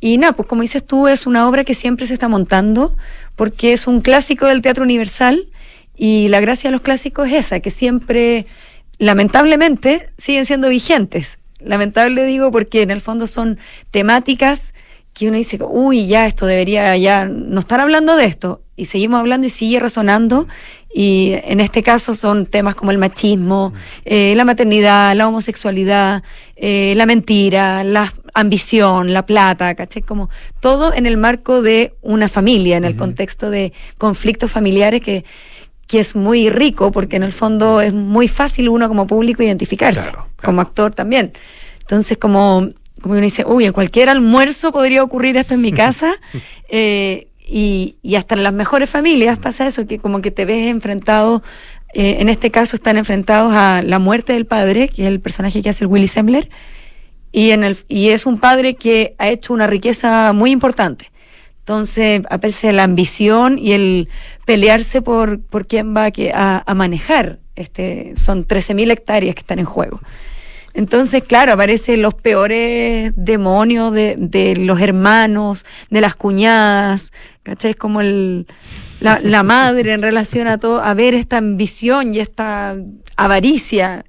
y 0.00 0.16
nada, 0.16 0.32
pues 0.32 0.48
como 0.48 0.62
dices 0.62 0.86
tú, 0.86 1.06
es 1.06 1.26
una 1.26 1.46
obra 1.46 1.64
que 1.64 1.74
siempre 1.74 2.06
se 2.06 2.14
está 2.14 2.28
montando, 2.28 2.96
porque 3.34 3.74
es 3.74 3.86
un 3.86 4.00
clásico 4.00 4.46
del 4.46 4.62
teatro 4.62 4.84
universal, 4.84 5.48
y 5.96 6.28
la 6.28 6.40
gracia 6.40 6.68
de 6.68 6.72
los 6.72 6.82
clásicos 6.82 7.28
es 7.28 7.46
esa, 7.46 7.60
que 7.60 7.70
siempre, 7.70 8.46
lamentablemente, 8.98 10.10
siguen 10.18 10.44
siendo 10.44 10.68
vigentes. 10.68 11.38
Lamentable 11.58 12.24
digo 12.26 12.50
porque 12.50 12.82
en 12.82 12.90
el 12.90 13.00
fondo 13.00 13.26
son 13.26 13.58
temáticas 13.90 14.74
que 15.14 15.28
uno 15.28 15.38
dice, 15.38 15.58
uy, 15.62 16.06
ya 16.06 16.26
esto 16.26 16.44
debería 16.44 16.94
ya 16.98 17.24
no 17.24 17.60
estar 17.60 17.80
hablando 17.80 18.16
de 18.16 18.26
esto. 18.26 18.60
Y 18.76 18.84
seguimos 18.84 19.20
hablando 19.20 19.46
y 19.46 19.50
sigue 19.50 19.80
resonando. 19.80 20.46
Y 20.92 21.32
en 21.44 21.60
este 21.60 21.82
caso 21.82 22.12
son 22.14 22.44
temas 22.44 22.74
como 22.74 22.90
el 22.90 22.98
machismo, 22.98 23.72
eh, 24.04 24.34
la 24.36 24.44
maternidad, 24.44 25.16
la 25.16 25.26
homosexualidad, 25.26 26.22
eh, 26.56 26.92
la 26.96 27.06
mentira, 27.06 27.82
la 27.82 28.12
ambición, 28.34 29.14
la 29.14 29.24
plata, 29.24 29.74
¿caché? 29.74 30.02
Como 30.02 30.28
todo 30.60 30.92
en 30.92 31.06
el 31.06 31.16
marco 31.16 31.62
de 31.62 31.94
una 32.02 32.28
familia, 32.28 32.76
en 32.76 32.84
el 32.84 32.96
contexto 32.96 33.48
de 33.48 33.72
conflictos 33.96 34.50
familiares 34.50 35.00
que, 35.00 35.24
que 35.86 36.00
es 36.00 36.16
muy 36.16 36.50
rico, 36.50 36.90
porque 36.90 37.16
en 37.16 37.22
el 37.22 37.32
fondo 37.32 37.80
es 37.80 37.92
muy 37.92 38.28
fácil 38.28 38.68
uno 38.68 38.88
como 38.88 39.06
público 39.06 39.42
identificarse, 39.42 40.10
como 40.42 40.60
actor 40.60 40.94
también. 40.94 41.32
Entonces, 41.80 42.18
como, 42.18 42.68
como 43.00 43.14
uno 43.14 43.22
dice, 43.22 43.44
uy, 43.46 43.66
en 43.66 43.72
cualquier 43.72 44.08
almuerzo 44.08 44.72
podría 44.72 45.02
ocurrir 45.02 45.36
esto 45.36 45.54
en 45.54 45.60
mi 45.60 45.72
casa, 45.72 46.16
eh, 46.68 47.28
y, 47.48 47.96
y 48.02 48.16
hasta 48.16 48.34
en 48.34 48.42
las 48.42 48.52
mejores 48.52 48.90
familias 48.90 49.38
pasa 49.38 49.66
eso, 49.68 49.86
que 49.86 49.98
como 49.98 50.20
que 50.20 50.32
te 50.32 50.44
ves 50.44 50.66
enfrentado, 50.66 51.44
eh, 51.94 52.16
en 52.20 52.28
este 52.28 52.50
caso 52.50 52.74
están 52.74 52.96
enfrentados 52.96 53.54
a 53.54 53.82
la 53.82 54.00
muerte 54.00 54.32
del 54.32 54.46
padre, 54.46 54.88
que 54.88 55.02
es 55.02 55.08
el 55.08 55.20
personaje 55.20 55.62
que 55.62 55.70
hace 55.70 55.84
el 55.84 55.88
Willy 55.88 56.08
Sembler, 56.08 56.50
y, 57.30 57.50
en 57.50 57.62
el, 57.64 57.76
y 57.88 58.08
es 58.08 58.26
un 58.26 58.38
padre 58.38 58.74
que 58.74 59.14
ha 59.18 59.28
hecho 59.28 59.52
una 59.52 59.66
riqueza 59.66 60.32
muy 60.32 60.50
importante. 60.50 61.10
Entonces 61.66 62.22
aparece 62.30 62.72
la 62.72 62.84
ambición 62.84 63.58
y 63.58 63.72
el 63.72 64.08
pelearse 64.44 65.02
por, 65.02 65.40
por 65.40 65.66
quién 65.66 65.96
va 65.96 66.04
a, 66.04 66.12
a, 66.32 66.62
a 66.64 66.74
manejar. 66.76 67.40
Este, 67.56 68.12
son 68.14 68.46
13.000 68.46 68.92
hectáreas 68.92 69.34
que 69.34 69.40
están 69.40 69.58
en 69.58 69.64
juego. 69.64 70.00
Entonces, 70.74 71.24
claro, 71.24 71.54
aparecen 71.54 72.02
los 72.02 72.14
peores 72.14 73.12
demonios 73.16 73.92
de, 73.92 74.14
de 74.16 74.54
los 74.54 74.80
hermanos, 74.80 75.66
de 75.90 76.00
las 76.00 76.14
cuñadas, 76.14 77.10
¿cachai? 77.42 77.74
Como 77.74 78.00
el, 78.00 78.46
la, 79.00 79.18
la 79.20 79.42
madre 79.42 79.92
en 79.92 80.02
relación 80.02 80.46
a 80.46 80.58
todo, 80.58 80.80
a 80.84 80.94
ver 80.94 81.14
esta 81.14 81.38
ambición 81.38 82.14
y 82.14 82.20
esta 82.20 82.76
avaricia. 83.16 84.04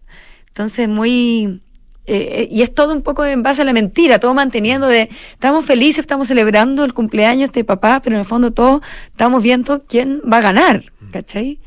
Entonces, 0.49 0.87
muy, 0.87 1.63
eh, 2.07 2.47
y 2.49 2.61
es 2.61 2.73
todo 2.73 2.93
un 2.93 3.01
poco 3.01 3.25
en 3.25 3.43
base 3.43 3.61
a 3.61 3.65
la 3.65 3.73
mentira, 3.73 4.17
todo 4.17 4.33
manteniendo 4.33 4.87
de, 4.87 5.09
estamos 5.31 5.65
felices, 5.65 5.99
estamos 5.99 6.27
celebrando 6.27 6.85
el 6.85 6.93
cumpleaños 6.93 7.51
de 7.51 7.65
papá, 7.65 8.01
pero 8.01 8.15
en 8.15 8.21
el 8.21 8.25
fondo 8.25 8.51
todos 8.51 8.81
estamos 9.07 9.43
viendo 9.43 9.83
quién 9.83 10.21
va 10.21 10.37
a 10.37 10.41
ganar, 10.41 10.85
¿cachai? 11.11 11.59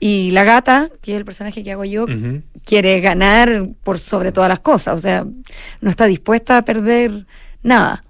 Y 0.00 0.32
la 0.32 0.42
gata, 0.42 0.88
que 1.00 1.12
es 1.12 1.18
el 1.18 1.24
personaje 1.24 1.62
que 1.62 1.70
hago 1.70 1.84
yo, 1.84 2.06
quiere 2.64 3.00
ganar 3.00 3.62
por 3.84 4.00
sobre 4.00 4.32
todas 4.32 4.48
las 4.48 4.60
cosas, 4.60 4.94
o 4.94 4.98
sea, 4.98 5.24
no 5.80 5.90
está 5.90 6.06
dispuesta 6.06 6.58
a 6.58 6.64
perder 6.64 7.26
nada. 7.62 8.04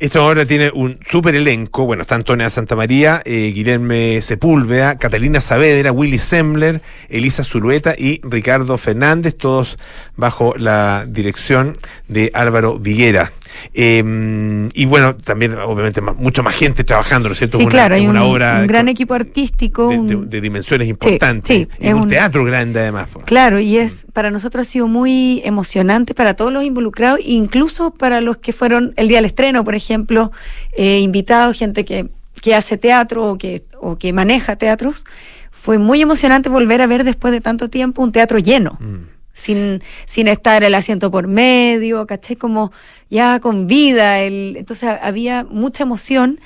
Esta 0.00 0.22
obra 0.22 0.46
tiene 0.46 0.70
un 0.72 0.98
súper 1.10 1.34
elenco. 1.34 1.84
Bueno, 1.84 2.04
está 2.04 2.14
Antonia 2.14 2.48
Santamaría, 2.48 3.20
eh, 3.26 3.52
Guillermo 3.54 4.22
Sepúlveda, 4.22 4.96
Catalina 4.96 5.42
Saavedra, 5.42 5.92
Willy 5.92 6.16
Sembler, 6.16 6.80
Elisa 7.10 7.44
Zulueta 7.44 7.94
y 7.98 8.22
Ricardo 8.24 8.78
Fernández, 8.78 9.36
todos 9.36 9.78
bajo 10.16 10.54
la 10.56 11.04
dirección 11.06 11.76
de 12.08 12.30
Álvaro 12.32 12.78
Viguera. 12.78 13.30
Eh, 13.74 14.68
y 14.74 14.84
bueno, 14.86 15.14
también 15.16 15.54
obviamente 15.54 16.00
mucho 16.00 16.42
más 16.42 16.54
gente 16.54 16.84
trabajando, 16.84 17.28
¿no 17.28 17.32
es 17.32 17.38
cierto? 17.38 17.58
Sí, 17.58 17.66
claro, 17.66 17.94
hay 17.94 18.06
una 18.06 18.24
un, 18.24 18.32
obra 18.32 18.60
un 18.60 18.66
gran 18.66 18.88
equipo 18.88 19.14
artístico. 19.14 19.88
De, 19.88 19.98
de, 20.02 20.16
de 20.26 20.40
dimensiones 20.40 20.88
importantes. 20.88 21.56
Sí, 21.56 21.68
y 21.78 21.88
es 21.88 21.94
un, 21.94 22.02
un, 22.02 22.08
teatro 22.08 22.44
grande 22.44 22.80
además. 22.80 23.08
Claro, 23.24 23.60
y 23.60 23.76
es 23.76 24.06
para 24.12 24.30
nosotros 24.30 24.66
ha 24.66 24.70
sido 24.70 24.88
muy 24.88 25.42
emocionante 25.44 26.14
para 26.14 26.34
todos 26.34 26.52
los 26.52 26.64
involucrados, 26.64 27.20
incluso 27.24 27.92
para 27.92 28.20
los 28.20 28.38
que 28.38 28.52
fueron 28.52 28.92
el 28.96 29.08
día 29.08 29.18
del 29.18 29.26
estreno, 29.26 29.64
por 29.64 29.74
ejemplo, 29.74 30.32
eh, 30.72 31.00
invitados, 31.00 31.58
gente 31.58 31.84
que, 31.84 32.08
que 32.40 32.54
hace 32.54 32.78
teatro 32.78 33.26
o 33.26 33.38
que, 33.38 33.64
o 33.80 33.98
que 33.98 34.12
maneja 34.12 34.56
teatros. 34.56 35.04
Fue 35.50 35.76
muy 35.76 36.00
emocionante 36.00 36.48
volver 36.48 36.80
a 36.80 36.86
ver 36.86 37.04
después 37.04 37.32
de 37.32 37.42
tanto 37.42 37.68
tiempo 37.68 38.02
un 38.02 38.12
teatro 38.12 38.38
lleno. 38.38 38.78
Mm 38.80 39.19
sin, 39.40 39.82
sin 40.06 40.28
estar 40.28 40.62
el 40.62 40.74
asiento 40.74 41.10
por 41.10 41.26
medio, 41.26 42.06
¿cachai? 42.06 42.36
Como 42.36 42.72
ya 43.08 43.40
con 43.40 43.66
vida. 43.66 44.20
El, 44.20 44.56
entonces 44.56 44.88
había 45.00 45.44
mucha 45.44 45.84
emoción 45.84 46.40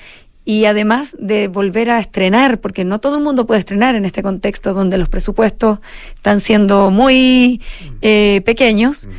y 0.45 0.65
además 0.65 1.15
de 1.19 1.47
volver 1.47 1.89
a 1.89 1.99
estrenar, 1.99 2.59
porque 2.61 2.85
no 2.85 2.99
todo 2.99 3.17
el 3.17 3.23
mundo 3.23 3.47
puede 3.47 3.59
estrenar 3.59 3.95
en 3.95 4.05
este 4.05 4.21
contexto 4.21 4.73
donde 4.73 4.97
los 4.97 5.09
presupuestos 5.09 5.79
están 6.15 6.39
siendo 6.39 6.91
muy 6.91 7.61
eh, 8.01 8.41
pequeños. 8.45 9.09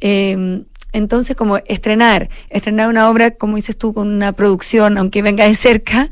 Eh, 0.00 0.62
entonces, 0.94 1.34
como 1.34 1.56
estrenar, 1.66 2.28
estrenar 2.50 2.88
una 2.88 3.10
obra, 3.10 3.32
como 3.32 3.56
dices 3.56 3.76
tú, 3.76 3.92
con 3.92 4.08
una 4.08 4.32
producción, 4.32 4.96
aunque 4.96 5.22
venga 5.22 5.44
de 5.44 5.56
cerca, 5.56 6.08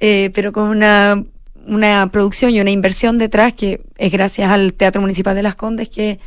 eh, 0.00 0.30
pero 0.32 0.52
con 0.52 0.70
una, 0.70 1.22
una 1.66 2.10
producción 2.10 2.54
y 2.54 2.60
una 2.60 2.70
inversión 2.70 3.18
detrás, 3.18 3.52
que 3.52 3.82
es 3.98 4.10
gracias 4.10 4.50
al 4.50 4.72
Teatro 4.72 5.02
Municipal 5.02 5.36
de 5.36 5.42
Las 5.42 5.54
Condes, 5.54 5.90
que 5.90 6.18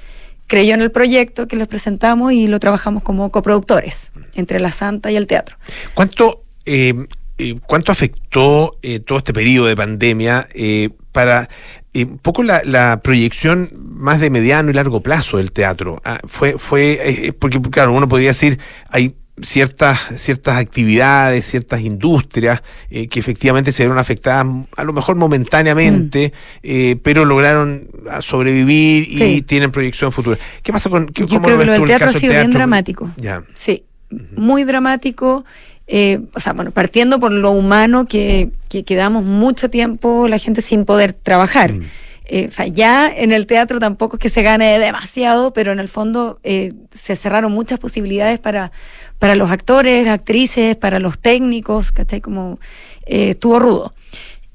creyó 0.48 0.74
en 0.74 0.82
el 0.82 0.91
proyecto 0.91 1.48
que 1.48 1.56
les 1.56 1.68
presentamos 1.68 2.34
y 2.34 2.48
lo 2.48 2.60
trabajamos 2.60 3.04
como 3.04 3.32
coproductores 3.32 4.12
entre 4.36 4.60
la 4.60 4.72
Santa 4.72 5.12
y 5.12 5.16
el 5.16 5.28
teatro. 5.28 5.58
¿Cuánto, 5.93 6.43
eh, 6.66 6.93
eh, 7.38 7.60
¿cuánto 7.66 7.91
afectó 7.91 8.78
eh, 8.82 9.00
todo 9.00 9.18
este 9.18 9.34
periodo 9.34 9.68
de 9.68 9.76
pandemia 9.76 10.48
eh, 10.54 10.89
para 11.12 11.50
un 11.93 12.18
poco 12.18 12.43
la, 12.43 13.00
proyección 13.02 13.72
más 13.74 14.20
de 14.20 14.30
mediano 14.30 14.70
y 14.70 14.74
largo 14.74 15.02
plazo 15.02 15.38
del 15.38 15.52
teatro? 15.52 16.02
Ah, 16.04 16.20
fue, 16.26 16.58
fue 16.58 17.34
porque 17.39 17.62
claro, 17.62 17.93
uno 17.93 18.08
podría 18.08 18.30
decir, 18.30 18.60
hay 18.89 19.16
ciertas, 19.41 19.99
ciertas 20.15 20.57
actividades, 20.57 21.45
ciertas 21.45 21.81
industrias 21.81 22.63
eh, 22.89 23.07
que 23.07 23.19
efectivamente 23.19 23.71
se 23.71 23.83
vieron 23.83 23.97
afectadas 23.97 24.45
a 24.75 24.83
lo 24.83 24.93
mejor 24.93 25.15
momentáneamente, 25.15 26.31
mm. 26.33 26.59
eh, 26.63 26.97
pero 27.03 27.25
lograron 27.25 27.89
sobrevivir 28.21 29.03
y 29.09 29.17
sí. 29.17 29.41
tienen 29.41 29.71
proyección 29.71 30.11
futura. 30.11 30.38
¿Qué 30.63 30.71
pasa 30.71 30.89
con 30.89 31.07
qué, 31.07 31.25
Yo 31.25 31.41
creo 31.41 31.57
que 31.57 31.65
lo 31.65 31.73
del 31.73 31.86
teatro 31.86 32.09
ha 32.09 32.13
sido 32.13 32.31
teatro? 32.31 32.47
bien 32.47 32.51
dramático. 32.51 33.11
Ya. 33.17 33.43
Sí, 33.55 33.83
uh 34.11 34.15
-huh. 34.15 34.38
muy 34.38 34.63
dramático. 34.63 35.45
Eh, 35.88 36.21
o 36.33 36.39
sea, 36.39 36.53
bueno, 36.53 36.71
partiendo 36.71 37.19
por 37.19 37.31
lo 37.31 37.51
humano 37.51 38.05
que, 38.05 38.49
que, 38.69 38.83
quedamos 38.83 39.23
mucho 39.23 39.69
tiempo 39.69 40.27
la 40.27 40.39
gente 40.39 40.61
sin 40.61 40.83
poder 40.86 41.13
trabajar. 41.13 41.73
Mm. 41.73 41.86
Eh, 42.28 42.47
o 42.47 42.51
sea, 42.51 42.67
ya 42.67 43.07
en 43.07 43.32
el 43.32 43.45
teatro 43.45 43.80
tampoco 43.80 44.17
es 44.17 44.21
que 44.21 44.30
se 44.30 44.41
gane 44.41 44.80
demasiado, 44.80 45.53
pero 45.53 45.71
en 45.71 45.80
el 45.80 45.88
fondo 45.88 46.39
eh, 46.43 46.73
se 46.91 47.15
cerraron 47.15 47.51
muchas 47.51 47.80
posibilidades 47.80 48.39
para, 48.39 48.71
para 49.19 49.36
los 49.36 49.51
actores, 49.51 50.07
actrices, 50.07 50.76
para 50.76 50.99
los 50.99 51.19
técnicos, 51.19 51.91
¿cachai? 51.91 52.21
Como 52.21 52.59
eh, 53.05 53.32
estuvo 53.32 53.59
rudo. 53.59 53.93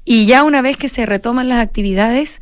Y 0.03 0.25
ya 0.25 0.43
una 0.43 0.61
vez 0.61 0.77
que 0.77 0.89
se 0.89 1.05
retoman 1.05 1.47
las 1.47 1.59
actividades, 1.59 2.41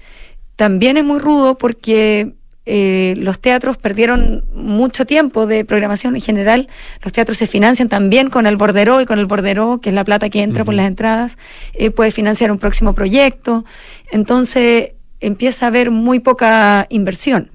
también 0.55 0.97
es 0.97 1.03
muy 1.03 1.19
rudo 1.19 1.57
porque 1.57 2.33
eh, 2.65 3.15
los 3.17 3.39
teatros 3.39 3.77
perdieron 3.77 4.45
mucho 4.53 5.05
tiempo 5.05 5.47
de 5.47 5.65
programación 5.65 6.15
en 6.15 6.21
general. 6.21 6.67
Los 7.01 7.13
teatros 7.13 7.37
se 7.37 7.47
financian 7.47 7.89
también 7.89 8.29
con 8.29 8.45
el 8.45 8.57
borderó 8.57 9.01
y 9.01 9.05
con 9.05 9.19
el 9.19 9.25
borderó, 9.25 9.81
que 9.81 9.89
es 9.89 9.95
la 9.95 10.03
plata 10.03 10.29
que 10.29 10.43
entra 10.43 10.61
uh 10.61 10.63
-huh. 10.63 10.65
por 10.65 10.73
las 10.75 10.85
entradas, 10.85 11.37
eh, 11.73 11.91
puede 11.91 12.11
financiar 12.11 12.51
un 12.51 12.59
próximo 12.59 12.93
proyecto. 12.93 13.65
Entonces 14.11 14.91
empieza 15.19 15.65
a 15.65 15.69
haber 15.69 15.91
muy 15.91 16.19
poca 16.19 16.87
inversión. 16.89 17.49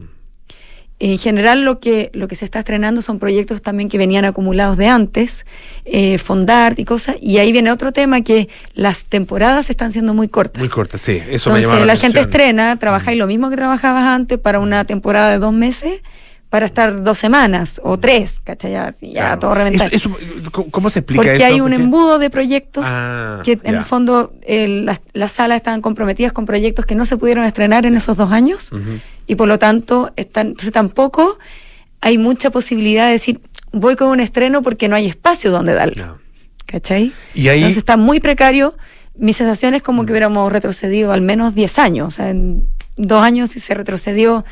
En 1.00 1.18
general 1.18 1.64
lo 1.64 1.80
que, 1.80 2.10
lo 2.14 2.28
que 2.28 2.36
se 2.36 2.44
está 2.44 2.60
estrenando 2.60 3.02
son 3.02 3.18
proyectos 3.18 3.62
también 3.62 3.88
que 3.88 3.98
venían 3.98 4.24
acumulados 4.24 4.76
de 4.76 4.86
antes, 4.86 5.44
eh, 5.84 6.18
Fondart 6.18 6.78
y 6.78 6.84
cosas, 6.84 7.16
y 7.20 7.38
ahí 7.38 7.50
viene 7.50 7.72
otro 7.72 7.92
tema 7.92 8.20
que 8.20 8.48
las 8.74 9.06
temporadas 9.06 9.70
están 9.70 9.92
siendo 9.92 10.14
muy 10.14 10.28
cortas. 10.28 10.60
Muy 10.60 10.68
cortas, 10.68 11.00
sí, 11.00 11.20
eso 11.28 11.50
Entonces 11.50 11.70
me 11.72 11.80
la, 11.80 11.86
la 11.86 11.96
gente 11.96 12.20
estrena, 12.20 12.78
trabajáis 12.78 13.16
mm. 13.16 13.20
lo 13.20 13.26
mismo 13.26 13.50
que 13.50 13.56
trabajabas 13.56 14.04
antes 14.04 14.38
para 14.38 14.60
una 14.60 14.84
temporada 14.84 15.32
de 15.32 15.38
dos 15.38 15.52
meses, 15.52 16.00
para 16.54 16.66
estar 16.66 17.02
dos 17.02 17.18
semanas 17.18 17.80
o 17.82 17.98
tres, 17.98 18.40
¿cachai? 18.44 18.70
Ya, 18.70 18.94
ya 19.00 19.10
claro. 19.10 19.38
todo 19.40 19.54
reventar. 19.56 19.92
Eso, 19.92 20.16
eso, 20.20 20.52
¿Cómo 20.70 20.88
se 20.88 21.00
explica 21.00 21.18
Porque 21.18 21.34
eso? 21.34 21.46
hay 21.46 21.60
un 21.60 21.72
embudo 21.72 22.20
de 22.20 22.30
proyectos 22.30 22.84
ah, 22.86 23.42
que 23.44 23.54
en 23.54 23.72
ya. 23.72 23.78
el 23.78 23.82
fondo 23.82 24.32
el, 24.42 24.84
las, 24.84 25.00
las, 25.14 25.32
salas 25.32 25.56
estaban 25.56 25.80
comprometidas 25.80 26.32
con 26.32 26.46
proyectos 26.46 26.86
que 26.86 26.94
no 26.94 27.06
se 27.06 27.16
pudieron 27.16 27.42
estrenar 27.44 27.86
en 27.86 27.96
esos 27.96 28.16
dos 28.16 28.30
años 28.30 28.70
uh 28.70 28.76
-huh. 28.76 29.00
y 29.26 29.34
por 29.34 29.48
lo 29.48 29.58
tanto 29.58 30.12
están, 30.14 30.46
entonces 30.46 30.70
tampoco 30.70 31.40
hay 32.00 32.18
mucha 32.18 32.50
posibilidad 32.50 33.06
de 33.06 33.14
decir 33.14 33.40
voy 33.72 33.96
con 33.96 34.06
un 34.10 34.20
estreno 34.20 34.62
porque 34.62 34.86
no 34.86 34.94
hay 34.94 35.06
espacio 35.06 35.50
donde 35.50 35.74
darlo. 35.74 36.06
No. 36.06 36.18
¿Cachai? 36.66 37.12
Y 37.34 37.48
ahí... 37.48 37.58
Entonces 37.62 37.78
está 37.78 37.96
muy 37.96 38.20
precario. 38.20 38.76
Mi 39.16 39.32
sensación 39.32 39.74
es 39.74 39.82
como 39.82 40.02
uh 40.02 40.04
-huh. 40.04 40.06
que 40.06 40.12
hubiéramos 40.12 40.52
retrocedido 40.52 41.10
al 41.10 41.20
menos 41.20 41.56
10 41.56 41.80
años. 41.80 42.06
O 42.06 42.10
sea, 42.12 42.30
en 42.30 42.68
dos 42.96 43.24
años 43.24 43.50
se 43.50 43.74
retrocedió 43.74 44.44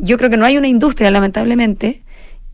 yo 0.00 0.16
creo 0.18 0.30
que 0.30 0.36
no 0.36 0.44
hay 0.44 0.58
una 0.58 0.68
industria, 0.68 1.10
lamentablemente. 1.10 2.02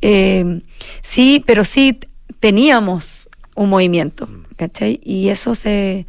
Eh, 0.03 0.61
sí, 1.03 1.43
pero 1.47 1.65
sí 1.65 1.99
teníamos 2.41 3.29
un 3.55 3.71
movimiento, 3.71 4.29
¿cachai? 4.57 5.01
Y 5.03 5.31
eso 5.31 5.55
se, 5.55 6.07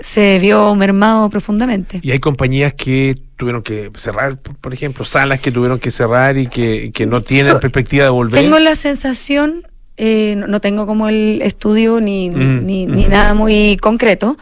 se 0.00 0.38
vio 0.40 0.74
mermado 0.74 1.30
profundamente. 1.30 2.00
Y 2.02 2.10
hay 2.10 2.18
compañías 2.18 2.74
que 2.74 3.14
tuvieron 3.36 3.62
que 3.62 3.90
cerrar, 3.96 4.38
por 4.38 4.74
ejemplo, 4.74 5.04
salas 5.04 5.40
que 5.40 5.50
tuvieron 5.50 5.78
que 5.78 5.90
cerrar 5.90 6.36
y 6.36 6.48
que, 6.48 6.90
que 6.92 7.06
no 7.06 7.22
tienen 7.22 7.58
perspectiva 7.60 8.04
de 8.04 8.10
volver. 8.10 8.42
Tengo 8.42 8.58
la 8.58 8.76
sensación, 8.76 9.66
eh, 9.96 10.34
no, 10.36 10.46
no, 10.46 10.60
tengo 10.60 10.86
como 10.86 11.08
el 11.08 11.40
estudio 11.42 12.00
ni, 12.00 12.30
mm, 12.30 12.66
ni, 12.66 12.86
mm. 12.86 12.94
ni 12.94 13.04
nada 13.06 13.34
muy 13.34 13.76
concreto, 13.80 14.36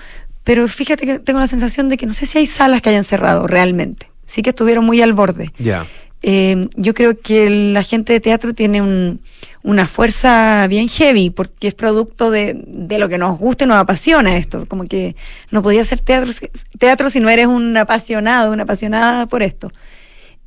pero 0.44 0.66
fíjate 0.66 1.06
que 1.06 1.18
tengo 1.18 1.38
la 1.38 1.46
sensación 1.46 1.88
de 1.88 1.96
que 1.96 2.06
no 2.06 2.12
sé 2.12 2.26
si 2.26 2.38
hay 2.38 2.46
salas 2.46 2.82
que 2.82 2.90
hayan 2.90 3.04
cerrado 3.04 3.46
realmente. 3.46 4.10
Sí 4.26 4.42
que 4.42 4.50
estuvieron 4.50 4.84
muy 4.84 5.02
al 5.02 5.12
borde. 5.12 5.52
Ya. 5.58 5.64
Yeah. 5.64 5.86
Eh, 6.22 6.68
yo 6.76 6.94
creo 6.94 7.18
que 7.18 7.50
la 7.72 7.82
gente 7.82 8.12
de 8.12 8.20
teatro 8.20 8.54
tiene 8.54 8.80
un, 8.80 9.20
una 9.62 9.86
fuerza 9.86 10.66
bien 10.68 10.88
heavy 10.88 11.30
porque 11.30 11.68
es 11.68 11.74
producto 11.74 12.30
de, 12.30 12.64
lo 12.98 13.08
que 13.08 13.18
nos 13.18 13.38
gusta 13.38 13.64
y 13.64 13.66
nos 13.68 13.76
apasiona 13.76 14.36
esto. 14.36 14.66
Como 14.66 14.84
que 14.84 15.16
no 15.50 15.62
podía 15.62 15.82
hacer 15.82 16.00
teatro, 16.00 16.32
teatro 16.78 17.08
si 17.08 17.20
no 17.20 17.28
eres 17.28 17.46
un 17.46 17.76
apasionado, 17.76 18.52
una 18.52 18.64
apasionada 18.64 19.26
por 19.26 19.42
esto. 19.42 19.70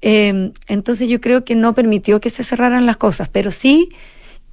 Eh, 0.01 0.51
entonces 0.67 1.07
yo 1.07 1.21
creo 1.21 1.45
que 1.45 1.55
no 1.55 1.73
permitió 1.73 2.19
que 2.19 2.29
se 2.29 2.43
cerraran 2.43 2.85
las 2.85 2.97
cosas, 2.97 3.29
pero 3.29 3.51
sí 3.51 3.89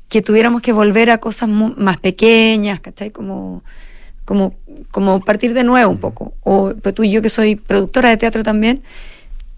que 0.08 0.22
tuviéramos 0.22 0.60
que 0.62 0.72
volver 0.72 1.10
a 1.10 1.18
cosas 1.18 1.48
más 1.48 1.98
pequeñas, 1.98 2.80
¿cachai? 2.80 3.10
Como, 3.10 3.64
como, 4.24 4.54
como 4.90 5.20
partir 5.20 5.54
de 5.54 5.64
nuevo 5.64 5.90
un 5.90 5.98
poco. 5.98 6.34
O 6.42 6.74
pues 6.82 6.94
tú 6.94 7.02
y 7.02 7.10
yo 7.10 7.22
que 7.22 7.30
soy 7.30 7.56
productora 7.56 8.10
de 8.10 8.18
teatro 8.18 8.42
también, 8.42 8.82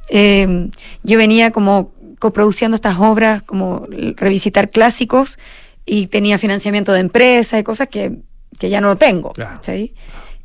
eh, 0.09 0.71
yo 1.03 1.19
venía 1.19 1.51
como 1.51 1.93
coproduciendo 2.19 2.75
estas 2.75 2.99
obras, 2.99 3.43
como 3.43 3.87
revisitar 4.17 4.71
clásicos, 4.71 5.39
y 5.87 6.07
tenía 6.07 6.39
financiamiento 6.39 6.93
de 6.93 7.01
empresas 7.01 7.61
y 7.61 7.63
cosas 7.63 7.89
que, 7.89 8.19
que 8.59 8.71
ya 8.71 8.81
no 8.81 8.97
tengo. 8.97 9.33
Claro. 9.33 9.61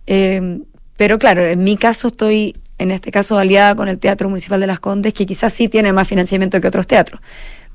Eh, 0.08 0.60
pero 0.98 1.18
claro, 1.18 1.46
en 1.46 1.64
mi 1.64 1.78
caso 1.78 2.10
estoy, 2.10 2.56
en 2.78 2.92
este 2.92 3.12
caso, 3.12 3.38
aliada 3.38 3.76
con 3.76 3.88
el 3.88 4.00
Teatro 4.00 4.28
Municipal 4.28 4.60
de 4.60 4.68
Las 4.68 4.80
Condes, 4.80 5.14
que 5.14 5.26
quizás 5.26 5.54
sí 5.54 5.70
tiene 5.70 5.94
más 5.94 6.08
financiamiento 6.08 6.60
que 6.60 6.68
otros 6.68 6.88
teatros, 6.88 7.22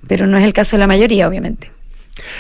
pero 0.07 0.27
no 0.27 0.37
es 0.37 0.45
el 0.45 0.53
caso 0.53 0.77
de 0.77 0.81
la 0.81 0.87
mayoría, 0.87 1.27
obviamente. 1.27 1.71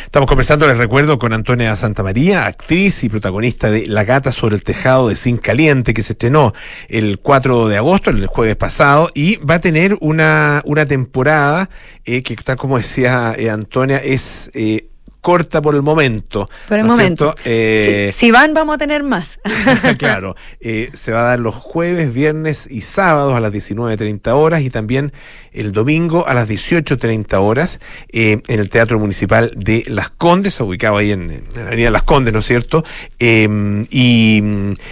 Estamos 0.04 0.28
conversando, 0.28 0.68
les 0.68 0.78
recuerdo, 0.78 1.18
con 1.18 1.32
Antonia 1.32 1.74
Santamaría, 1.74 2.46
actriz 2.46 3.02
y 3.02 3.08
protagonista 3.08 3.70
de 3.70 3.86
La 3.88 4.04
gata 4.04 4.30
sobre 4.30 4.54
el 4.54 4.62
tejado 4.62 5.08
de 5.08 5.16
Zinc 5.16 5.40
Caliente, 5.40 5.94
que 5.94 6.02
se 6.02 6.12
estrenó 6.12 6.54
el 6.88 7.18
4 7.18 7.68
de 7.68 7.76
agosto, 7.76 8.10
el 8.10 8.26
jueves 8.26 8.54
pasado, 8.54 9.10
y 9.14 9.36
va 9.36 9.54
a 9.54 9.60
tener 9.60 9.96
una, 10.00 10.62
una 10.64 10.86
temporada 10.86 11.70
eh, 12.04 12.22
que, 12.22 12.36
tal 12.36 12.56
como 12.56 12.78
decía 12.78 13.34
eh, 13.36 13.50
Antonia, 13.50 13.98
es... 13.98 14.50
Eh, 14.54 14.90
corta 15.24 15.62
por 15.62 15.74
el 15.74 15.80
momento. 15.80 16.46
Por 16.68 16.78
el 16.78 16.86
¿no 16.86 16.92
es 16.92 16.98
momento. 16.98 17.34
Eh, 17.46 18.12
Si 18.14 18.30
van, 18.30 18.52
vamos 18.52 18.74
a 18.74 18.78
tener 18.78 19.02
más. 19.02 19.40
claro, 19.98 20.36
eh, 20.60 20.90
se 20.92 21.12
va 21.12 21.20
a 21.20 21.24
dar 21.30 21.40
los 21.40 21.54
jueves, 21.54 22.12
viernes 22.12 22.68
y 22.70 22.82
sábados 22.82 23.34
a 23.34 23.40
las 23.40 23.50
19.30 23.50 24.34
horas 24.34 24.60
y 24.60 24.68
también 24.68 25.14
el 25.52 25.72
domingo 25.72 26.28
a 26.28 26.34
las 26.34 26.46
18.30 26.46 27.40
horas 27.40 27.80
eh, 28.12 28.42
en 28.46 28.60
el 28.60 28.68
Teatro 28.68 28.98
Municipal 28.98 29.50
de 29.56 29.84
Las 29.86 30.10
Condes, 30.10 30.60
ubicado 30.60 30.98
ahí 30.98 31.12
en, 31.12 31.30
en 31.30 31.44
la 31.54 31.68
Avenida 31.68 31.90
Las 31.90 32.02
Condes, 32.02 32.34
¿no 32.34 32.40
es 32.40 32.46
cierto? 32.46 32.84
Eh, 33.18 33.48
y, 33.88 34.42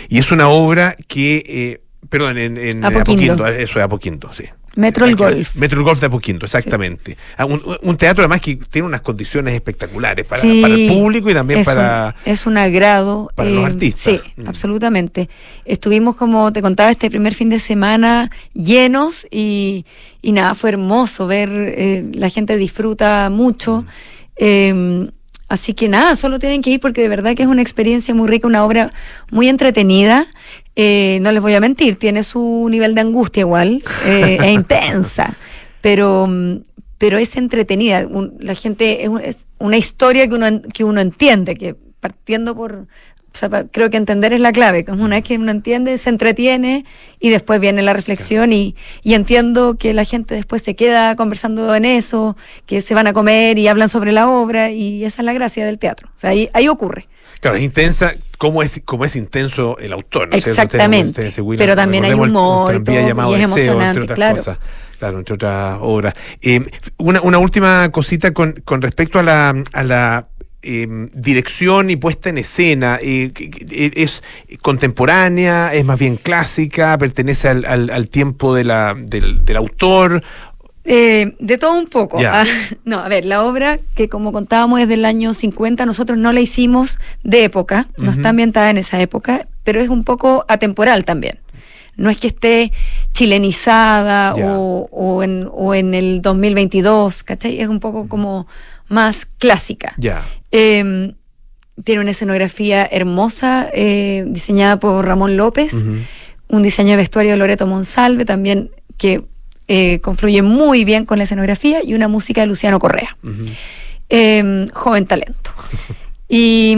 y 0.08 0.18
es 0.18 0.32
una 0.32 0.48
obra 0.48 0.96
que, 1.08 1.82
perdón, 2.08 2.38
en, 2.38 2.56
en 2.56 2.82
Apoquindo. 2.82 3.34
Apoquindo, 3.34 3.46
eso 3.48 3.78
es 3.78 3.84
Apoquindo, 3.84 4.32
sí. 4.32 4.44
Metro 4.76 5.04
el 5.06 5.16
Golf. 5.16 5.54
Metro 5.56 5.78
el 5.78 5.84
Golf 5.84 6.00
de 6.00 6.06
Apoquindo, 6.06 6.46
exactamente. 6.46 7.16
Ah, 7.36 7.44
Un, 7.44 7.62
un 7.82 7.96
teatro 7.96 8.22
además 8.22 8.40
que 8.40 8.56
tiene 8.56 8.86
unas 8.88 9.02
condiciones 9.02 9.54
espectaculares 9.54 10.26
para, 10.26 10.40
Sí, 10.40 10.60
para 10.62 10.74
el 10.74 10.88
público 10.88 11.28
y 11.30 11.34
también 11.34 11.60
es 11.60 11.66
para... 11.66 12.14
Un, 12.24 12.32
es 12.32 12.46
un 12.46 12.56
agrado. 12.56 13.30
para 13.34 13.50
los 13.50 13.64
artistas. 13.64 14.14
Sí, 14.14 14.20
absolutamente. 14.46 15.28
Estuvimos, 15.64 16.16
como 16.16 16.52
te 16.52 16.62
contaba, 16.62 16.90
este 16.90 17.10
primer 17.10 17.34
fin 17.34 17.48
de 17.50 17.60
semana 17.60 18.30
llenos 18.54 19.26
y, 19.30 19.84
y 20.22 20.32
nada, 20.32 20.54
fue 20.54 20.70
hermoso 20.70 21.26
ver, 21.26 21.50
eh, 21.52 22.04
la 22.14 22.28
gente 22.30 22.56
disfruta 22.56 23.28
mucho. 23.30 23.84
Eh, 24.36 25.08
así 25.48 25.74
que 25.74 25.88
nada, 25.90 26.16
solo 26.16 26.38
tienen 26.38 26.62
que 26.62 26.70
ir 26.70 26.80
porque 26.80 27.02
de 27.02 27.08
verdad 27.08 27.36
que 27.36 27.42
es 27.42 27.48
una 27.48 27.60
experiencia 27.60 28.14
muy 28.14 28.26
rica, 28.26 28.48
una 28.48 28.64
obra 28.64 28.92
muy 29.30 29.48
entretenida. 29.48 30.26
Eh, 30.74 31.18
no 31.20 31.32
les 31.32 31.42
voy 31.42 31.54
a 31.54 31.60
mentir, 31.60 31.96
tiene 31.96 32.22
su 32.22 32.66
nivel 32.70 32.94
de 32.94 33.02
angustia 33.02 33.40
igual, 33.42 33.82
eh, 34.06 34.38
e 34.42 34.52
intensa, 34.52 35.34
pero, 35.82 36.26
mm, 36.26 36.62
pero 36.98 37.18
es 37.18 37.36
entretenida. 37.36 38.06
Un- 38.06 38.36
la 38.40 38.54
gente, 38.54 39.02
es, 39.02 39.08
un- 39.08 39.20
es 39.20 39.36
una 39.58 39.76
historia 39.76 40.26
que 40.28 40.34
uno, 40.34 40.46
que 40.72 40.84
uno 40.84 41.00
entiende, 41.00 41.56
que 41.56 41.76
partiendo 42.00 42.54
por, 42.56 42.74
o 43.34 43.38
sea, 43.38 43.50
pa- 43.50 43.64
creo 43.64 43.90
que 43.90 43.98
entender 43.98 44.32
es 44.32 44.40
la 44.40 44.50
clave, 44.52 44.84
que 44.86 44.92
una 44.92 45.16
vez 45.16 45.24
que 45.24 45.36
uno 45.36 45.50
entiende, 45.50 45.98
se 45.98 46.08
entretiene 46.08 46.86
y 47.20 47.28
después 47.28 47.60
viene 47.60 47.82
la 47.82 47.92
reflexión 47.92 48.52
y, 48.54 48.74
y 49.02 49.12
entiendo 49.14 49.76
que 49.76 49.92
la 49.92 50.04
gente 50.04 50.34
después 50.34 50.62
se 50.62 50.74
queda 50.74 51.16
conversando 51.16 51.74
en 51.74 51.84
eso, 51.84 52.34
que 52.64 52.80
se 52.80 52.94
van 52.94 53.06
a 53.08 53.12
comer 53.12 53.58
y 53.58 53.68
hablan 53.68 53.90
sobre 53.90 54.12
la 54.12 54.26
obra 54.28 54.70
y 54.70 55.04
esa 55.04 55.20
es 55.20 55.26
la 55.26 55.32
gracia 55.34 55.66
del 55.66 55.78
teatro. 55.78 56.08
O 56.16 56.18
sea, 56.18 56.30
ahí, 56.30 56.48
ahí 56.54 56.68
ocurre. 56.68 57.08
Claro, 57.40 57.56
es 57.56 57.62
intensa, 57.62 58.14
como 58.42 58.60
es, 58.64 58.82
como 58.84 59.04
es 59.04 59.14
intenso 59.14 59.78
el 59.78 59.92
autor. 59.92 60.28
Exactamente. 60.32 61.30
Pero 61.56 61.76
también 61.76 62.04
hay 62.04 62.12
humor 62.12 62.74
y 62.74 62.76
un 62.78 62.82
todo, 62.84 62.96
llamado 63.06 63.36
y 63.36 63.40
es 63.40 63.48
Deseo, 63.48 63.54
entre 63.54 63.70
emocionante, 63.70 64.00
otras 64.00 64.16
claro. 64.16 64.36
cosas. 64.36 64.58
Claro, 64.98 65.18
entre 65.18 65.34
otras 65.36 65.78
obras. 65.80 66.14
Eh, 66.40 66.66
una, 66.96 67.20
una 67.20 67.38
última 67.38 67.88
cosita 67.92 68.32
con, 68.32 68.54
con 68.64 68.82
respecto 68.82 69.20
a 69.20 69.22
la, 69.22 69.62
a 69.72 69.84
la 69.84 70.26
eh, 70.64 70.88
dirección 71.14 71.88
y 71.90 71.94
puesta 71.94 72.30
en 72.30 72.38
escena. 72.38 72.98
eh, 73.00 73.30
que- 73.32 73.92
¿Es 73.94 74.24
contemporánea? 74.60 75.72
¿Es 75.72 75.84
más 75.84 76.00
bien 76.00 76.16
clásica? 76.16 76.98
¿Pertenece 76.98 77.48
al, 77.48 77.64
al- 77.64 77.90
al 77.90 78.08
tiempo 78.08 78.54
de 78.56 78.64
la, 78.64 78.94
del, 78.98 79.44
del 79.44 79.56
autor? 79.56 80.22
Eh, 80.84 81.36
de 81.38 81.58
todo 81.58 81.78
un 81.78 81.86
poco. 81.86 82.18
Ah, 82.20 82.44
no, 82.84 82.98
a 82.98 83.08
ver, 83.08 83.24
la 83.24 83.44
obra 83.44 83.78
que 83.94 84.08
como 84.08 84.32
contábamos 84.32 84.80
es 84.80 84.88
del 84.88 85.04
año 85.04 85.34
50, 85.34 85.86
nosotros 85.86 86.18
no 86.18 86.32
la 86.32 86.40
hicimos 86.40 86.98
de 87.22 87.44
época, 87.44 87.88
no 87.98 88.10
está 88.10 88.30
ambientada 88.30 88.70
en 88.70 88.78
esa 88.78 89.00
época, 89.00 89.46
pero 89.64 89.80
es 89.80 89.88
un 89.88 90.04
poco 90.04 90.44
atemporal 90.48 91.04
también. 91.04 91.38
No 91.94 92.08
es 92.08 92.16
que 92.16 92.28
esté 92.28 92.72
chilenizada 93.12 94.34
o, 94.34 94.88
o 94.90 95.22
en, 95.22 95.46
o 95.52 95.74
en 95.74 95.94
el 95.94 96.22
2022, 96.22 97.22
¿cachai? 97.22 97.60
Es 97.60 97.68
un 97.68 97.80
poco 97.80 98.08
como 98.08 98.46
más 98.88 99.26
clásica. 99.26 99.94
Eh, 100.50 101.14
tiene 101.84 102.00
una 102.00 102.10
escenografía 102.10 102.86
hermosa 102.90 103.68
eh, 103.72 104.24
diseñada 104.28 104.78
por 104.78 105.04
Ramón 105.04 105.36
López, 105.36 105.72
un 106.48 106.62
diseño 106.62 106.90
de 106.90 106.96
vestuario 106.96 107.32
de 107.32 107.38
Loreto 107.38 107.66
Monsalve 107.66 108.24
también 108.24 108.70
que 108.98 109.24
eh, 109.68 110.00
confluye 110.00 110.42
muy 110.42 110.84
bien 110.84 111.04
con 111.04 111.18
la 111.18 111.24
escenografía 111.24 111.80
y 111.84 111.94
una 111.94 112.08
música 112.08 112.40
de 112.42 112.46
Luciano 112.46 112.78
Correa. 112.78 113.16
Eh, 114.08 114.66
joven 114.72 115.06
talento. 115.06 115.50
Y, 116.34 116.74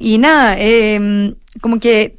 y 0.00 0.18
nada, 0.18 0.56
eh, 0.58 1.32
como 1.60 1.78
que 1.78 2.16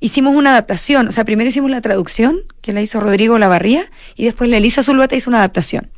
hicimos 0.00 0.34
una 0.34 0.50
adaptación, 0.50 1.08
o 1.08 1.12
sea, 1.12 1.24
primero 1.24 1.48
hicimos 1.48 1.70
la 1.70 1.80
traducción, 1.80 2.40
que 2.62 2.72
la 2.72 2.80
hizo 2.80 3.00
Rodrigo 3.00 3.38
Lavarría, 3.38 3.90
y 4.16 4.24
después 4.24 4.50
la 4.50 4.56
Elisa 4.56 4.82
Zulueta 4.82 5.14
hizo 5.14 5.30
una 5.30 5.38
adaptación 5.38 5.90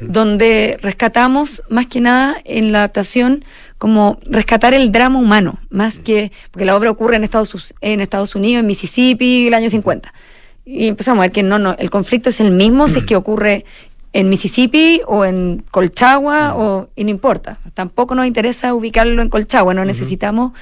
donde 0.00 0.78
rescatamos 0.82 1.62
más 1.68 1.86
que 1.86 2.00
nada 2.00 2.36
en 2.44 2.72
la 2.72 2.78
adaptación 2.78 3.44
como 3.78 4.18
rescatar 4.22 4.74
el 4.74 4.90
drama 4.90 5.18
humano, 5.18 5.60
más 5.70 6.00
que, 6.00 6.32
porque 6.50 6.64
la 6.64 6.76
obra 6.76 6.90
ocurre 6.90 7.16
en 7.16 7.24
Estados, 7.24 7.74
en 7.80 8.00
Estados 8.00 8.34
Unidos, 8.34 8.60
en 8.60 8.66
Mississippi, 8.66 9.46
el 9.46 9.54
año 9.54 9.70
50. 9.70 10.12
Y 10.68 10.88
empezamos 10.88 11.20
a 11.20 11.22
ver 11.22 11.32
que 11.32 11.42
no, 11.44 11.58
no, 11.58 11.76
el 11.78 11.88
conflicto 11.90 12.28
es 12.28 12.40
el 12.40 12.50
mismo 12.50 12.88
si 12.88 12.98
es 12.98 13.04
que 13.04 13.14
ocurre 13.16 13.64
en 14.12 14.28
Mississippi 14.28 15.00
o 15.06 15.24
en 15.24 15.62
Colchagua 15.70 16.54
o, 16.56 16.88
y 16.96 17.04
no 17.04 17.10
importa. 17.10 17.58
Tampoco 17.72 18.14
nos 18.16 18.26
interesa 18.26 18.74
ubicarlo 18.74 19.22
en 19.22 19.28
Colchagua, 19.28 19.74
no 19.74 19.84
necesitamos 19.84 20.52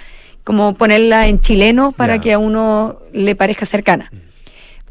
como 0.44 0.74
ponerla 0.74 1.26
en 1.26 1.40
chileno 1.40 1.92
para 1.92 2.20
que 2.20 2.32
a 2.34 2.38
uno 2.38 2.98
le 3.14 3.34
parezca 3.34 3.64
cercana. 3.64 4.12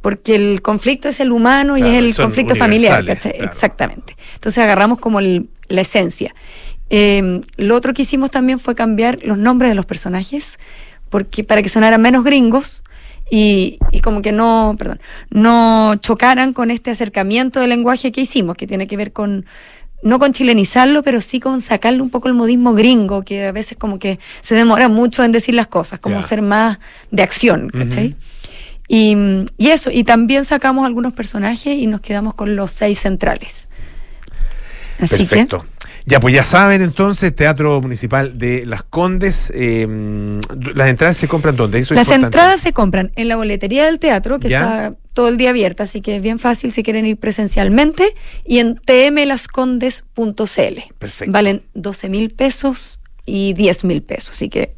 Porque 0.01 0.35
el 0.35 0.61
conflicto 0.61 1.07
es 1.09 1.19
el 1.19 1.31
humano 1.31 1.77
y 1.77 1.81
es 1.81 1.87
el 1.99 2.15
conflicto 2.25 2.53
familiar. 2.59 3.05
claro. 3.31 3.45
Exactamente. 3.51 4.17
Entonces 4.33 4.63
agarramos 4.63 4.99
como 4.99 5.19
el- 5.19 5.47
la 5.69 5.81
esencia. 5.81 6.33
Eh, 6.89 7.41
lo 7.57 7.75
otro 7.75 7.93
que 7.93 8.01
hicimos 8.01 8.29
también 8.31 8.59
fue 8.59 8.75
cambiar 8.75 9.19
los 9.23 9.37
nombres 9.37 9.69
de 9.71 9.75
los 9.75 9.85
personajes 9.85 10.57
porque 11.09 11.43
para 11.43 11.61
que 11.63 11.69
sonaran 11.69 12.01
menos 12.01 12.23
gringos 12.23 12.82
y, 13.29 13.79
y 13.91 14.01
como 14.01 14.21
que 14.21 14.31
no, 14.31 14.75
perdón, 14.77 14.99
no 15.29 15.95
chocaran 15.95 16.53
con 16.53 16.71
este 16.71 16.91
acercamiento 16.91 17.59
del 17.59 17.69
lenguaje 17.69 18.11
que 18.11 18.21
hicimos, 18.21 18.55
que 18.55 18.67
tiene 18.67 18.87
que 18.87 18.97
ver 18.97 19.11
con 19.11 19.45
no 20.03 20.19
con 20.19 20.33
chilenizarlo, 20.33 21.01
pero 21.01 21.21
sí 21.21 21.39
con 21.39 21.61
sacarle 21.61 22.01
un 22.01 22.09
poco 22.09 22.27
el 22.27 22.33
modismo 22.33 22.73
gringo, 22.73 23.23
que 23.23 23.45
a 23.47 23.51
veces 23.51 23.77
como 23.77 23.99
que 23.99 24.19
se 24.41 24.53
demora 24.53 24.89
mucho 24.89 25.23
en 25.23 25.31
decir 25.31 25.55
las 25.55 25.67
cosas, 25.67 25.99
como 25.99 26.21
ser 26.21 26.41
más 26.41 26.79
de 27.09 27.23
acción, 27.23 27.69
¿cachai? 27.69 28.15
Y, 28.89 29.15
y 29.57 29.69
eso, 29.69 29.89
y 29.91 30.03
también 30.03 30.43
sacamos 30.43 30.85
algunos 30.85 31.13
personajes 31.13 31.77
y 31.77 31.87
nos 31.87 32.01
quedamos 32.01 32.33
con 32.33 32.55
los 32.55 32.71
seis 32.71 32.99
centrales. 32.99 33.69
Así 34.99 35.17
Perfecto. 35.17 35.65
Ya, 36.05 36.19
pues 36.19 36.35
ya 36.35 36.43
saben 36.43 36.81
entonces, 36.81 37.33
Teatro 37.33 37.79
Municipal 37.79 38.37
de 38.37 38.65
Las 38.65 38.83
Condes, 38.83 39.51
eh, 39.55 39.87
las 40.75 40.89
entradas 40.89 41.15
se 41.15 41.29
compran 41.29 41.55
dónde, 41.55 41.79
eso 41.79 41.93
es 41.93 41.97
las 42.07 42.11
entradas 42.11 42.59
se 42.59 42.73
compran 42.73 43.11
en 43.15 43.29
la 43.29 43.37
boletería 43.37 43.85
del 43.85 43.99
teatro, 43.99 44.37
que 44.39 44.49
Ya. 44.49 44.59
está 44.59 44.95
todo 45.13 45.29
el 45.29 45.37
día 45.37 45.51
abierta, 45.51 45.83
así 45.83 46.01
que 46.01 46.17
es 46.17 46.21
bien 46.21 46.39
fácil 46.39 46.73
si 46.73 46.83
quieren 46.83 47.05
ir 47.05 47.15
presencialmente, 47.17 48.15
y 48.45 48.59
en 48.59 48.75
tmlascondes.cl. 48.75 50.79
Perfecto. 50.99 51.31
Valen 51.31 51.63
12 51.73 52.09
mil 52.09 52.29
pesos 52.31 52.99
y 53.25 53.53
10 53.53 53.85
mil 53.85 54.03
pesos, 54.03 54.31
así 54.31 54.49
que 54.49 54.75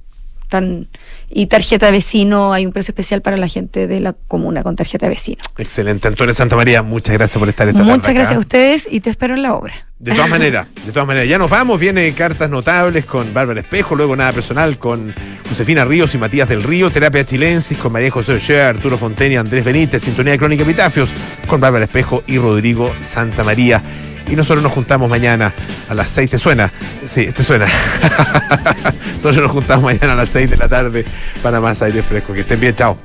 Y 1.29 1.47
tarjeta 1.47 1.91
vecino, 1.91 2.53
hay 2.53 2.65
un 2.65 2.71
precio 2.71 2.91
especial 2.91 3.21
para 3.21 3.37
la 3.37 3.47
gente 3.47 3.87
de 3.87 3.99
la 3.99 4.13
comuna 4.13 4.63
con 4.63 4.75
tarjeta 4.75 5.09
vecino. 5.09 5.41
Excelente. 5.57 6.07
Antonio 6.07 6.33
Santa 6.33 6.55
María, 6.55 6.81
muchas 6.81 7.13
gracias 7.13 7.37
por 7.37 7.49
estar 7.49 7.67
esta 7.67 7.83
Muchas 7.83 8.01
tarde 8.03 8.11
acá. 8.11 8.19
gracias 8.19 8.37
a 8.37 8.39
ustedes 8.39 8.87
y 8.89 8.99
te 8.99 9.09
espero 9.09 9.33
en 9.33 9.41
la 9.41 9.55
obra. 9.55 9.73
De 9.97 10.11
todas 10.13 10.29
maneras, 10.29 10.67
de 10.85 10.91
todas 10.91 11.07
maneras, 11.07 11.29
ya 11.29 11.37
nos 11.37 11.49
vamos, 11.49 11.79
viene 11.79 12.11
cartas 12.11 12.49
notables 12.49 13.05
con 13.05 13.33
Bárbara 13.33 13.61
Espejo, 13.61 13.95
luego 13.95 14.15
nada 14.15 14.33
personal 14.33 14.77
con 14.77 15.13
Josefina 15.49 15.85
Ríos 15.85 16.13
y 16.13 16.17
Matías 16.17 16.49
del 16.49 16.63
Río, 16.63 16.91
terapia 16.91 17.25
chilensis 17.25 17.77
con 17.77 17.93
María 17.93 18.11
José 18.11 18.33
Ochoa, 18.33 18.69
Arturo 18.69 18.97
Fontaine 18.97 19.35
y 19.35 19.37
Andrés 19.37 19.63
Benítez, 19.63 20.03
sintonía 20.03 20.33
de 20.33 20.37
crónica 20.37 20.63
Epitafios 20.63 21.09
con 21.47 21.61
Bárbara 21.61 21.85
Espejo 21.85 22.23
y 22.27 22.37
Rodrigo 22.37 22.93
Santa 23.01 23.43
María. 23.43 23.81
Y 24.27 24.35
nosotros 24.35 24.63
nos 24.63 24.71
juntamos 24.71 25.09
mañana 25.09 25.53
a 25.89 25.93
las 25.93 26.09
6, 26.09 26.31
¿te 26.31 26.39
suena? 26.39 26.71
Sí, 27.07 27.27
te 27.27 27.43
suena. 27.43 27.67
nosotros 29.15 29.43
nos 29.43 29.51
juntamos 29.51 29.85
mañana 29.85 30.13
a 30.13 30.15
las 30.15 30.29
6 30.29 30.49
de 30.49 30.57
la 30.57 30.67
tarde 30.67 31.05
para 31.43 31.61
más 31.61 31.81
aire 31.81 32.01
fresco. 32.01 32.33
Que 32.33 32.41
estén 32.41 32.59
bien, 32.59 32.75
chao. 32.75 32.97